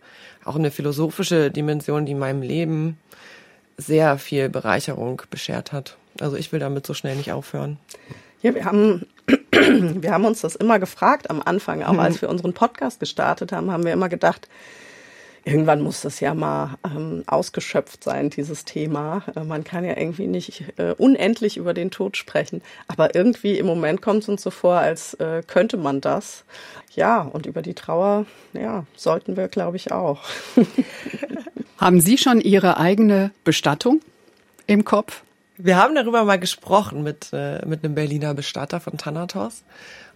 auch 0.46 0.56
eine 0.56 0.72
philosophische 0.72 1.52
Dimension, 1.52 2.06
die 2.06 2.16
meinem 2.16 2.42
Leben 2.42 2.98
sehr 3.78 4.18
viel 4.18 4.50
Bereicherung 4.50 5.22
beschert 5.30 5.72
hat. 5.72 5.98
Also 6.20 6.36
ich 6.36 6.52
will 6.52 6.60
damit 6.60 6.86
so 6.86 6.94
schnell 6.94 7.16
nicht 7.16 7.32
aufhören. 7.32 7.78
Ja, 8.42 8.56
wir 8.56 8.66
haben, 8.66 9.06
wir 10.02 10.12
haben 10.12 10.26
uns 10.26 10.42
das 10.42 10.56
immer 10.56 10.80
gefragt 10.80 11.30
am 11.30 11.42
Anfang, 11.44 11.84
auch 11.84 11.98
als 11.98 12.22
wir 12.22 12.30
unseren 12.30 12.54
Podcast 12.54 13.00
gestartet 13.00 13.52
haben, 13.52 13.72
haben 13.72 13.86
wir 13.86 13.94
immer 13.94 14.10
gedacht, 14.10 14.48
irgendwann 15.44 15.82
muss 15.82 16.02
das 16.02 16.20
ja 16.20 16.34
mal 16.34 16.78
ähm, 16.86 17.24
ausgeschöpft 17.28 18.04
sein, 18.04 18.30
dieses 18.30 18.66
Thema. 18.66 19.24
Äh, 19.36 19.44
man 19.44 19.64
kann 19.64 19.84
ja 19.84 19.98
irgendwie 19.98 20.28
nicht 20.28 20.66
äh, 20.78 20.94
unendlich 20.98 21.58
über 21.58 21.74
den 21.74 21.92
Tod 21.92 22.18
sprechen, 22.18 22.62
aber 22.88 23.16
irgendwie 23.16 23.58
im 23.58 23.66
Moment 23.66 24.02
kommt 24.02 24.24
es 24.24 24.30
uns 24.30 24.44
so 24.44 24.52
vor, 24.52 24.76
als 24.76 25.14
äh, 25.16 25.44
könnte 25.46 25.78
man 25.78 26.02
das. 26.02 26.44
Ja, 26.94 27.22
und 27.22 27.46
über 27.46 27.62
die 27.62 27.74
Trauer, 27.74 28.26
ja, 28.54 28.86
sollten 28.96 29.38
wir, 29.38 29.48
glaube 29.48 29.78
ich, 29.78 29.92
auch. 29.92 30.24
Haben 31.78 32.02
Sie 32.02 32.18
schon 32.18 32.42
Ihre 32.42 32.78
eigene 32.78 33.32
Bestattung 33.44 34.02
im 34.68 34.84
Kopf? 34.84 35.24
Wir 35.62 35.76
haben 35.76 35.94
darüber 35.94 36.24
mal 36.24 36.40
gesprochen 36.40 37.04
mit, 37.04 37.32
äh, 37.34 37.66
mit 37.66 37.84
einem 37.84 37.94
Berliner 37.94 38.34
Bestatter 38.34 38.80
von 38.80 38.98
Thanatos. 38.98 39.64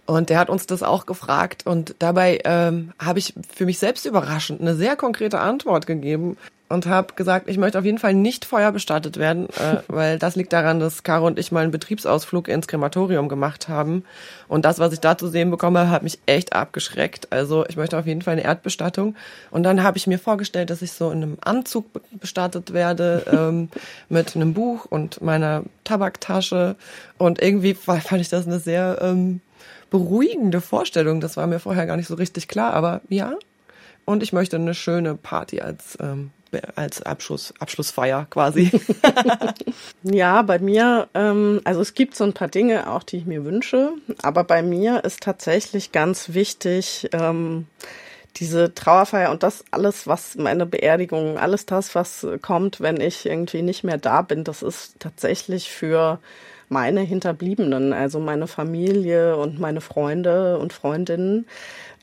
Und 0.06 0.30
der 0.30 0.38
hat 0.38 0.48
uns 0.48 0.64
das 0.64 0.82
auch 0.82 1.04
gefragt. 1.04 1.66
Und 1.66 1.96
dabei 1.98 2.40
ähm, 2.44 2.94
habe 2.98 3.18
ich 3.18 3.34
für 3.54 3.66
mich 3.66 3.78
selbst 3.78 4.06
überraschend 4.06 4.62
eine 4.62 4.74
sehr 4.74 4.96
konkrete 4.96 5.40
Antwort 5.40 5.86
gegeben 5.86 6.38
und 6.68 6.86
habe 6.86 7.14
gesagt, 7.14 7.48
ich 7.48 7.58
möchte 7.58 7.78
auf 7.78 7.84
jeden 7.84 7.98
Fall 7.98 8.14
nicht 8.14 8.44
feuerbestattet 8.44 9.18
werden, 9.18 9.48
äh, 9.50 9.82
weil 9.88 10.18
das 10.18 10.34
liegt 10.34 10.52
daran, 10.52 10.80
dass 10.80 11.02
Caro 11.02 11.26
und 11.26 11.38
ich 11.38 11.52
mal 11.52 11.62
einen 11.62 11.70
Betriebsausflug 11.70 12.48
ins 12.48 12.66
Krematorium 12.66 13.28
gemacht 13.28 13.68
haben. 13.68 14.04
Und 14.48 14.64
das, 14.64 14.78
was 14.78 14.92
ich 14.92 15.00
da 15.00 15.18
zu 15.18 15.28
sehen 15.28 15.50
bekomme, 15.50 15.90
hat 15.90 16.02
mich 16.02 16.18
echt 16.26 16.54
abgeschreckt. 16.54 17.32
Also 17.32 17.66
ich 17.68 17.76
möchte 17.76 17.98
auf 17.98 18.06
jeden 18.06 18.22
Fall 18.22 18.32
eine 18.32 18.44
Erdbestattung. 18.44 19.14
Und 19.50 19.62
dann 19.62 19.82
habe 19.82 19.98
ich 19.98 20.06
mir 20.06 20.18
vorgestellt, 20.18 20.70
dass 20.70 20.82
ich 20.82 20.92
so 20.92 21.10
in 21.10 21.22
einem 21.22 21.38
Anzug 21.42 21.86
bestattet 22.12 22.72
werde, 22.72 23.24
ähm, 23.30 23.68
mit 24.08 24.34
einem 24.34 24.54
Buch 24.54 24.86
und 24.86 25.20
meiner 25.20 25.64
Tabaktasche. 25.84 26.76
Und 27.18 27.42
irgendwie 27.42 27.74
fand 27.74 28.20
ich 28.20 28.30
das 28.30 28.46
eine 28.46 28.58
sehr 28.58 28.98
ähm, 29.02 29.40
beruhigende 29.90 30.60
Vorstellung. 30.60 31.20
Das 31.20 31.36
war 31.36 31.46
mir 31.46 31.60
vorher 31.60 31.86
gar 31.86 31.96
nicht 31.96 32.08
so 32.08 32.14
richtig 32.14 32.48
klar, 32.48 32.72
aber 32.72 33.02
ja. 33.08 33.34
Und 34.06 34.22
ich 34.22 34.32
möchte 34.32 34.56
eine 34.56 34.74
schöne 34.74 35.14
Party 35.14 35.60
als 35.60 35.96
ähm, 36.00 36.30
als 36.76 37.02
Abschluss, 37.02 37.54
Abschlussfeier 37.58 38.26
quasi. 38.30 38.70
ja, 40.02 40.42
bei 40.42 40.58
mir, 40.58 41.08
ähm, 41.14 41.60
also 41.64 41.80
es 41.80 41.94
gibt 41.94 42.14
so 42.14 42.24
ein 42.24 42.32
paar 42.32 42.48
Dinge 42.48 42.90
auch, 42.90 43.02
die 43.02 43.18
ich 43.18 43.26
mir 43.26 43.44
wünsche, 43.44 43.92
aber 44.22 44.44
bei 44.44 44.62
mir 44.62 45.04
ist 45.04 45.22
tatsächlich 45.22 45.92
ganz 45.92 46.34
wichtig, 46.34 47.08
ähm, 47.12 47.66
diese 48.36 48.74
Trauerfeier 48.74 49.30
und 49.30 49.42
das 49.42 49.64
alles, 49.70 50.06
was 50.06 50.34
meine 50.34 50.66
Beerdigung, 50.66 51.38
alles 51.38 51.66
das, 51.66 51.94
was 51.94 52.26
kommt, 52.42 52.80
wenn 52.80 53.00
ich 53.00 53.26
irgendwie 53.26 53.62
nicht 53.62 53.84
mehr 53.84 53.98
da 53.98 54.22
bin, 54.22 54.44
das 54.44 54.62
ist 54.62 54.98
tatsächlich 54.98 55.70
für 55.70 56.18
meine 56.68 57.00
Hinterbliebenen, 57.00 57.92
also 57.92 58.18
meine 58.18 58.46
Familie 58.46 59.36
und 59.36 59.60
meine 59.60 59.80
Freunde 59.80 60.58
und 60.58 60.72
Freundinnen 60.72 61.46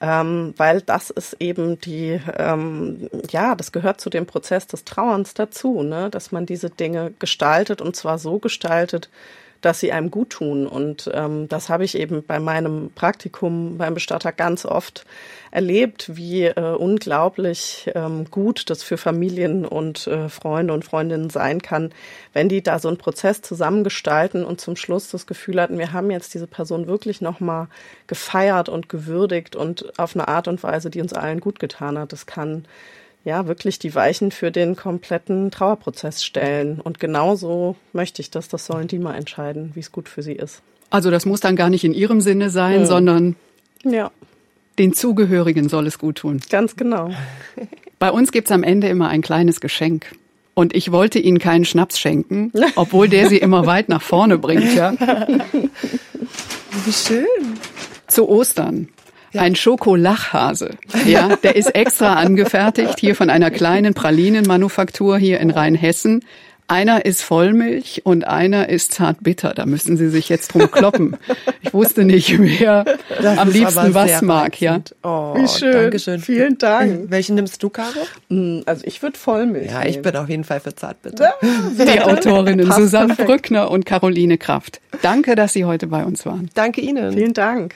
ähm, 0.01 0.55
weil 0.57 0.81
das 0.81 1.11
ist 1.11 1.37
eben 1.39 1.79
die, 1.79 2.19
ähm, 2.37 3.07
ja, 3.29 3.53
das 3.53 3.71
gehört 3.71 4.01
zu 4.01 4.09
dem 4.09 4.25
Prozess 4.25 4.65
des 4.65 4.83
Trauerns 4.83 5.35
dazu, 5.35 5.83
ne? 5.83 6.09
dass 6.09 6.31
man 6.31 6.47
diese 6.47 6.71
Dinge 6.71 7.13
gestaltet 7.19 7.81
und 7.81 7.95
zwar 7.95 8.17
so 8.17 8.39
gestaltet, 8.39 9.09
dass 9.61 9.79
sie 9.79 9.91
einem 9.91 10.11
gut 10.11 10.31
tun. 10.31 10.67
Und 10.67 11.09
ähm, 11.13 11.47
das 11.47 11.69
habe 11.69 11.85
ich 11.85 11.97
eben 11.97 12.23
bei 12.23 12.39
meinem 12.39 12.91
Praktikum 12.93 13.77
beim 13.77 13.93
Bestatter 13.93 14.31
ganz 14.31 14.65
oft 14.65 15.05
erlebt, 15.51 16.15
wie 16.15 16.45
äh, 16.45 16.75
unglaublich 16.75 17.91
ähm, 17.93 18.25
gut 18.31 18.69
das 18.69 18.83
für 18.83 18.97
Familien 18.97 19.65
und 19.65 20.07
äh, 20.07 20.29
Freunde 20.29 20.73
und 20.73 20.85
Freundinnen 20.85 21.29
sein 21.29 21.61
kann, 21.61 21.91
wenn 22.33 22.49
die 22.49 22.63
da 22.63 22.79
so 22.79 22.87
einen 22.87 22.97
Prozess 22.97 23.41
zusammengestalten 23.41 24.45
und 24.45 24.61
zum 24.61 24.75
Schluss 24.75 25.09
das 25.09 25.27
Gefühl 25.27 25.61
hatten, 25.61 25.77
wir 25.77 25.93
haben 25.93 26.09
jetzt 26.09 26.33
diese 26.33 26.47
Person 26.47 26.87
wirklich 26.87 27.21
nochmal 27.21 27.67
gefeiert 28.07 28.69
und 28.69 28.89
gewürdigt 28.89 29.55
und 29.55 29.99
auf 29.99 30.15
eine 30.15 30.27
Art 30.27 30.47
und 30.47 30.63
Weise, 30.63 30.89
die 30.89 31.01
uns 31.01 31.13
allen 31.13 31.41
gut 31.41 31.59
getan 31.59 31.97
hat. 31.97 32.13
Das 32.13 32.25
kann 32.25 32.65
ja, 33.23 33.47
wirklich 33.47 33.77
die 33.79 33.93
Weichen 33.93 34.31
für 34.31 34.51
den 34.51 34.75
kompletten 34.75 35.51
Trauerprozess 35.51 36.23
stellen. 36.23 36.79
Und 36.81 36.99
genauso 36.99 37.75
möchte 37.93 38.21
ich 38.21 38.31
das. 38.31 38.47
Das 38.47 38.65
sollen 38.65 38.87
die 38.87 38.99
mal 38.99 39.15
entscheiden, 39.15 39.71
wie 39.75 39.79
es 39.79 39.91
gut 39.91 40.09
für 40.09 40.23
sie 40.23 40.33
ist. 40.33 40.61
Also 40.89 41.11
das 41.11 41.25
muss 41.25 41.39
dann 41.39 41.55
gar 41.55 41.69
nicht 41.69 41.83
in 41.83 41.93
ihrem 41.93 42.21
Sinne 42.21 42.49
sein, 42.49 42.81
ja. 42.81 42.85
sondern 42.85 43.35
ja. 43.83 44.11
den 44.79 44.93
Zugehörigen 44.93 45.69
soll 45.69 45.87
es 45.87 45.99
gut 45.99 46.17
tun. 46.17 46.41
Ganz 46.49 46.75
genau. 46.75 47.11
Bei 47.99 48.11
uns 48.11 48.31
gibt's 48.31 48.51
am 48.51 48.63
Ende 48.63 48.87
immer 48.87 49.09
ein 49.09 49.21
kleines 49.21 49.61
Geschenk. 49.61 50.15
Und 50.53 50.75
ich 50.75 50.91
wollte 50.91 51.17
Ihnen 51.19 51.39
keinen 51.39 51.63
Schnaps 51.63 51.99
schenken, 51.99 52.51
obwohl 52.75 53.07
der 53.07 53.29
Sie 53.29 53.37
immer 53.37 53.65
weit 53.67 53.87
nach 53.87 54.01
vorne 54.01 54.37
bringt, 54.37 54.75
ja. 54.75 54.93
Wie 56.85 56.91
schön. 56.91 57.25
Zu 58.07 58.27
Ostern 58.27 58.89
ja. 59.31 59.41
Ein 59.41 59.55
Schokolachhase. 59.55 60.71
Ja, 61.05 61.35
der 61.37 61.55
ist 61.55 61.73
extra 61.75 62.15
angefertigt 62.15 62.99
hier 62.99 63.15
von 63.15 63.29
einer 63.29 63.51
kleinen 63.51 63.93
Pralinenmanufaktur 63.93 65.17
hier 65.17 65.39
in 65.39 65.51
Rheinhessen. 65.51 66.23
Einer 66.71 67.05
ist 67.05 67.21
Vollmilch 67.21 68.03
und 68.05 68.25
einer 68.25 68.69
ist 68.69 68.93
zartbitter. 68.93 69.53
Da 69.53 69.65
müssen 69.65 69.97
Sie 69.97 70.07
sich 70.07 70.29
jetzt 70.29 70.53
drum 70.53 70.71
kloppen. 70.71 71.17
Ich 71.61 71.73
wusste 71.73 72.05
nicht, 72.05 72.39
wer 72.39 72.85
das 73.21 73.37
am 73.37 73.51
liebsten 73.51 73.93
was 73.93 74.21
mag. 74.21 74.61
Ja. 74.61 74.79
Oh, 75.03 75.35
Wie 75.35 75.49
schön. 75.49 75.73
Dankeschön. 75.73 76.21
Vielen 76.21 76.57
Dank. 76.57 77.11
Welchen 77.11 77.35
nimmst 77.35 77.61
du, 77.61 77.69
Caro? 77.69 77.89
Mm, 78.29 78.61
also 78.65 78.83
ich 78.85 79.01
würde 79.01 79.17
Vollmilch. 79.17 79.69
Ja, 79.69 79.83
ich 79.85 80.01
bin 80.01 80.15
auf 80.15 80.29
jeden 80.29 80.45
Fall 80.45 80.61
für 80.61 80.73
zartbitter. 80.73 81.33
Die 81.41 81.99
Autorinnen 81.99 82.71
Susanne 82.71 83.07
perfekt. 83.15 83.27
Brückner 83.27 83.69
und 83.69 83.85
Caroline 83.85 84.37
Kraft. 84.37 84.79
Danke, 85.01 85.35
dass 85.35 85.51
Sie 85.51 85.65
heute 85.65 85.87
bei 85.87 86.05
uns 86.05 86.25
waren. 86.25 86.49
Danke 86.53 86.79
Ihnen. 86.79 87.11
Vielen 87.11 87.33
Dank. 87.33 87.75